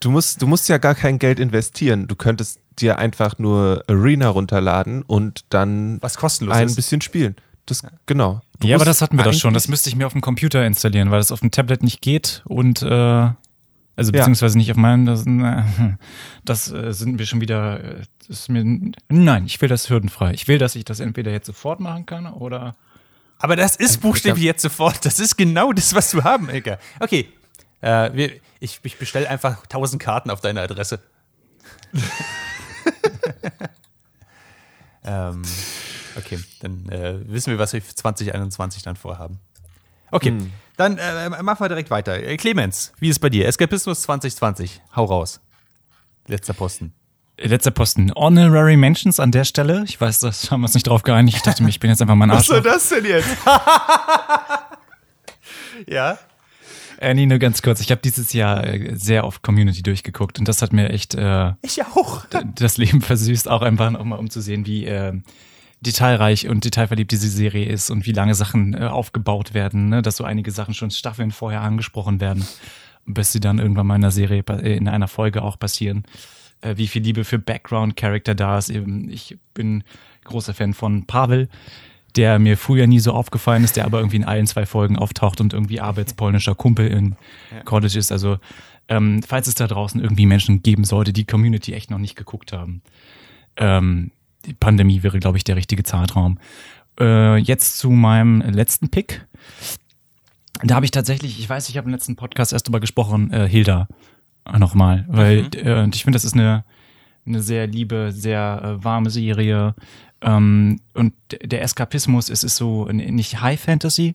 Du 0.00 0.10
musst, 0.10 0.42
du 0.42 0.46
musst 0.46 0.68
ja 0.68 0.78
gar 0.78 0.94
kein 0.94 1.18
Geld 1.18 1.40
investieren. 1.40 2.08
Du 2.08 2.16
könntest 2.16 2.60
dir 2.78 2.98
einfach 2.98 3.38
nur 3.38 3.82
Arena 3.88 4.28
runterladen 4.28 5.02
und 5.02 5.44
dann 5.50 5.98
Was 6.02 6.16
kostenlos 6.16 6.56
ein 6.56 6.66
ist. 6.66 6.76
bisschen 6.76 7.00
spielen. 7.00 7.36
Das, 7.66 7.82
genau. 8.06 8.40
Du 8.60 8.68
ja, 8.68 8.76
aber 8.76 8.84
das 8.84 9.02
hatten 9.02 9.16
wir 9.16 9.24
doch 9.24 9.32
schon. 9.32 9.54
Das 9.54 9.68
müsste 9.68 9.88
ich 9.88 9.96
mir 9.96 10.06
auf 10.06 10.12
dem 10.12 10.20
Computer 10.20 10.64
installieren, 10.64 11.10
weil 11.10 11.18
das 11.18 11.32
auf 11.32 11.40
dem 11.40 11.50
Tablet 11.50 11.82
nicht 11.82 12.00
geht 12.00 12.42
und 12.46 12.82
äh, 12.82 13.30
also 13.96 14.12
beziehungsweise 14.12 14.54
ja. 14.54 14.58
nicht 14.58 14.70
auf 14.70 14.76
meinem. 14.76 15.06
Das, 15.06 15.24
das 16.44 16.72
äh, 16.72 16.92
sind 16.92 17.18
wir 17.18 17.26
schon 17.26 17.40
wieder. 17.40 17.82
Äh, 17.82 18.02
das 18.28 18.40
ist 18.40 18.48
mir, 18.48 18.64
nein, 19.08 19.46
ich 19.46 19.60
will 19.60 19.68
das 19.68 19.88
hürdenfrei. 19.88 20.32
Ich 20.32 20.48
will, 20.48 20.58
dass 20.58 20.76
ich 20.76 20.84
das 20.84 21.00
entweder 21.00 21.32
jetzt 21.32 21.46
sofort 21.46 21.80
machen 21.80 22.06
kann 22.06 22.26
oder. 22.26 22.74
Aber 23.38 23.56
das 23.56 23.76
ist 23.76 24.00
buchstäblich 24.00 24.44
jetzt 24.44 24.62
sofort. 24.62 25.04
Das 25.04 25.18
ist 25.18 25.36
genau 25.36 25.72
das, 25.72 25.94
was 25.94 26.10
du 26.10 26.24
haben, 26.24 26.48
Ilka. 26.48 26.78
Okay, 27.00 27.28
äh, 27.80 28.10
wir, 28.12 28.32
ich, 28.60 28.80
ich 28.82 28.98
bestelle 28.98 29.28
einfach 29.28 29.62
1000 29.64 30.02
Karten 30.02 30.30
auf 30.30 30.40
deine 30.40 30.60
Adresse. 30.60 31.00
ähm, 35.04 35.42
okay, 36.16 36.38
dann 36.60 36.88
äh, 36.88 37.20
wissen 37.28 37.50
wir, 37.50 37.58
was 37.58 37.72
wir 37.72 37.82
für 37.82 37.94
2021 37.94 38.82
dann 38.82 38.96
vorhaben. 38.96 39.40
Okay, 40.10 40.30
hm. 40.30 40.52
dann 40.76 40.98
äh, 40.98 41.28
machen 41.42 41.60
wir 41.60 41.68
direkt 41.68 41.90
weiter. 41.90 42.22
Äh, 42.22 42.36
Clemens, 42.36 42.92
wie 42.98 43.08
ist 43.08 43.16
es 43.16 43.20
bei 43.20 43.30
dir? 43.30 43.46
Eskapismus 43.46 44.02
2020, 44.02 44.80
hau 44.94 45.04
raus. 45.04 45.40
Letzter 46.26 46.54
Posten. 46.54 46.92
Letzter 47.38 47.70
Posten. 47.70 48.12
Honorary 48.14 48.76
Mentions 48.76 49.20
an 49.20 49.30
der 49.30 49.44
Stelle. 49.44 49.84
Ich 49.86 50.00
weiß, 50.00 50.20
das 50.20 50.50
haben 50.50 50.60
wir 50.60 50.66
uns 50.66 50.74
nicht 50.74 50.86
drauf 50.86 51.02
geeinigt. 51.02 51.36
Ich 51.36 51.42
dachte 51.42 51.62
mir, 51.62 51.68
ich 51.68 51.80
bin 51.80 51.90
jetzt 51.90 52.00
einfach 52.00 52.14
mal 52.14 52.26
ein 52.26 52.30
Arsch. 52.30 52.40
Was 52.40 52.46
soll 52.46 52.62
das 52.62 52.88
denn 52.88 53.04
jetzt? 53.04 53.28
ja. 55.86 56.18
Nee, 57.00 57.26
nur 57.26 57.38
ganz 57.38 57.62
kurz. 57.62 57.80
Ich 57.80 57.90
habe 57.90 58.00
dieses 58.00 58.32
Jahr 58.32 58.66
äh, 58.66 58.94
sehr 58.96 59.24
oft 59.24 59.42
Community 59.42 59.82
durchgeguckt 59.82 60.38
und 60.38 60.48
das 60.48 60.62
hat 60.62 60.72
mir 60.72 60.90
echt 60.90 61.14
äh, 61.14 61.52
ich 61.62 61.82
auch. 61.84 62.24
das 62.54 62.76
Leben 62.78 63.00
versüßt, 63.02 63.48
auch 63.48 63.62
einfach 63.62 63.90
nochmal 63.90 64.18
um 64.18 64.30
zu 64.30 64.40
sehen, 64.40 64.66
wie, 64.66 64.86
äh, 64.86 65.12
detailreich 65.80 66.48
und 66.48 66.64
detailverliebt 66.64 67.12
diese 67.12 67.28
Serie 67.28 67.66
ist 67.66 67.90
und 67.90 68.06
wie 68.06 68.12
lange 68.12 68.34
Sachen 68.34 68.74
äh, 68.74 68.86
aufgebaut 68.86 69.54
werden, 69.54 69.88
ne? 69.88 70.02
dass 70.02 70.16
so 70.16 70.24
einige 70.24 70.50
Sachen 70.50 70.74
schon 70.74 70.90
Staffeln 70.90 71.30
vorher 71.30 71.60
angesprochen 71.60 72.20
werden, 72.20 72.46
bis 73.04 73.32
sie 73.32 73.40
dann 73.40 73.58
irgendwann 73.58 73.86
mal 73.86 73.96
in 73.96 74.04
einer 74.04 74.10
Serie, 74.10 74.42
äh, 74.48 74.76
in 74.76 74.88
einer 74.88 75.08
Folge 75.08 75.42
auch 75.42 75.58
passieren. 75.58 76.04
Äh, 76.62 76.76
wie 76.76 76.86
viel 76.86 77.02
Liebe 77.02 77.24
für 77.24 77.38
Background-Character 77.38 78.34
da 78.34 78.58
ist. 78.58 78.70
Eben, 78.70 79.10
ich 79.10 79.38
bin 79.54 79.84
großer 80.24 80.54
Fan 80.54 80.74
von 80.74 81.06
Pavel, 81.06 81.48
der 82.16 82.38
mir 82.38 82.56
früher 82.56 82.86
nie 82.86 83.00
so 83.00 83.12
aufgefallen 83.12 83.64
ist, 83.64 83.76
der 83.76 83.84
aber 83.84 83.98
irgendwie 83.98 84.16
in 84.16 84.24
allen 84.24 84.46
zwei 84.46 84.66
Folgen 84.66 84.96
auftaucht 84.96 85.40
und 85.40 85.52
irgendwie 85.52 85.80
arbeitspolnischer 85.80 86.54
Kumpel 86.54 86.88
in 86.88 87.16
College 87.64 87.98
ist. 87.98 88.12
Also 88.12 88.38
ähm, 88.88 89.22
falls 89.22 89.48
es 89.48 89.54
da 89.54 89.66
draußen 89.66 90.00
irgendwie 90.00 90.26
Menschen 90.26 90.62
geben 90.62 90.84
sollte, 90.84 91.12
die 91.12 91.24
Community 91.24 91.72
echt 91.72 91.90
noch 91.90 91.98
nicht 91.98 92.16
geguckt 92.16 92.52
haben. 92.52 92.82
Ähm, 93.56 94.12
die 94.44 94.54
Pandemie 94.54 95.02
wäre, 95.02 95.18
glaube 95.18 95.38
ich, 95.38 95.44
der 95.44 95.56
richtige 95.56 95.82
Zeitraum. 95.82 96.38
Äh, 97.00 97.36
jetzt 97.38 97.78
zu 97.78 97.90
meinem 97.90 98.40
letzten 98.40 98.88
Pick. 98.88 99.26
Da 100.62 100.76
habe 100.76 100.84
ich 100.84 100.90
tatsächlich, 100.90 101.38
ich 101.38 101.48
weiß, 101.48 101.68
ich 101.68 101.76
habe 101.76 101.86
im 101.86 101.92
letzten 101.92 102.16
Podcast 102.16 102.52
erst 102.52 102.68
drüber 102.68 102.80
gesprochen, 102.80 103.32
äh, 103.32 103.48
Hilda 103.48 103.88
nochmal, 104.58 105.04
weil 105.08 105.42
mhm. 105.42 105.50
äh, 105.54 105.88
ich 105.88 106.04
finde, 106.04 106.16
das 106.16 106.24
ist 106.24 106.34
eine, 106.34 106.64
eine 107.26 107.42
sehr 107.42 107.66
liebe, 107.66 108.12
sehr 108.12 108.62
äh, 108.62 108.84
warme 108.84 109.10
Serie. 109.10 109.74
Ähm, 110.22 110.80
und 110.94 111.14
der 111.42 111.62
Eskapismus, 111.62 112.30
es 112.30 112.44
ist 112.44 112.56
so 112.56 112.86
nicht 112.86 113.40
High 113.40 113.60
Fantasy, 113.60 114.14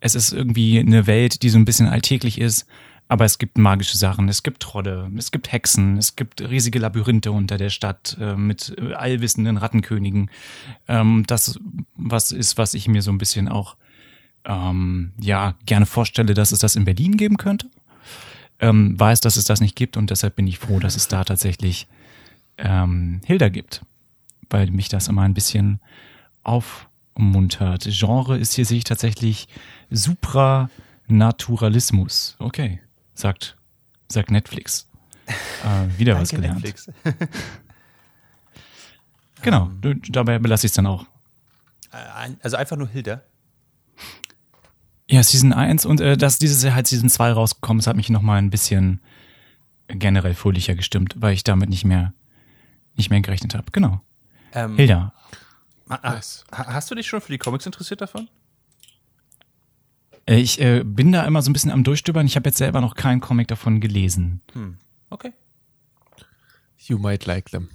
es 0.00 0.14
ist 0.14 0.32
irgendwie 0.32 0.78
eine 0.78 1.06
Welt, 1.06 1.42
die 1.42 1.48
so 1.48 1.58
ein 1.58 1.64
bisschen 1.64 1.88
alltäglich 1.88 2.40
ist, 2.40 2.66
aber 3.08 3.24
es 3.24 3.38
gibt 3.38 3.58
magische 3.58 3.98
Sachen, 3.98 4.28
es 4.28 4.42
gibt 4.42 4.62
Trodde, 4.62 5.10
es 5.18 5.30
gibt 5.30 5.52
Hexen, 5.52 5.98
es 5.98 6.16
gibt 6.16 6.40
riesige 6.40 6.78
Labyrinthe 6.78 7.30
unter 7.30 7.58
der 7.58 7.70
Stadt 7.70 8.16
äh, 8.18 8.36
mit 8.36 8.74
äh, 8.78 8.94
allwissenden 8.94 9.58
Rattenkönigen. 9.58 10.30
Ähm, 10.88 11.24
das 11.26 11.60
was 11.94 12.32
ist, 12.32 12.56
was 12.56 12.74
ich 12.74 12.88
mir 12.88 13.02
so 13.02 13.10
ein 13.10 13.18
bisschen 13.18 13.48
auch 13.48 13.76
ähm, 14.44 15.12
ja 15.20 15.54
gerne 15.66 15.86
vorstelle, 15.86 16.34
dass 16.34 16.52
es 16.52 16.60
das 16.60 16.74
in 16.74 16.84
Berlin 16.84 17.16
geben 17.16 17.36
könnte. 17.36 17.68
Ähm, 18.60 18.98
weiß, 18.98 19.20
dass 19.20 19.36
es 19.36 19.44
das 19.44 19.60
nicht 19.60 19.76
gibt 19.76 19.96
und 19.96 20.10
deshalb 20.10 20.36
bin 20.36 20.46
ich 20.46 20.58
froh, 20.58 20.78
dass 20.78 20.96
es 20.96 21.08
da 21.08 21.22
tatsächlich 21.24 21.88
ähm, 22.58 23.20
Hilda 23.26 23.48
gibt, 23.50 23.82
weil 24.52 24.70
mich 24.70 24.88
das 24.88 25.08
immer 25.08 25.22
ein 25.22 25.34
bisschen 25.34 25.80
aufmuntert. 26.42 27.88
Genre 27.90 28.38
ist 28.38 28.54
hier 28.54 28.64
sehe 28.64 28.78
ich 28.78 28.84
tatsächlich 28.84 29.48
Supranaturalismus. 29.90 32.36
Okay 32.38 32.80
sagt, 33.14 33.56
sagt 34.08 34.30
Netflix. 34.30 34.88
Äh, 35.26 35.98
wieder 35.98 36.20
was 36.20 36.30
gelernt. 36.30 36.62
genau, 39.42 39.70
um, 39.84 40.02
dabei 40.08 40.38
belasse 40.38 40.66
ich 40.66 40.70
es 40.70 40.76
dann 40.76 40.86
auch. 40.86 41.04
Äh, 41.92 42.30
also 42.42 42.56
einfach 42.56 42.76
nur 42.76 42.88
Hilda. 42.88 43.22
Ja, 45.08 45.22
Season 45.22 45.52
1 45.52 45.86
und 45.86 46.00
äh, 46.00 46.16
dass 46.16 46.38
dieses 46.38 46.62
Jahr 46.62 46.74
halt 46.74 46.86
Season 46.86 47.08
2 47.08 47.32
rausgekommen 47.32 47.80
ist, 47.80 47.86
hat 47.86 47.96
mich 47.96 48.10
nochmal 48.10 48.38
ein 48.38 48.50
bisschen 48.50 49.00
generell 49.88 50.34
fröhlicher 50.34 50.74
gestimmt, 50.74 51.16
weil 51.18 51.34
ich 51.34 51.44
damit 51.44 51.68
nicht 51.68 51.84
mehr 51.84 52.14
nicht 52.94 53.10
mehr 53.10 53.20
gerechnet 53.20 53.54
habe. 53.54 53.66
Genau. 53.72 54.00
Ähm, 54.52 54.76
Hilda. 54.76 55.12
Hast 55.88 56.90
du 56.90 56.94
dich 56.94 57.06
schon 57.06 57.20
für 57.20 57.32
die 57.32 57.38
Comics 57.38 57.66
interessiert 57.66 58.00
davon? 58.00 58.28
Äh, 60.26 60.36
ich 60.36 60.60
äh, 60.60 60.82
bin 60.84 61.12
da 61.12 61.24
immer 61.24 61.42
so 61.42 61.50
ein 61.50 61.52
bisschen 61.52 61.70
am 61.70 61.84
Durchstöbern. 61.84 62.26
Ich 62.26 62.36
habe 62.36 62.48
jetzt 62.48 62.58
selber 62.58 62.80
noch 62.80 62.94
keinen 62.94 63.20
Comic 63.20 63.48
davon 63.48 63.80
gelesen. 63.80 64.40
Hm. 64.52 64.78
Okay. 65.10 65.32
You 66.78 66.98
might 66.98 67.26
like 67.26 67.50
them. 67.50 67.70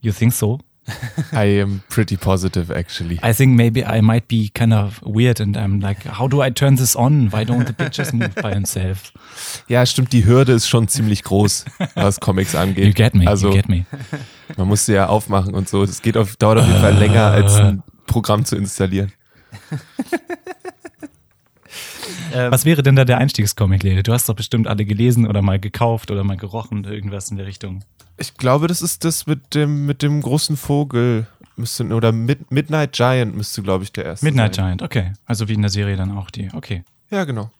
You 0.00 0.12
think 0.12 0.32
so? 0.32 0.60
I 1.32 1.60
am 1.60 1.82
pretty 1.88 2.16
positive, 2.16 2.70
actually. 2.70 3.18
I 3.22 3.32
think 3.32 3.56
maybe 3.56 3.84
I 3.84 4.00
might 4.00 4.28
be 4.28 4.50
kind 4.54 4.72
of 4.72 5.00
weird 5.02 5.40
and 5.40 5.56
I'm 5.56 5.80
like, 5.80 6.04
how 6.04 6.28
do 6.28 6.42
I 6.42 6.50
turn 6.50 6.76
this 6.76 6.94
on? 6.94 7.30
Why 7.30 7.44
don't 7.44 7.66
the 7.66 7.72
pictures 7.72 8.12
move 8.12 8.34
by 8.36 8.52
themselves? 8.52 9.12
Ja, 9.68 9.84
stimmt, 9.84 10.12
die 10.12 10.24
Hürde 10.24 10.52
ist 10.52 10.68
schon 10.68 10.88
ziemlich 10.88 11.22
groß, 11.22 11.64
was 11.94 12.20
Comics 12.20 12.54
angeht. 12.54 12.86
You 12.86 12.92
get 12.92 13.14
me, 13.14 13.26
also, 13.26 13.48
you 13.48 13.54
get 13.54 13.68
me. 13.68 13.84
Man 14.56 14.68
muss 14.68 14.86
sie 14.86 14.94
ja 14.94 15.06
aufmachen 15.06 15.54
und 15.54 15.68
so. 15.68 15.84
Geht 16.02 16.16
auf, 16.16 16.36
dauert 16.36 16.58
auf 16.58 16.66
jeden 16.66 16.80
Fall 16.80 16.94
länger, 16.94 17.24
als 17.24 17.54
ein 17.56 17.82
Programm 18.06 18.44
zu 18.44 18.56
installieren. 18.56 19.12
Ähm, 22.32 22.50
Was 22.50 22.64
wäre 22.64 22.82
denn 22.82 22.96
da 22.96 23.04
der 23.04 23.18
Einstiegscomic, 23.18 23.82
Lede? 23.82 24.02
Du 24.02 24.12
hast 24.12 24.28
doch 24.28 24.34
bestimmt 24.34 24.66
alle 24.66 24.84
gelesen 24.84 25.26
oder 25.26 25.42
mal 25.42 25.58
gekauft 25.58 26.10
oder 26.10 26.24
mal 26.24 26.36
gerochen, 26.36 26.84
irgendwas 26.84 27.30
in 27.30 27.36
der 27.36 27.46
Richtung. 27.46 27.84
Ich 28.18 28.34
glaube, 28.34 28.66
das 28.66 28.82
ist 28.82 29.04
das 29.04 29.26
mit 29.26 29.54
dem, 29.54 29.86
mit 29.86 30.02
dem 30.02 30.20
großen 30.20 30.56
Vogel. 30.56 31.26
Müsste, 31.56 31.84
oder 31.86 32.12
Mid 32.12 32.50
Midnight 32.50 32.92
Giant 32.92 33.34
müsste, 33.34 33.62
glaube 33.62 33.84
ich, 33.84 33.92
der 33.92 34.04
erste 34.04 34.26
Midnight 34.26 34.54
sein. 34.54 34.76
Giant, 34.76 34.82
okay. 34.82 35.12
Also 35.24 35.48
wie 35.48 35.54
in 35.54 35.62
der 35.62 35.70
Serie 35.70 35.96
dann 35.96 36.16
auch 36.16 36.30
die, 36.30 36.50
okay. 36.52 36.84
Ja, 37.10 37.24
genau. 37.24 37.50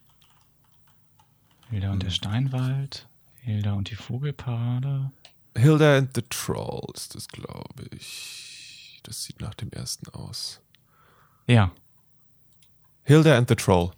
Hilda 1.71 1.93
und 1.93 2.03
der 2.03 2.11
Steinwald, 2.11 3.09
Hilda 3.41 3.73
und 3.73 3.91
die 3.91 3.95
Vogelparade. 3.95 5.11
Hilda 5.57 5.97
and 5.97 6.11
the 6.15 6.23
Trolls, 6.29 7.09
das 7.09 7.29
glaube 7.29 7.85
ich. 7.91 9.01
Das 9.03 9.25
sieht 9.25 9.41
nach 9.41 9.55
dem 9.55 9.71
ersten 9.71 10.09
aus. 10.11 10.61
Ja. 11.47 11.71
Hilda 13.05 13.39
and 13.39 13.49
the 13.49 13.55
Troll. 13.55 13.93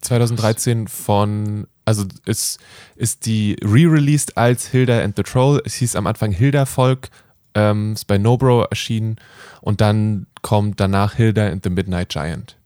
2013 0.00 0.88
von, 0.88 1.66
also 1.84 2.04
ist, 2.24 2.60
ist 2.96 3.26
die 3.26 3.56
re-released 3.62 4.36
als 4.36 4.66
Hilda 4.66 5.02
and 5.02 5.16
the 5.16 5.22
Troll. 5.22 5.60
Es 5.64 5.74
hieß 5.74 5.96
am 5.96 6.06
Anfang 6.06 6.32
Hilda 6.32 6.66
Volk, 6.66 7.10
ähm, 7.54 7.92
ist 7.92 8.06
bei 8.06 8.18
Nobro 8.18 8.62
erschienen 8.64 9.16
und 9.60 9.80
dann 9.80 10.26
kommt 10.42 10.80
danach 10.80 11.14
Hilda 11.14 11.48
and 11.48 11.62
the 11.64 11.70
Midnight 11.70 12.10
Giant. 12.10 12.56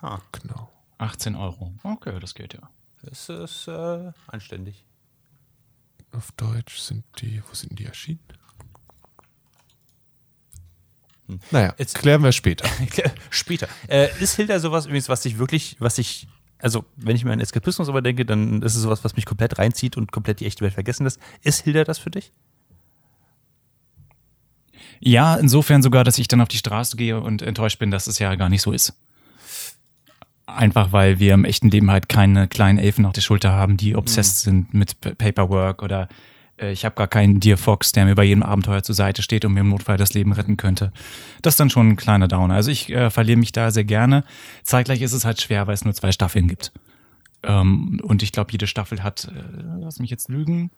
Ah. 0.00 0.20
Genau. 0.32 0.68
18 0.98 1.36
Euro. 1.36 1.72
Okay, 1.82 2.18
das 2.20 2.34
geht 2.34 2.54
ja. 2.54 2.70
Das 3.02 3.28
ist 3.28 3.68
äh, 3.68 4.12
anständig. 4.26 4.84
Auf 6.12 6.32
Deutsch 6.32 6.78
sind 6.78 7.04
die, 7.20 7.42
wo 7.48 7.54
sind 7.54 7.78
die 7.78 7.84
erschienen? 7.84 8.20
Hm. 11.28 11.40
Naja, 11.50 11.74
jetzt 11.78 11.94
klären 11.94 12.22
wir 12.22 12.32
später. 12.32 12.68
später. 13.30 13.68
Äh, 13.86 14.08
ist 14.20 14.36
Hilda 14.36 14.58
sowas 14.58 14.86
übrigens, 14.86 15.08
was 15.08 15.24
ich 15.24 15.38
wirklich, 15.38 15.76
was 15.78 15.98
ich, 15.98 16.26
also 16.58 16.84
wenn 16.96 17.14
ich 17.14 17.24
mir 17.24 17.32
an 17.32 17.40
Eskapismus 17.40 17.88
aber 17.88 18.02
denke, 18.02 18.24
dann 18.24 18.62
ist 18.62 18.74
es 18.74 18.82
sowas, 18.82 19.04
was 19.04 19.14
mich 19.14 19.26
komplett 19.26 19.58
reinzieht 19.58 19.96
und 19.96 20.10
komplett 20.10 20.40
die 20.40 20.46
echte 20.46 20.64
Welt 20.64 20.74
vergessen 20.74 21.04
lässt. 21.04 21.20
Ist 21.42 21.64
Hilda 21.64 21.84
das 21.84 21.98
für 21.98 22.10
dich? 22.10 22.32
Ja, 25.00 25.36
insofern 25.36 25.82
sogar, 25.82 26.02
dass 26.02 26.18
ich 26.18 26.26
dann 26.26 26.40
auf 26.40 26.48
die 26.48 26.56
Straße 26.56 26.96
gehe 26.96 27.20
und 27.20 27.42
enttäuscht 27.42 27.78
bin, 27.78 27.90
dass 27.90 28.06
es 28.08 28.18
ja 28.18 28.34
gar 28.34 28.48
nicht 28.48 28.62
so 28.62 28.72
ist. 28.72 28.94
Einfach 30.46 30.92
weil 30.92 31.20
wir 31.20 31.34
im 31.34 31.44
echten 31.44 31.70
Leben 31.70 31.90
halt 31.90 32.08
keine 32.08 32.48
kleinen 32.48 32.78
Elfen 32.78 33.04
auf 33.04 33.12
der 33.12 33.20
Schulter 33.20 33.52
haben, 33.52 33.76
die 33.76 33.94
obsessed 33.94 34.46
mhm. 34.46 34.50
sind 34.50 34.74
mit 34.74 35.18
Paperwork 35.18 35.82
oder 35.82 36.04
äh, 36.04 36.14
ich 36.60 36.84
habe 36.84 36.94
gar 36.94 37.08
keinen 37.08 37.40
Dear 37.40 37.56
Fox, 37.56 37.92
der 37.92 38.04
mir 38.04 38.14
bei 38.14 38.24
jedem 38.24 38.42
Abenteuer 38.42 38.82
zur 38.82 38.94
Seite 38.94 39.22
steht 39.22 39.44
und 39.44 39.52
mir 39.52 39.60
im 39.60 39.68
Notfall 39.68 39.96
das 39.96 40.14
Leben 40.14 40.32
retten 40.32 40.56
könnte. 40.56 40.92
Das 41.42 41.54
ist 41.54 41.60
dann 41.60 41.70
schon 41.70 41.90
ein 41.90 41.96
kleiner 41.96 42.28
Downer. 42.28 42.54
Also 42.54 42.70
ich 42.70 42.90
äh, 42.90 43.10
verliere 43.10 43.38
mich 43.38 43.52
da 43.52 43.70
sehr 43.70 43.84
gerne. 43.84 44.24
Zeitgleich 44.62 45.02
ist 45.02 45.12
es 45.12 45.24
halt 45.24 45.40
schwer, 45.40 45.66
weil 45.66 45.74
es 45.74 45.84
nur 45.84 45.94
zwei 45.94 46.12
Staffeln 46.12 46.48
gibt. 46.48 46.72
Ähm, 47.42 48.00
und 48.02 48.22
ich 48.22 48.32
glaube, 48.32 48.52
jede 48.52 48.66
Staffel 48.66 49.02
hat, 49.02 49.30
äh, 49.34 49.62
lass 49.80 50.00
mich 50.00 50.10
jetzt 50.10 50.28
lügen, 50.28 50.70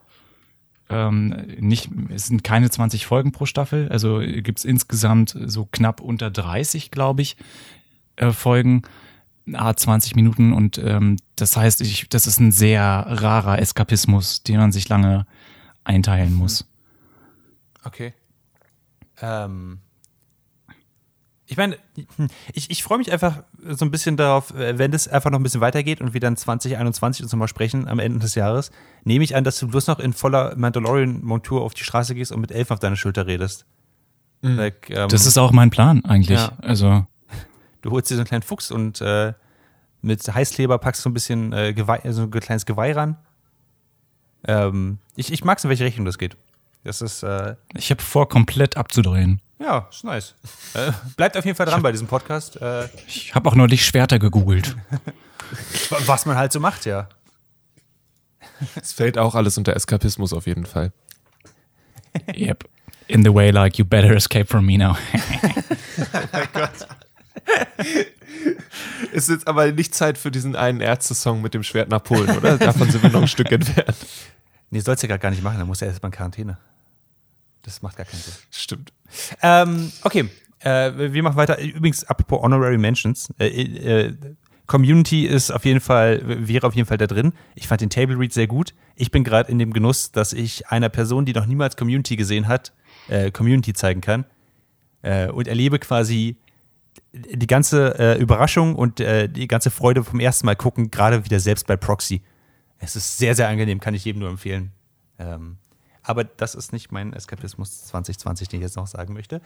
ähm, 0.91 1.37
nicht, 1.61 1.89
es 2.13 2.27
sind 2.27 2.43
keine 2.43 2.69
20 2.69 3.07
Folgen 3.07 3.31
pro 3.31 3.47
Staffel, 3.47 3.89
also 3.91 4.19
gibt's 4.19 4.65
insgesamt 4.65 5.37
so 5.47 5.69
knapp 5.71 6.01
unter 6.01 6.31
30, 6.31 6.91
glaube 6.91 7.23
ich, 7.23 7.37
äh, 8.17 8.33
Folgen. 8.33 8.83
A 9.55 9.75
20 9.75 10.15
Minuten 10.15 10.53
und 10.53 10.79
ähm, 10.79 11.17
das 11.35 11.57
heißt, 11.57 11.81
ich, 11.81 12.09
das 12.09 12.29
ist 12.29 12.39
ein 12.39 12.53
sehr 12.53 12.83
rarer 12.85 13.59
Eskapismus, 13.59 14.45
den 14.45 14.59
man 14.59 14.71
sich 14.71 14.89
lange 14.89 15.27
einteilen 15.85 16.35
muss. 16.35 16.67
Okay. 17.85 18.15
Ähm, 19.21 19.81
ich 21.47 21.57
meine, 21.57 21.77
ich, 22.53 22.71
ich 22.71 22.83
freue 22.83 22.99
mich 22.99 23.11
einfach 23.11 23.43
so 23.61 23.85
ein 23.85 23.91
bisschen 23.91 24.17
darauf, 24.17 24.55
wenn 24.55 24.93
es 24.93 25.09
einfach 25.09 25.31
noch 25.31 25.41
ein 25.41 25.43
bisschen 25.43 25.61
weitergeht 25.61 26.01
und 26.01 26.15
wir 26.15 26.21
dann 26.21 26.37
2021 26.37 27.25
uns 27.25 27.33
nochmal 27.33 27.49
sprechen 27.49 27.89
am 27.89 27.99
Ende 27.99 28.21
des 28.21 28.37
Jahres, 28.37 28.71
nehme 29.05 29.25
ich 29.25 29.35
an, 29.35 29.43
dass 29.43 29.59
du 29.59 29.67
bloß 29.67 29.89
noch 29.89 29.99
in 29.99 30.13
voller 30.13 30.55
Mandalorian-Montur 30.57 31.63
auf 31.63 31.75
die 31.75 31.83
Straße 31.83 32.15
gehst 32.15 32.31
und 32.31 32.41
mit 32.41 32.53
Elfen 32.53 32.75
auf 32.75 32.79
deiner 32.79 32.97
Schulter 32.97 33.27
redest. 33.27 33.67
Mhm. 34.43 34.57
Like, 34.57 34.91
ähm, 34.91 35.09
das 35.09 35.27
ist 35.27 35.39
auch 35.39 35.51
mein 35.51 35.71
Plan 35.71 36.05
eigentlich. 36.05 36.39
Ja. 36.39 36.53
Also. 36.63 37.07
Du 37.83 37.91
holst 37.91 38.11
dir 38.11 38.15
so 38.15 38.21
einen 38.21 38.29
kleinen 38.29 38.43
Fuchs 38.43 38.71
und 38.71 39.01
äh, 39.01 39.33
mit 40.03 40.23
Heißkleber 40.33 40.79
packst 40.79 41.05
du 41.05 41.11
ein 41.11 41.15
bisschen 41.15 41.53
äh, 41.53 41.75
Geweih, 41.75 42.01
so 42.13 42.23
ein 42.23 42.31
kleines 42.31 42.65
Geweih 42.65 42.93
ran 42.93 43.17
ähm, 44.47 44.99
ich, 45.17 45.33
ich 45.33 45.45
mag 45.45 45.59
es, 45.59 45.65
in 45.65 45.71
welche 45.71 45.85
Richtung 45.85 46.05
das 46.05 46.19
geht. 46.19 46.37
Das 46.85 47.03
ist. 47.03 47.23
Äh, 47.23 47.57
ich 47.75 47.91
habe 47.91 48.03
vor, 48.03 48.29
komplett 48.29 48.77
abzudrehen. 48.77 49.41
Ja, 49.59 49.87
ist 49.91 50.05
nice. 50.05 50.35
Äh, 50.73 50.93
bleibt 51.17 51.37
auf 51.37 51.45
jeden 51.45 51.57
Fall 51.57 51.67
dran 51.67 51.77
hab, 51.77 51.83
bei 51.83 51.93
diesem 51.93 52.07
Podcast. 52.07 52.57
Äh, 52.57 52.89
ich 53.07 53.35
habe 53.35 53.49
auch 53.49 53.55
neulich 53.55 53.85
Schwerter 53.85 54.19
gegoogelt. 54.19 54.77
Was 56.07 56.25
man 56.25 56.37
halt 56.37 56.53
so 56.53 56.61
macht, 56.61 56.87
ja. 56.87 57.09
Es 58.81 58.93
fällt 58.93 59.19
auch 59.19 59.35
alles 59.35 59.59
unter 59.59 59.75
Eskapismus 59.75 60.33
auf 60.33 60.47
jeden 60.47 60.65
Fall. 60.65 60.93
yep. 62.35 62.65
In 63.07 63.25
the 63.25 63.35
way 63.35 63.51
like 63.51 63.77
you 63.79 63.85
better 63.85 64.15
escape 64.15 64.47
from 64.47 64.65
me 64.67 64.79
now. 64.79 64.97
oh 66.15 66.19
mein 66.33 66.49
Gott. 66.53 66.87
Ist 69.13 69.29
jetzt 69.29 69.47
aber 69.49 69.71
nicht 69.73 69.95
Zeit 69.95 70.19
für 70.19 70.31
diesen 70.31 70.57
einen 70.57 70.81
Ärzte-Song 70.81 71.43
mit 71.43 71.55
dem 71.55 71.63
Schwert 71.63 71.89
nach 71.89 72.03
Polen, 72.03 72.31
oder? 72.37 72.59
Davon 72.59 72.91
sind 72.91 73.03
wir 73.03 73.11
noch 73.11 73.23
ein 73.23 73.29
Stück 73.29 73.51
entfernt. 73.53 73.97
Nee, 74.71 74.81
sollst 74.81 75.03
du 75.03 75.09
ja 75.09 75.17
gar 75.17 75.31
nicht 75.31 75.43
machen, 75.43 75.59
dann 75.59 75.67
muss 75.67 75.83
er 75.83 75.89
erstmal 75.89 76.11
in 76.11 76.17
Quarantäne. 76.17 76.59
Das 77.63 77.83
macht 77.83 77.97
gar 77.97 78.07
keinen 78.07 78.21
Sinn. 78.21 78.35
Stimmt. 78.51 78.93
Ähm, 79.43 79.93
okay, 80.03 80.29
äh, 80.61 81.13
wir 81.13 81.23
machen 81.23 81.37
weiter. 81.37 81.61
Übrigens, 81.61 82.05
apropos 82.05 82.43
Honorary 82.43 82.79
Mentions. 82.79 83.29
Äh, 83.39 83.49
äh, 83.49 84.17
Community 84.67 85.27
ist 85.27 85.51
auf 85.51 85.65
jeden 85.65 85.81
Fall, 85.81 86.23
wäre 86.47 86.65
auf 86.67 86.75
jeden 86.75 86.87
Fall 86.87 86.99
da 86.99 87.09
drin. 87.09 87.33
Ich 87.57 87.67
fand 87.67 87.81
den 87.81 87.91
Table 87.91 88.17
Read 88.17 88.33
sehr 88.33 88.47
gut. 88.47 88.73
Ich 88.95 89.11
bin 89.11 89.25
gerade 89.25 89.51
in 89.51 89.59
dem 89.59 89.73
Genuss, 89.73 90.13
dass 90.13 90.33
ich 90.33 90.69
einer 90.69 90.89
Person, 90.89 91.25
die 91.25 91.33
noch 91.33 91.47
niemals 91.47 91.77
Community 91.77 92.15
gesehen 92.15 92.47
hat, 92.47 92.73
äh, 93.09 93.33
Community 93.33 93.73
zeigen 93.73 94.01
kann. 94.01 94.25
Äh, 95.03 95.29
und 95.29 95.49
erlebe 95.49 95.81
quasi 95.81 96.37
die 97.13 97.47
ganze 97.47 97.99
äh, 97.99 98.19
Überraschung 98.19 98.77
und 98.77 99.01
äh, 99.01 99.29
die 99.29 99.49
ganze 99.49 99.71
Freude 99.71 100.05
vom 100.05 100.21
ersten 100.21 100.47
Mal 100.47 100.57
gucken, 100.57 100.91
gerade 100.91 101.25
wieder 101.25 101.41
selbst 101.41 101.67
bei 101.67 101.77
Proxy. 101.77 102.23
Es 102.79 102.97
ist 102.97 103.19
sehr, 103.19 103.35
sehr 103.35 103.49
angenehm, 103.49 103.81
kann 103.81 103.95
ich 103.95 104.05
jedem 104.05 104.21
nur 104.21 104.31
empfehlen. 104.31 104.73
Ähm, 105.19 105.59
aber 106.03 106.25
das 106.25 106.55
ist 106.55 106.73
nicht 106.73 106.93
mein 106.93 107.13
Eskapismus 107.13 107.87
2020, 107.87 108.49
den 108.49 108.61
ich 108.61 108.65
jetzt 108.65 108.77
noch 108.77 108.87
sagen 108.87 109.13
möchte. 109.13 109.41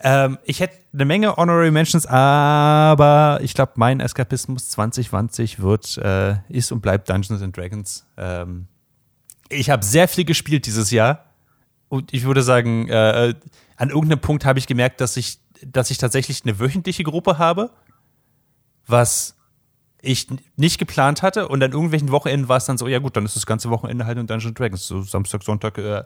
Ähm, 0.00 0.38
ich 0.44 0.60
hätte 0.60 0.76
eine 0.92 1.04
Menge 1.04 1.36
Honorary 1.36 1.70
Mentions, 1.70 2.06
aber 2.06 3.40
ich 3.42 3.54
glaube, 3.54 3.72
mein 3.74 4.00
Eskapismus 4.00 4.70
2020 4.70 5.60
wird, 5.60 5.98
äh, 5.98 6.36
ist 6.48 6.70
und 6.70 6.80
bleibt 6.80 7.10
Dungeons 7.10 7.42
and 7.42 7.56
Dragons. 7.56 8.06
Ähm, 8.16 8.68
ich 9.48 9.70
habe 9.70 9.84
sehr 9.84 10.08
viel 10.08 10.24
gespielt 10.24 10.66
dieses 10.66 10.90
Jahr 10.90 11.24
und 11.88 12.12
ich 12.14 12.24
würde 12.24 12.42
sagen, 12.42 12.88
äh, 12.88 13.34
an 13.76 13.90
irgendeinem 13.90 14.20
Punkt 14.20 14.44
habe 14.44 14.58
ich 14.58 14.66
gemerkt, 14.66 15.00
dass 15.00 15.16
ich, 15.16 15.38
dass 15.66 15.90
ich 15.90 15.98
tatsächlich 15.98 16.42
eine 16.44 16.58
wöchentliche 16.58 17.02
Gruppe 17.04 17.38
habe, 17.38 17.70
was 18.86 19.36
ich 20.00 20.28
nicht 20.56 20.78
geplant 20.78 21.22
hatte. 21.22 21.48
Und 21.48 21.62
an 21.62 21.72
irgendwelchen 21.72 22.10
Wochenenden 22.10 22.48
war 22.48 22.56
es 22.56 22.66
dann 22.66 22.78
so, 22.78 22.86
ja 22.86 22.98
gut, 22.98 23.16
dann 23.16 23.24
ist 23.24 23.36
das 23.36 23.46
ganze 23.46 23.70
Wochenende 23.70 24.06
halt 24.06 24.18
in 24.18 24.26
Dungeons 24.26 24.54
Dragons, 24.54 24.86
so 24.86 25.02
Samstag, 25.02 25.42
Sonntag 25.42 25.78
äh, 25.78 26.04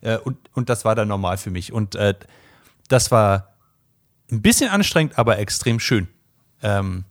äh, 0.00 0.18
und, 0.18 0.38
und 0.52 0.68
das 0.68 0.84
war 0.84 0.94
dann 0.94 1.08
normal 1.08 1.38
für 1.38 1.50
mich. 1.50 1.72
Und 1.72 1.94
äh, 1.96 2.14
das 2.88 3.10
war 3.10 3.54
ein 4.30 4.42
bisschen 4.42 4.70
anstrengend, 4.70 5.18
aber 5.18 5.38
extrem 5.38 5.80
schön. 5.80 6.08
Ähm, 6.62 7.04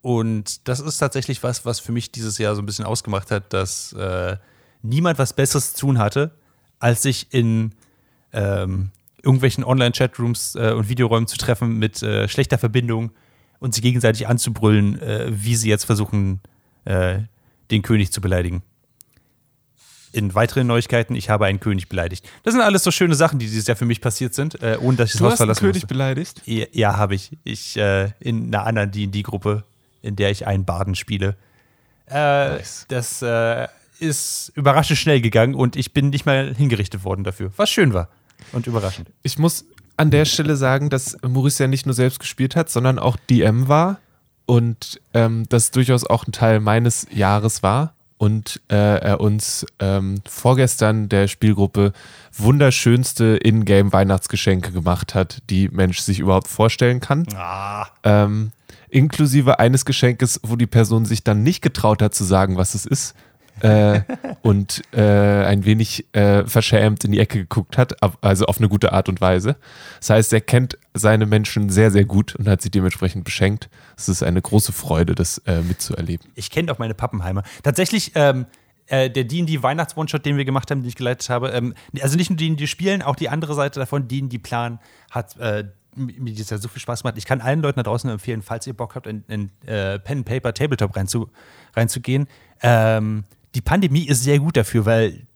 und 0.00 0.66
das 0.66 0.80
ist 0.80 0.98
tatsächlich 0.98 1.42
was, 1.42 1.64
was 1.64 1.78
für 1.78 1.92
mich 1.92 2.10
dieses 2.10 2.38
Jahr 2.38 2.56
so 2.56 2.62
ein 2.62 2.66
bisschen 2.66 2.84
ausgemacht 2.84 3.30
hat, 3.30 3.52
dass 3.52 3.92
äh, 3.92 4.36
niemand 4.82 5.18
was 5.18 5.32
Besseres 5.32 5.74
zu 5.74 5.86
tun 5.86 5.98
hatte, 5.98 6.32
als 6.80 7.02
sich 7.02 7.32
in 7.32 7.74
ähm, 8.32 8.90
irgendwelchen 9.22 9.64
Online-Chatrooms 9.64 10.56
äh, 10.56 10.72
und 10.72 10.88
Videoräumen 10.88 11.26
zu 11.26 11.36
treffen 11.36 11.78
mit 11.78 12.02
äh, 12.02 12.28
schlechter 12.28 12.58
Verbindung 12.58 13.12
und 13.58 13.74
sie 13.74 13.80
gegenseitig 13.80 14.26
anzubrüllen, 14.26 15.00
äh, 15.00 15.26
wie 15.30 15.54
sie 15.54 15.68
jetzt 15.68 15.84
versuchen, 15.84 16.40
äh, 16.84 17.20
den 17.70 17.82
König 17.82 18.12
zu 18.12 18.20
beleidigen 18.20 18.62
in 20.14 20.34
weiteren 20.34 20.66
Neuigkeiten, 20.66 21.14
ich 21.14 21.30
habe 21.30 21.46
einen 21.46 21.58
König 21.58 21.88
beleidigt. 21.88 22.28
Das 22.42 22.52
sind 22.52 22.62
alles 22.62 22.84
so 22.84 22.90
schöne 22.90 23.14
Sachen, 23.14 23.38
die 23.38 23.46
dieses 23.46 23.66
Jahr 23.66 23.76
für 23.76 23.86
mich 23.86 24.02
passiert 24.02 24.34
sind, 24.34 24.62
äh, 24.62 24.76
ohne 24.78 24.98
dass 24.98 25.08
ich 25.08 25.12
das 25.14 25.22
Haus 25.22 25.36
verlassen 25.36 25.64
einen 25.64 25.72
König 25.72 25.86
beleidigt? 25.86 26.42
Ja, 26.44 26.66
ja 26.70 26.96
habe 26.98 27.14
ich. 27.14 27.30
Ich 27.44 27.78
äh, 27.78 28.10
in 28.20 28.54
einer 28.54 28.66
anderen 28.66 28.90
D&D-Gruppe, 28.90 29.64
in 30.02 30.14
der 30.14 30.30
ich 30.30 30.46
einen 30.46 30.66
Baden 30.66 30.94
spiele. 30.94 31.34
Nice. 32.10 32.84
Das 32.88 33.24
ist 33.98 34.52
überraschend 34.54 34.98
schnell 34.98 35.22
gegangen 35.22 35.54
und 35.54 35.76
ich 35.76 35.94
bin 35.94 36.10
nicht 36.10 36.26
mal 36.26 36.54
hingerichtet 36.54 37.04
worden 37.04 37.24
dafür, 37.24 37.50
was 37.56 37.70
schön 37.70 37.94
war 37.94 38.10
und 38.52 38.66
überraschend. 38.66 39.10
Ich 39.22 39.38
muss 39.38 39.64
an 39.96 40.10
der 40.10 40.24
Stelle 40.24 40.56
sagen, 40.56 40.90
dass 40.90 41.16
Maurice 41.22 41.62
ja 41.62 41.68
nicht 41.68 41.86
nur 41.86 41.94
selbst 41.94 42.18
gespielt 42.18 42.56
hat, 42.56 42.70
sondern 42.70 42.98
auch 42.98 43.16
DM 43.30 43.68
war 43.68 43.98
und 44.46 45.00
ähm, 45.14 45.44
das 45.48 45.70
durchaus 45.70 46.04
auch 46.04 46.26
ein 46.26 46.32
Teil 46.32 46.60
meines 46.60 47.06
Jahres 47.12 47.62
war 47.62 47.94
und 48.22 48.60
äh, 48.70 48.76
er 48.76 49.20
uns 49.20 49.66
ähm, 49.80 50.20
vorgestern 50.28 51.08
der 51.08 51.26
Spielgruppe 51.26 51.92
wunderschönste 52.32 53.38
Ingame 53.42 53.92
Weihnachtsgeschenke 53.92 54.70
gemacht 54.70 55.16
hat, 55.16 55.42
die 55.50 55.68
Mensch 55.68 55.98
sich 55.98 56.20
überhaupt 56.20 56.46
vorstellen 56.46 57.00
kann. 57.00 57.26
Ah. 57.34 57.88
Ähm, 58.04 58.52
inklusive 58.90 59.58
eines 59.58 59.84
Geschenkes, 59.84 60.38
wo 60.44 60.54
die 60.54 60.68
Person 60.68 61.04
sich 61.04 61.24
dann 61.24 61.42
nicht 61.42 61.62
getraut 61.62 62.00
hat 62.00 62.14
zu 62.14 62.22
sagen, 62.22 62.56
was 62.56 62.74
es 62.74 62.86
ist, 62.86 63.14
äh, 63.60 64.00
und 64.42 64.82
äh, 64.92 65.00
ein 65.00 65.64
wenig 65.64 66.06
äh, 66.12 66.44
verschämt 66.46 67.04
in 67.04 67.12
die 67.12 67.20
Ecke 67.20 67.38
geguckt 67.38 67.78
hat, 67.78 67.96
also 68.22 68.46
auf 68.46 68.58
eine 68.58 68.68
gute 68.68 68.92
Art 68.92 69.08
und 69.08 69.20
Weise. 69.20 69.56
Das 70.00 70.10
heißt, 70.10 70.32
er 70.32 70.40
kennt 70.40 70.78
seine 70.94 71.26
Menschen 71.26 71.70
sehr, 71.70 71.90
sehr 71.90 72.04
gut 72.04 72.34
und 72.36 72.48
hat 72.48 72.62
sie 72.62 72.70
dementsprechend 72.70 73.24
beschenkt. 73.24 73.68
Es 73.96 74.08
ist 74.08 74.22
eine 74.22 74.42
große 74.42 74.72
Freude, 74.72 75.14
das 75.14 75.38
äh, 75.46 75.60
mitzuerleben. 75.60 76.30
Ich 76.34 76.50
kenne 76.50 76.72
auch 76.72 76.78
meine 76.78 76.94
Pappenheimer. 76.94 77.42
Tatsächlich, 77.62 78.12
ähm, 78.14 78.46
äh, 78.86 79.08
der 79.10 79.24
D&D 79.24 79.62
Weihnachts-One-Shot, 79.62 80.26
den 80.26 80.36
wir 80.36 80.44
gemacht 80.44 80.70
haben, 80.70 80.80
den 80.80 80.88
ich 80.88 80.96
geleitet 80.96 81.30
habe, 81.30 81.50
ähm, 81.50 81.74
also 82.00 82.16
nicht 82.16 82.30
nur 82.30 82.36
die 82.36 82.66
spielen, 82.66 83.02
auch 83.02 83.16
die 83.16 83.28
andere 83.28 83.54
Seite 83.54 83.78
davon, 83.80 84.08
die 84.08 84.38
planen, 84.38 84.80
hat 85.10 85.36
mir 85.94 86.34
das 86.34 86.50
ja 86.50 86.58
so 86.58 86.68
viel 86.68 86.80
Spaß 86.80 87.02
gemacht. 87.02 87.18
Ich 87.18 87.26
kann 87.26 87.40
allen 87.40 87.60
Leuten 87.60 87.78
da 87.78 87.82
draußen 87.82 88.08
empfehlen, 88.08 88.42
falls 88.42 88.66
ihr 88.66 88.74
Bock 88.74 88.94
habt, 88.94 89.06
in, 89.06 89.24
in 89.28 89.50
äh, 89.66 89.98
Pen 89.98 90.24
Paper 90.24 90.54
Tabletop 90.54 90.96
reinzu, 90.96 91.28
reinzugehen. 91.74 92.28
Ähm, 92.62 93.24
die 93.54 93.60
Pandemie 93.60 94.06
ist 94.06 94.22
sehr 94.22 94.38
gut 94.38 94.56
dafür, 94.56 94.86
weil 94.86 95.26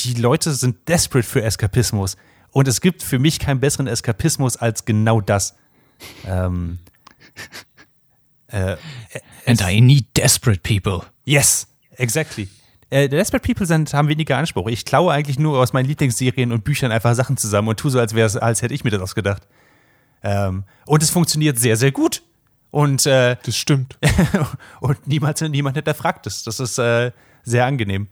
die 0.00 0.14
Leute 0.14 0.52
sind 0.52 0.88
desperate 0.88 1.26
für 1.26 1.42
Eskapismus. 1.42 2.16
Und 2.50 2.68
es 2.68 2.80
gibt 2.80 3.02
für 3.02 3.18
mich 3.18 3.38
keinen 3.38 3.60
besseren 3.60 3.86
Eskapismus 3.86 4.56
als 4.56 4.84
genau 4.84 5.20
das. 5.20 5.54
Ähm, 6.26 6.78
äh, 8.48 8.76
And 9.46 9.60
I 9.60 9.80
need 9.80 10.16
desperate 10.16 10.60
people. 10.60 11.06
Yes, 11.24 11.66
exactly. 11.96 12.48
Äh, 12.90 13.08
desperate 13.08 13.44
People 13.44 13.66
sind, 13.66 13.92
haben 13.92 14.08
weniger 14.08 14.38
Anspruch. 14.38 14.68
Ich 14.68 14.84
klaue 14.84 15.12
eigentlich 15.12 15.38
nur 15.38 15.58
aus 15.58 15.72
meinen 15.72 15.86
Lieblingsserien 15.86 16.52
und 16.52 16.64
Büchern 16.64 16.92
einfach 16.92 17.14
Sachen 17.14 17.36
zusammen 17.36 17.68
und 17.68 17.78
tue 17.78 17.90
so, 17.90 17.98
als, 17.98 18.14
als 18.36 18.62
hätte 18.62 18.74
ich 18.74 18.84
mir 18.84 18.90
das 18.90 19.00
ausgedacht. 19.00 19.42
Ähm, 20.22 20.64
und 20.86 21.02
es 21.02 21.10
funktioniert 21.10 21.58
sehr, 21.58 21.76
sehr 21.76 21.92
gut. 21.92 22.22
Und 22.70 23.06
äh, 23.06 23.36
das 23.44 23.56
stimmt. 23.56 23.98
und 24.80 25.06
niemand, 25.06 25.40
niemand 25.42 25.76
hinterfragt 25.76 26.26
es. 26.26 26.42
Das 26.42 26.60
ist 26.60 26.78
äh, 26.78 27.12
sehr 27.44 27.66
angenehm. 27.66 28.08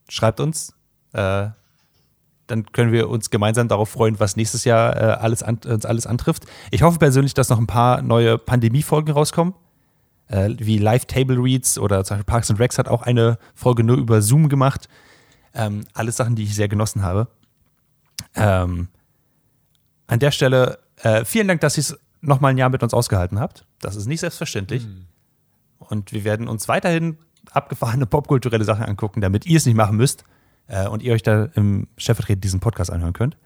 schreibt 0.10 0.40
uns. 0.40 0.74
Äh, 1.14 1.50
dann 2.48 2.72
können 2.72 2.92
wir 2.92 3.10
uns 3.10 3.30
gemeinsam 3.30 3.68
darauf 3.68 3.90
freuen, 3.90 4.20
was 4.20 4.36
nächstes 4.36 4.64
Jahr 4.64 4.96
äh, 4.96 5.00
alles 5.00 5.44
an, 5.44 5.60
uns 5.66 5.86
alles 5.86 6.08
antrifft. 6.08 6.46
Ich 6.72 6.82
hoffe 6.82 6.98
persönlich, 6.98 7.34
dass 7.34 7.50
noch 7.50 7.60
ein 7.60 7.68
paar 7.68 8.02
neue 8.02 8.38
Pandemie-Folgen 8.38 9.12
rauskommen. 9.12 9.54
Äh, 10.28 10.56
wie 10.58 10.78
Live 10.78 11.06
Table 11.06 11.38
Reads 11.38 11.78
oder 11.78 12.04
zum 12.04 12.16
Beispiel 12.16 12.26
Parks 12.26 12.50
and 12.50 12.60
Recs 12.60 12.78
hat 12.78 12.88
auch 12.88 13.02
eine 13.02 13.38
Folge 13.54 13.84
nur 13.84 13.98
über 13.98 14.22
Zoom 14.22 14.50
gemacht. 14.50 14.88
Ähm, 15.54 15.86
alles 15.94 16.18
Sachen, 16.18 16.36
die 16.36 16.44
ich 16.44 16.56
sehr 16.56 16.68
genossen 16.68 17.02
habe. 17.02 17.28
Ähm, 18.36 18.88
an 20.08 20.20
der 20.20 20.32
Stelle 20.32 20.80
äh, 20.98 21.26
vielen 21.26 21.48
Dank, 21.48 21.62
dass 21.62 21.78
ihr 21.78 21.82
es 21.82 22.00
nochmal 22.22 22.52
ein 22.52 22.58
Jahr 22.58 22.70
mit 22.70 22.82
uns 22.82 22.94
ausgehalten 22.94 23.40
habt. 23.40 23.66
Das 23.80 23.96
ist 23.96 24.08
nicht 24.08 24.22
selbstverständlich. 24.22 24.86
Mhm. 24.86 25.06
Und 25.80 26.12
wir 26.12 26.24
werden 26.24 26.48
uns 26.48 26.68
weiterhin 26.68 27.18
abgefahrene 27.52 28.06
popkulturelle 28.06 28.64
Sachen 28.64 28.86
angucken, 28.86 29.22
damit 29.22 29.46
ihr 29.46 29.58
es 29.58 29.66
nicht 29.66 29.76
machen 29.76 29.98
müsst 29.98 30.24
äh, 30.68 30.88
und 30.88 31.02
ihr 31.02 31.14
euch 31.14 31.24
da 31.24 31.46
im 31.56 31.88
Chefvertreter 31.98 32.40
diesen 32.40 32.60
Podcast 32.60 32.92
anhören 32.92 33.14
könnt. 33.14 33.38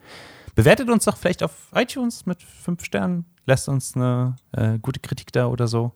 Bewertet 0.55 0.89
uns 0.89 1.05
doch 1.05 1.17
vielleicht 1.17 1.43
auf 1.43 1.51
iTunes 1.73 2.25
mit 2.25 2.43
fünf 2.43 2.83
Sternen. 2.83 3.25
lasst 3.45 3.69
uns 3.69 3.95
eine 3.95 4.35
äh, 4.51 4.79
gute 4.79 4.99
Kritik 4.99 5.31
da 5.31 5.47
oder 5.47 5.67
so. 5.67 5.93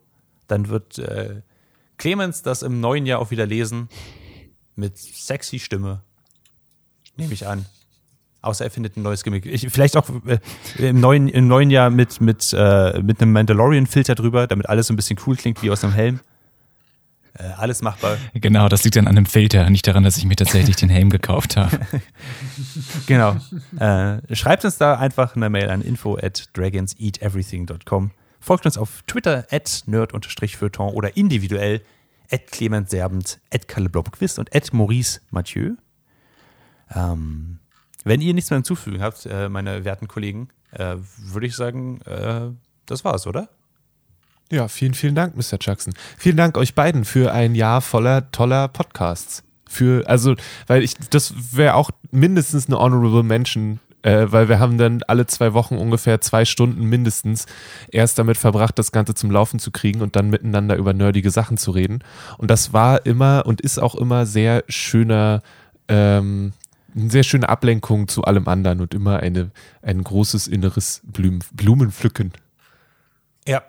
Dann 0.47 0.69
wird 0.69 0.97
äh, 0.99 1.41
Clemens 1.97 2.41
das 2.41 2.61
im 2.61 2.79
neuen 2.79 3.05
Jahr 3.05 3.19
auch 3.19 3.31
wieder 3.31 3.45
lesen. 3.45 3.89
Mit 4.75 4.97
sexy 4.97 5.59
Stimme. 5.59 6.01
Nehme 7.17 7.33
ich 7.33 7.47
an. 7.47 7.65
Außer 8.41 8.65
er 8.65 8.71
findet 8.71 8.95
ein 8.95 9.01
neues 9.01 9.23
Gimmick. 9.23 9.45
Ich, 9.45 9.67
vielleicht 9.69 9.97
auch 9.97 10.07
äh, 10.25 10.39
im, 10.77 10.99
neuen, 10.99 11.27
im 11.27 11.47
neuen 11.47 11.71
Jahr 11.71 11.89
mit, 11.89 12.21
mit, 12.21 12.53
äh, 12.53 13.01
mit 13.01 13.21
einem 13.21 13.31
Mandalorian-Filter 13.31 14.15
drüber, 14.15 14.47
damit 14.47 14.69
alles 14.69 14.87
so 14.87 14.93
ein 14.93 14.95
bisschen 14.95 15.19
cool 15.25 15.35
klingt 15.35 15.63
wie 15.63 15.71
aus 15.71 15.83
einem 15.83 15.93
Helm. 15.93 16.19
Äh, 17.37 17.43
alles 17.57 17.81
machbar. 17.81 18.17
Genau, 18.33 18.69
das 18.69 18.83
liegt 18.83 18.95
dann 18.95 19.07
an 19.07 19.15
dem 19.15 19.25
Filter, 19.25 19.69
nicht 19.69 19.85
daran, 19.87 20.03
dass 20.03 20.17
ich 20.17 20.25
mir 20.25 20.35
tatsächlich 20.35 20.77
den 20.77 20.89
Helm 20.89 21.09
gekauft 21.09 21.57
habe. 21.57 21.79
genau. 23.07 23.35
Äh, 23.77 24.35
schreibt 24.35 24.63
uns 24.63 24.77
da 24.77 24.95
einfach 24.95 25.35
eine 25.35 25.49
Mail 25.49 25.69
an 25.69 25.81
info 25.81 26.17
at 26.17 26.49
dragonseateverything.com. 26.53 28.11
Folgt 28.39 28.65
uns 28.65 28.77
auf 28.77 29.01
Twitter 29.07 29.45
at 29.51 29.83
nerd-feuilleton 29.85 30.93
oder 30.93 31.17
individuell 31.17 31.81
at 32.31 32.51
Clement 32.51 32.89
Serbent, 32.89 33.39
at 33.53 33.67
Kalle 33.67 33.89
Blomqvist 33.89 34.39
und 34.39 34.55
at 34.55 34.71
Maurice 34.71 35.19
Mathieu. 35.31 35.75
Ähm, 36.93 37.59
wenn 38.05 38.21
ihr 38.21 38.33
nichts 38.33 38.49
mehr 38.49 38.57
hinzufügen 38.57 39.01
habt, 39.01 39.25
äh, 39.25 39.49
meine 39.49 39.83
werten 39.83 40.07
Kollegen, 40.07 40.49
äh, 40.71 40.95
würde 41.17 41.47
ich 41.47 41.55
sagen, 41.55 41.99
äh, 42.01 42.51
das 42.85 43.03
war's, 43.03 43.27
oder? 43.27 43.49
Ja, 44.51 44.67
vielen, 44.67 44.93
vielen 44.93 45.15
Dank, 45.15 45.35
Mr. 45.35 45.57
Jackson. 45.59 45.93
Vielen 46.17 46.37
Dank 46.37 46.57
euch 46.57 46.75
beiden 46.75 47.03
für 47.03 47.33
ein 47.33 47.55
Jahr 47.55 47.81
voller 47.81 48.31
toller 48.31 48.67
Podcasts. 48.67 49.43
Für, 49.67 50.07
also, 50.07 50.35
weil 50.67 50.83
ich, 50.83 50.93
das 51.09 51.33
wäre 51.55 51.73
auch 51.73 51.89
mindestens 52.11 52.67
eine 52.67 52.77
Honorable 52.77 53.23
Mention, 53.23 53.79
äh, 54.03 54.27
weil 54.31 54.47
wir 54.47 54.59
haben 54.59 54.77
dann 54.77 55.01
alle 55.07 55.25
zwei 55.25 55.53
Wochen 55.53 55.75
ungefähr 55.77 56.21
zwei 56.21 56.45
Stunden 56.45 56.85
mindestens 56.85 57.47
erst 57.91 58.19
damit 58.19 58.37
verbracht, 58.37 58.77
das 58.77 58.91
Ganze 58.91 59.15
zum 59.15 59.31
Laufen 59.31 59.59
zu 59.59 59.71
kriegen 59.71 60.01
und 60.01 60.15
dann 60.15 60.29
miteinander 60.29 60.75
über 60.75 60.93
nerdige 60.93 61.31
Sachen 61.31 61.57
zu 61.57 61.71
reden. 61.71 62.03
Und 62.37 62.51
das 62.51 62.71
war 62.71 63.05
immer 63.07 63.43
und 63.47 63.61
ist 63.61 63.79
auch 63.79 63.95
immer 63.95 64.27
sehr 64.27 64.63
schöner, 64.67 65.41
ähm, 65.87 66.53
eine 66.95 67.09
sehr 67.09 67.23
schöne 67.23 67.49
Ablenkung 67.49 68.07
zu 68.07 68.23
allem 68.23 68.47
anderen 68.47 68.79
und 68.79 68.93
immer 68.93 69.19
eine, 69.19 69.49
ein 69.81 70.03
großes 70.03 70.47
inneres 70.47 71.01
Blumen, 71.03 71.43
Blumenpflücken. 71.51 72.31
Ja, 73.47 73.63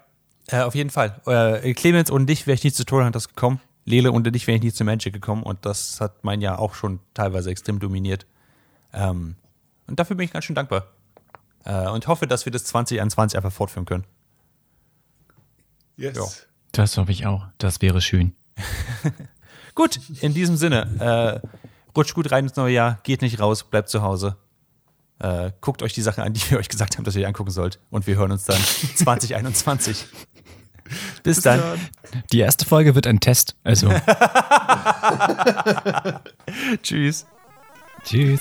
äh, 0.48 0.60
auf 0.60 0.74
jeden 0.74 0.90
Fall. 0.90 1.20
Äh, 1.26 1.74
Clemens, 1.74 2.10
ohne 2.10 2.26
dich 2.26 2.46
wäre 2.46 2.54
ich 2.54 2.64
nicht 2.64 2.76
zu 2.76 2.84
Trollhunters 2.84 3.28
gekommen. 3.28 3.60
Lele, 3.84 4.12
ohne 4.12 4.32
dich 4.32 4.46
wäre 4.46 4.56
ich 4.56 4.62
nicht 4.62 4.76
zu 4.76 4.84
Magic 4.84 5.12
gekommen. 5.12 5.42
Und 5.42 5.64
das 5.64 6.00
hat 6.00 6.24
mein 6.24 6.40
Jahr 6.40 6.58
auch 6.58 6.74
schon 6.74 7.00
teilweise 7.14 7.50
extrem 7.50 7.78
dominiert. 7.78 8.26
Ähm, 8.92 9.36
und 9.86 9.98
dafür 9.98 10.16
bin 10.16 10.24
ich 10.24 10.32
ganz 10.32 10.44
schön 10.44 10.56
dankbar. 10.56 10.88
Äh, 11.64 11.88
und 11.88 12.06
hoffe, 12.06 12.26
dass 12.26 12.44
wir 12.44 12.52
das 12.52 12.64
2021 12.64 13.36
einfach 13.36 13.52
fortführen 13.52 13.86
können. 13.86 14.04
Yes. 15.96 16.16
Ja. 16.16 16.24
Das 16.72 16.96
hoffe 16.96 17.12
ich 17.12 17.26
auch. 17.26 17.46
Das 17.58 17.80
wäre 17.80 18.00
schön. 18.00 18.34
gut, 19.74 19.98
in 20.20 20.34
diesem 20.34 20.56
Sinne. 20.56 21.42
Äh, 21.42 21.48
rutscht 21.96 22.14
gut 22.14 22.30
rein 22.30 22.44
ins 22.44 22.56
neue 22.56 22.74
Jahr. 22.74 22.98
Geht 23.02 23.22
nicht 23.22 23.40
raus, 23.40 23.64
bleibt 23.64 23.88
zu 23.88 24.02
Hause. 24.02 24.36
Äh, 25.18 25.52
guckt 25.60 25.82
euch 25.82 25.94
die 25.94 26.02
Sachen 26.02 26.22
an, 26.22 26.34
die 26.34 26.50
wir 26.50 26.58
euch 26.58 26.68
gesagt 26.68 26.96
haben, 26.96 27.04
dass 27.04 27.14
ihr 27.14 27.20
die 27.20 27.26
angucken 27.26 27.50
sollt. 27.50 27.80
Und 27.90 28.06
wir 28.06 28.16
hören 28.16 28.32
uns 28.32 28.44
dann 28.44 28.60
2021. 28.96 30.06
Bis, 31.22 31.40
dann. 31.40 31.60
Die 32.32 32.40
erste 32.40 32.64
Folge 32.64 32.94
wird 32.94 33.06
ein 33.06 33.20
Test. 33.20 33.56
Also. 33.64 33.88
Tschüss. 36.82 37.26
Tschüss. 38.04 38.40